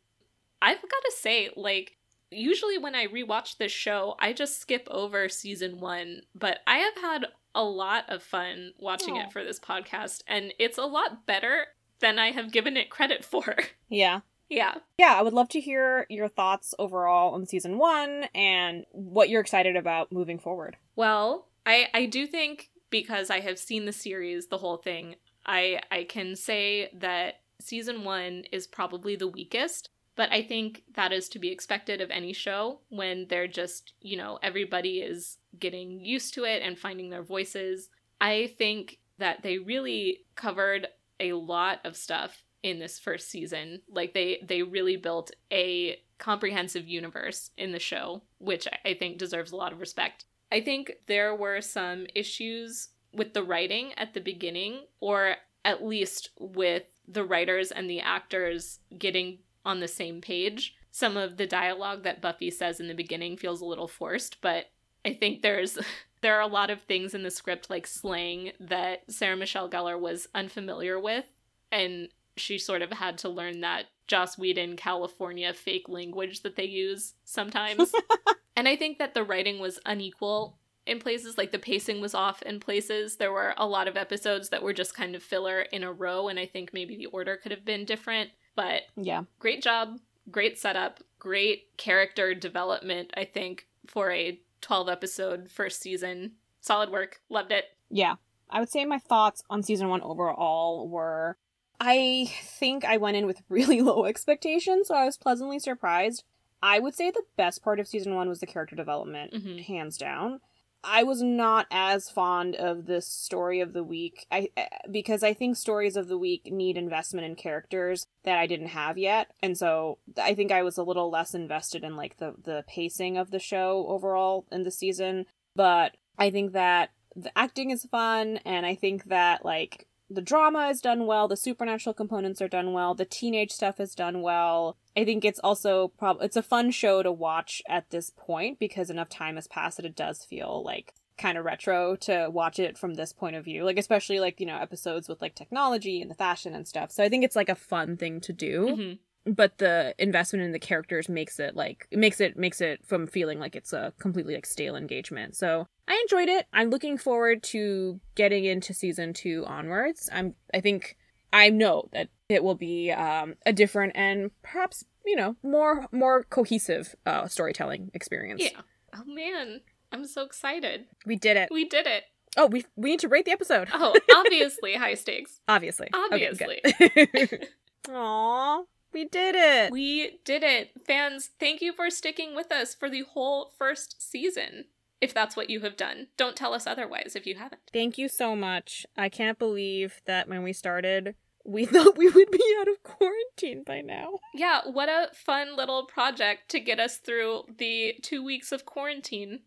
I've 0.62 0.80
got 0.80 1.02
to 1.04 1.12
say, 1.14 1.50
like, 1.56 1.97
usually 2.30 2.78
when 2.78 2.94
I 2.94 3.06
rewatch 3.06 3.56
this 3.56 3.72
show, 3.72 4.14
I 4.18 4.32
just 4.32 4.60
skip 4.60 4.86
over 4.90 5.28
season 5.28 5.80
one, 5.80 6.22
but 6.34 6.58
I 6.66 6.78
have 6.78 6.96
had 6.96 7.26
a 7.54 7.64
lot 7.64 8.04
of 8.08 8.22
fun 8.22 8.72
watching 8.78 9.16
Aw. 9.16 9.24
it 9.26 9.32
for 9.32 9.42
this 9.44 9.58
podcast, 9.58 10.22
and 10.26 10.52
it's 10.58 10.78
a 10.78 10.84
lot 10.84 11.26
better 11.26 11.66
than 12.00 12.18
I 12.18 12.30
have 12.30 12.52
given 12.52 12.76
it 12.76 12.90
credit 12.90 13.24
for. 13.32 13.56
yeah 13.88 14.20
yeah. 14.50 14.76
yeah 14.98 15.12
i 15.14 15.20
would 15.20 15.34
love 15.34 15.50
to 15.50 15.60
hear 15.60 16.06
your 16.08 16.26
thoughts 16.26 16.72
overall 16.78 17.34
on 17.34 17.44
season 17.44 17.76
one 17.76 18.24
and 18.34 18.86
what 18.92 19.28
you're 19.28 19.42
excited 19.42 19.76
about 19.76 20.10
moving 20.10 20.38
forward 20.38 20.78
Well, 20.96 21.48
I 21.66 21.88
I 21.92 22.06
do 22.06 22.26
think 22.26 22.70
because 22.88 23.28
I 23.28 23.40
have 23.40 23.58
seen 23.58 23.84
the 23.84 23.92
series, 23.92 24.46
the 24.46 24.56
whole 24.56 24.78
thing, 24.78 25.16
I 25.44 25.80
I 25.90 26.04
can 26.04 26.34
say 26.34 26.88
that 26.94 27.40
season 27.60 28.04
1 28.04 28.44
is 28.50 28.66
probably 28.66 29.16
the 29.16 29.28
weakest, 29.28 29.90
but 30.18 30.32
I 30.32 30.42
think 30.42 30.82
that 30.96 31.12
is 31.12 31.28
to 31.28 31.38
be 31.38 31.52
expected 31.52 32.00
of 32.00 32.10
any 32.10 32.32
show 32.32 32.80
when 32.88 33.28
they're 33.28 33.46
just, 33.46 33.92
you 34.00 34.16
know, 34.16 34.40
everybody 34.42 34.98
is 34.98 35.38
getting 35.56 36.04
used 36.04 36.34
to 36.34 36.42
it 36.42 36.60
and 36.60 36.76
finding 36.76 37.08
their 37.08 37.22
voices. 37.22 37.88
I 38.20 38.52
think 38.58 38.98
that 39.18 39.44
they 39.44 39.58
really 39.58 40.24
covered 40.34 40.88
a 41.20 41.34
lot 41.34 41.78
of 41.84 41.96
stuff 41.96 42.42
in 42.64 42.80
this 42.80 42.98
first 42.98 43.30
season. 43.30 43.82
Like 43.88 44.12
they 44.12 44.42
they 44.44 44.64
really 44.64 44.96
built 44.96 45.30
a 45.52 46.00
comprehensive 46.18 46.88
universe 46.88 47.52
in 47.56 47.70
the 47.70 47.78
show, 47.78 48.24
which 48.38 48.66
I- 48.84 48.94
think 48.94 49.18
deserves 49.18 49.52
a 49.52 49.56
lot 49.56 49.72
of 49.72 49.78
respect. 49.78 50.24
I 50.50 50.62
think 50.62 50.94
there 51.06 51.32
were 51.32 51.60
some 51.60 52.08
issues 52.12 52.88
with 53.12 53.34
the 53.34 53.44
writing 53.44 53.92
at 53.96 54.14
the 54.14 54.20
beginning, 54.20 54.80
or 54.98 55.36
at 55.64 55.84
least 55.84 56.30
with 56.40 56.86
the 57.06 57.24
writers 57.24 57.70
and 57.70 57.88
the 57.88 58.00
actors 58.00 58.80
getting 58.98 59.38
on 59.68 59.80
the 59.80 59.86
same 59.86 60.22
page. 60.22 60.74
Some 60.90 61.18
of 61.18 61.36
the 61.36 61.46
dialogue 61.46 62.02
that 62.02 62.22
Buffy 62.22 62.50
says 62.50 62.80
in 62.80 62.88
the 62.88 62.94
beginning 62.94 63.36
feels 63.36 63.60
a 63.60 63.66
little 63.66 63.86
forced, 63.86 64.40
but 64.40 64.70
I 65.04 65.12
think 65.12 65.42
there's 65.42 65.78
there 66.22 66.36
are 66.36 66.40
a 66.40 66.48
lot 66.48 66.70
of 66.70 66.80
things 66.82 67.14
in 67.14 67.22
the 67.22 67.30
script 67.30 67.70
like 67.70 67.86
slang 67.86 68.52
that 68.58 69.02
Sarah 69.12 69.36
Michelle 69.36 69.68
Gellar 69.68 70.00
was 70.00 70.26
unfamiliar 70.34 70.98
with, 70.98 71.26
and 71.70 72.08
she 72.36 72.58
sort 72.58 72.80
of 72.80 72.92
had 72.92 73.18
to 73.18 73.28
learn 73.28 73.60
that 73.60 73.86
Joss 74.06 74.38
Whedon 74.38 74.76
California 74.76 75.52
fake 75.52 75.88
language 75.88 76.40
that 76.42 76.56
they 76.56 76.64
use 76.64 77.14
sometimes. 77.24 77.92
and 78.56 78.66
I 78.66 78.74
think 78.74 78.98
that 78.98 79.12
the 79.12 79.24
writing 79.24 79.58
was 79.58 79.78
unequal 79.84 80.56
in 80.86 80.98
places, 80.98 81.36
like 81.36 81.52
the 81.52 81.58
pacing 81.58 82.00
was 82.00 82.14
off 82.14 82.40
in 82.42 82.58
places. 82.58 83.16
There 83.16 83.32
were 83.32 83.52
a 83.58 83.66
lot 83.66 83.86
of 83.86 83.98
episodes 83.98 84.48
that 84.48 84.62
were 84.62 84.72
just 84.72 84.94
kind 84.94 85.14
of 85.14 85.22
filler 85.22 85.60
in 85.60 85.84
a 85.84 85.92
row, 85.92 86.28
and 86.28 86.38
I 86.38 86.46
think 86.46 86.72
maybe 86.72 86.96
the 86.96 87.06
order 87.06 87.36
could 87.36 87.52
have 87.52 87.66
been 87.66 87.84
different. 87.84 88.30
But 88.58 88.82
yeah 88.96 89.22
great 89.38 89.62
job, 89.62 90.00
great 90.32 90.58
setup, 90.58 90.98
great 91.20 91.76
character 91.76 92.34
development, 92.34 93.12
I 93.16 93.24
think, 93.24 93.68
for 93.86 94.10
a 94.10 94.40
12 94.62 94.88
episode 94.88 95.48
first 95.48 95.80
season. 95.80 96.32
Solid 96.60 96.90
work. 96.90 97.20
Loved 97.28 97.52
it. 97.52 97.66
Yeah. 97.88 98.16
I 98.50 98.58
would 98.58 98.68
say 98.68 98.84
my 98.84 98.98
thoughts 98.98 99.44
on 99.48 99.62
season 99.62 99.88
one 99.88 100.02
overall 100.02 100.88
were 100.88 101.36
I 101.80 102.32
think 102.58 102.84
I 102.84 102.96
went 102.96 103.16
in 103.16 103.26
with 103.26 103.42
really 103.48 103.80
low 103.80 104.04
expectations, 104.06 104.88
so 104.88 104.96
I 104.96 105.04
was 105.04 105.16
pleasantly 105.16 105.60
surprised. 105.60 106.24
I 106.60 106.80
would 106.80 106.96
say 106.96 107.12
the 107.12 107.22
best 107.36 107.62
part 107.62 107.78
of 107.78 107.86
season 107.86 108.16
one 108.16 108.28
was 108.28 108.40
the 108.40 108.46
character 108.46 108.74
development, 108.74 109.32
Mhm. 109.34 109.62
hands 109.66 109.96
down. 109.96 110.40
I 110.84 111.02
was 111.02 111.22
not 111.22 111.66
as 111.70 112.08
fond 112.08 112.54
of 112.54 112.86
the 112.86 113.00
story 113.00 113.60
of 113.60 113.72
the 113.72 113.82
week. 113.82 114.26
I 114.30 114.50
eh, 114.56 114.66
because 114.90 115.22
I 115.22 115.34
think 115.34 115.56
stories 115.56 115.96
of 115.96 116.08
the 116.08 116.18
week 116.18 116.52
need 116.52 116.76
investment 116.76 117.26
in 117.26 117.34
characters 117.34 118.06
that 118.24 118.38
I 118.38 118.46
didn't 118.46 118.68
have 118.68 118.96
yet, 118.96 119.32
and 119.42 119.58
so 119.58 119.98
I 120.16 120.34
think 120.34 120.52
I 120.52 120.62
was 120.62 120.78
a 120.78 120.84
little 120.84 121.10
less 121.10 121.34
invested 121.34 121.82
in 121.82 121.96
like 121.96 122.18
the 122.18 122.34
the 122.42 122.64
pacing 122.68 123.18
of 123.18 123.30
the 123.30 123.40
show 123.40 123.86
overall 123.88 124.46
in 124.52 124.62
the 124.62 124.70
season. 124.70 125.26
But 125.56 125.96
I 126.16 126.30
think 126.30 126.52
that 126.52 126.90
the 127.16 127.36
acting 127.36 127.70
is 127.70 127.84
fun, 127.84 128.38
and 128.44 128.64
I 128.64 128.76
think 128.76 129.04
that 129.06 129.44
like 129.44 129.87
the 130.10 130.22
drama 130.22 130.68
is 130.68 130.80
done 130.80 131.06
well, 131.06 131.28
the 131.28 131.36
supernatural 131.36 131.94
components 131.94 132.40
are 132.40 132.48
done 132.48 132.72
well, 132.72 132.94
the 132.94 133.04
teenage 133.04 133.50
stuff 133.52 133.78
is 133.80 133.94
done 133.94 134.22
well. 134.22 134.76
I 134.96 135.04
think 135.04 135.24
it's 135.24 135.40
also 135.40 135.88
prob 135.88 136.18
it's 136.22 136.36
a 136.36 136.42
fun 136.42 136.70
show 136.70 137.02
to 137.02 137.12
watch 137.12 137.62
at 137.68 137.90
this 137.90 138.10
point 138.16 138.58
because 138.58 138.90
enough 138.90 139.08
time 139.08 139.36
has 139.36 139.46
passed 139.46 139.76
that 139.76 139.86
it 139.86 139.94
does 139.96 140.24
feel 140.24 140.62
like 140.64 140.94
kind 141.18 141.36
of 141.36 141.44
retro 141.44 141.96
to 141.96 142.28
watch 142.30 142.58
it 142.58 142.78
from 142.78 142.94
this 142.94 143.12
point 143.12 143.36
of 143.36 143.44
view. 143.44 143.64
Like 143.64 143.78
especially 143.78 144.20
like, 144.20 144.40
you 144.40 144.46
know, 144.46 144.56
episodes 144.56 145.08
with 145.08 145.20
like 145.20 145.34
technology 145.34 146.00
and 146.00 146.10
the 146.10 146.14
fashion 146.14 146.54
and 146.54 146.66
stuff. 146.66 146.90
So 146.92 147.02
I 147.04 147.08
think 147.08 147.24
it's 147.24 147.36
like 147.36 147.48
a 147.48 147.54
fun 147.54 147.96
thing 147.96 148.20
to 148.22 148.32
do 148.32 148.66
Mhm. 148.68 148.98
But 149.34 149.58
the 149.58 149.94
investment 149.98 150.44
in 150.44 150.52
the 150.52 150.58
characters 150.58 151.08
makes 151.08 151.38
it 151.38 151.54
like 151.56 151.86
makes 151.92 152.20
it 152.20 152.36
makes 152.36 152.60
it 152.60 152.84
from 152.86 153.06
feeling 153.06 153.38
like 153.38 153.54
it's 153.56 153.72
a 153.72 153.92
completely 153.98 154.34
like 154.34 154.46
stale 154.46 154.76
engagement 154.76 155.34
so 155.36 155.66
i 155.88 155.94
enjoyed 156.02 156.28
it 156.28 156.46
i'm 156.52 156.70
looking 156.70 156.96
forward 156.98 157.42
to 157.42 158.00
getting 158.14 158.44
into 158.44 158.72
season 158.72 159.12
two 159.12 159.44
onwards 159.46 160.08
i'm 160.12 160.34
i 160.54 160.60
think 160.60 160.96
i 161.32 161.50
know 161.50 161.88
that 161.92 162.08
it 162.28 162.42
will 162.42 162.54
be 162.54 162.90
um 162.92 163.34
a 163.46 163.52
different 163.52 163.92
and 163.94 164.30
perhaps 164.42 164.84
you 165.04 165.16
know 165.16 165.36
more 165.42 165.86
more 165.92 166.24
cohesive 166.24 166.94
uh 167.06 167.26
storytelling 167.26 167.90
experience 167.94 168.42
Yeah. 168.42 168.60
Oh 168.94 169.04
man, 169.06 169.60
I'm 169.92 170.06
so 170.06 170.22
excited. 170.22 170.86
we 171.04 171.16
did 171.16 171.36
it 171.36 171.48
We 171.50 171.66
did 171.68 171.86
it. 171.86 172.04
oh 172.38 172.46
we 172.46 172.64
we 172.76 172.90
need 172.90 173.00
to 173.00 173.08
rate 173.08 173.24
the 173.26 173.32
episode 173.32 173.68
Oh, 173.74 173.94
obviously 174.16 174.74
high 174.74 174.94
stakes. 174.94 175.40
obviously 175.48 175.88
Obviously. 175.92 176.60
good. 176.64 177.48
Aw, 177.90 178.62
we 178.92 179.04
did 179.04 179.34
it 179.36 179.70
We 179.72 180.18
did 180.24 180.42
it. 180.42 180.70
Fans, 180.86 181.30
thank 181.38 181.60
you 181.60 181.72
for 181.72 181.90
sticking 181.90 182.34
with 182.34 182.50
us 182.52 182.74
for 182.74 182.88
the 182.90 183.04
whole 183.12 183.52
first 183.58 184.00
season. 184.02 184.66
If 185.00 185.14
that's 185.14 185.36
what 185.36 185.48
you 185.48 185.60
have 185.60 185.76
done, 185.76 186.08
don't 186.16 186.34
tell 186.34 186.52
us 186.52 186.66
otherwise 186.66 187.12
if 187.14 187.24
you 187.24 187.36
haven't. 187.36 187.62
Thank 187.72 187.98
you 187.98 188.08
so 188.08 188.34
much. 188.34 188.84
I 188.96 189.08
can't 189.08 189.38
believe 189.38 190.00
that 190.06 190.28
when 190.28 190.42
we 190.42 190.52
started, 190.52 191.14
we 191.44 191.64
thought 191.66 191.96
we 191.96 192.08
would 192.08 192.30
be 192.30 192.42
out 192.60 192.68
of 192.68 192.82
quarantine 192.82 193.62
by 193.64 193.80
now. 193.80 194.18
Yeah, 194.34 194.62
what 194.64 194.88
a 194.88 195.10
fun 195.14 195.56
little 195.56 195.84
project 195.86 196.48
to 196.50 196.60
get 196.60 196.80
us 196.80 196.96
through 196.96 197.44
the 197.58 197.94
two 198.02 198.24
weeks 198.24 198.50
of 198.50 198.64
quarantine. 198.66 199.40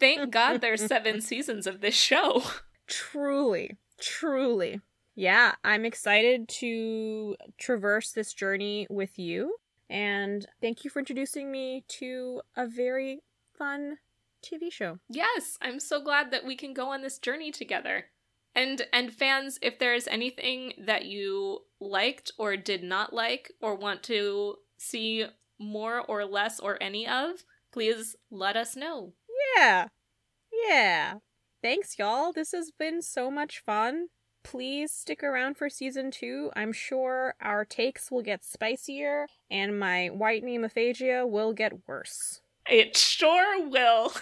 Thank 0.00 0.30
God 0.30 0.60
there's 0.60 0.84
seven 0.86 1.20
seasons 1.20 1.66
of 1.66 1.80
this 1.80 1.94
show. 1.94 2.42
truly, 2.86 3.76
truly. 4.00 4.80
Yeah, 5.16 5.54
I'm 5.64 5.86
excited 5.86 6.46
to 6.60 7.36
traverse 7.58 8.12
this 8.12 8.34
journey 8.34 8.86
with 8.90 9.18
you. 9.18 9.56
And 9.88 10.46
thank 10.60 10.84
you 10.84 10.90
for 10.90 10.98
introducing 10.98 11.50
me 11.50 11.84
to 11.88 12.42
a 12.54 12.66
very 12.66 13.22
fun 13.56 13.96
TV 14.42 14.70
show. 14.70 14.98
Yes, 15.08 15.56
I'm 15.62 15.80
so 15.80 16.02
glad 16.02 16.30
that 16.30 16.44
we 16.44 16.54
can 16.54 16.74
go 16.74 16.90
on 16.90 17.00
this 17.00 17.18
journey 17.18 17.50
together. 17.50 18.06
And 18.54 18.82
and 18.92 19.12
fans, 19.12 19.58
if 19.62 19.78
there's 19.78 20.06
anything 20.06 20.74
that 20.78 21.06
you 21.06 21.60
liked 21.80 22.32
or 22.38 22.56
did 22.56 22.82
not 22.82 23.12
like 23.12 23.52
or 23.60 23.74
want 23.74 24.02
to 24.04 24.56
see 24.76 25.26
more 25.58 26.00
or 26.00 26.24
less 26.24 26.60
or 26.60 26.82
any 26.82 27.08
of, 27.08 27.44
please 27.72 28.16
let 28.30 28.56
us 28.56 28.76
know. 28.76 29.12
Yeah. 29.56 29.88
Yeah. 30.68 31.14
Thanks, 31.62 31.98
y'all. 31.98 32.32
This 32.32 32.52
has 32.52 32.70
been 32.70 33.02
so 33.02 33.30
much 33.30 33.62
fun. 33.64 34.08
Please 34.46 34.92
stick 34.92 35.24
around 35.24 35.56
for 35.56 35.68
season 35.68 36.12
two. 36.12 36.50
I'm 36.54 36.72
sure 36.72 37.34
our 37.40 37.64
takes 37.64 38.12
will 38.12 38.22
get 38.22 38.44
spicier 38.44 39.26
and 39.50 39.76
my 39.76 40.06
white 40.06 40.44
nemophagia 40.44 41.28
will 41.28 41.52
get 41.52 41.88
worse. 41.88 42.42
It 42.68 42.96
sure 42.96 43.68
will. 43.68 44.12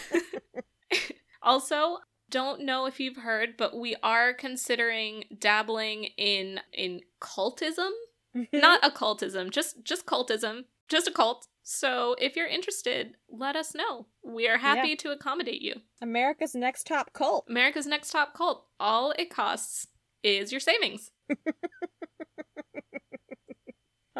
also, 1.42 1.98
don't 2.30 2.62
know 2.62 2.86
if 2.86 2.98
you've 2.98 3.18
heard, 3.18 3.58
but 3.58 3.76
we 3.76 3.96
are 4.02 4.32
considering 4.32 5.24
dabbling 5.38 6.04
in 6.16 6.60
in 6.72 7.02
cultism. 7.20 7.90
Mm-hmm. 8.34 8.58
Not 8.58 8.82
occultism, 8.82 9.50
just 9.50 9.84
just 9.84 10.06
cultism, 10.06 10.64
just 10.88 11.06
a 11.06 11.10
cult. 11.10 11.48
So 11.70 12.16
if 12.18 12.34
you're 12.34 12.46
interested, 12.46 13.16
let 13.28 13.54
us 13.54 13.74
know. 13.74 14.06
We 14.24 14.48
are 14.48 14.56
happy 14.56 14.88
Yeah. 14.88 14.94
to 15.00 15.10
accommodate 15.10 15.60
you. 15.60 15.74
America's 16.00 16.54
next 16.54 16.86
top 16.86 17.12
cult. 17.12 17.44
America's 17.46 17.86
Next 17.86 18.10
Top 18.10 18.32
Cult. 18.32 18.64
All 18.80 19.12
it 19.18 19.28
costs 19.28 19.86
is 20.22 20.50
your 20.50 20.60
savings. 20.60 21.10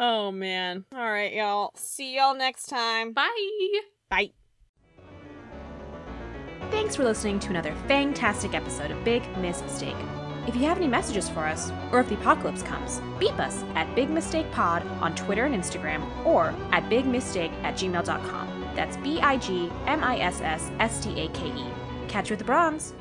Oh 0.01 0.31
man. 0.31 0.85
All 0.95 1.11
right, 1.11 1.33
y'all. 1.33 1.71
See 1.75 2.15
y'all 2.15 2.33
next 2.33 2.67
time. 2.67 3.11
Bye. 3.11 3.79
Bye. 4.09 4.29
Thanks 6.71 6.95
for 6.95 7.03
listening 7.03 7.37
to 7.41 7.49
another 7.49 7.75
fantastic 7.89 8.53
episode 8.53 8.91
of 8.91 9.03
Big 9.03 9.27
Miss 9.39 9.61
Mistake. 9.61 9.97
If 10.49 10.55
you 10.55 10.63
have 10.63 10.77
any 10.77 10.87
messages 10.87 11.29
for 11.29 11.45
us, 11.45 11.71
or 11.91 11.99
if 11.99 12.09
the 12.09 12.15
apocalypse 12.15 12.63
comes, 12.63 13.01
beep 13.19 13.37
us 13.37 13.63
at 13.75 13.93
Big 13.93 14.09
Mistake 14.09 14.51
Pod 14.51 14.83
on 14.99 15.13
Twitter 15.13 15.45
and 15.45 15.53
Instagram, 15.53 16.03
or 16.25 16.55
at 16.71 16.89
bigmistake 16.89 17.53
at 17.61 17.75
gmail.com. 17.75 18.71
That's 18.75 18.97
B 18.97 19.19
I 19.19 19.37
G 19.37 19.69
M 19.85 20.03
I 20.03 20.17
S 20.17 20.41
S 20.41 20.71
S 20.79 21.03
T 21.03 21.11
A 21.21 21.27
K 21.27 21.49
E. 21.49 21.65
Catch 22.07 22.31
you 22.31 22.33
at 22.33 22.39
the 22.39 22.45
bronze. 22.45 22.95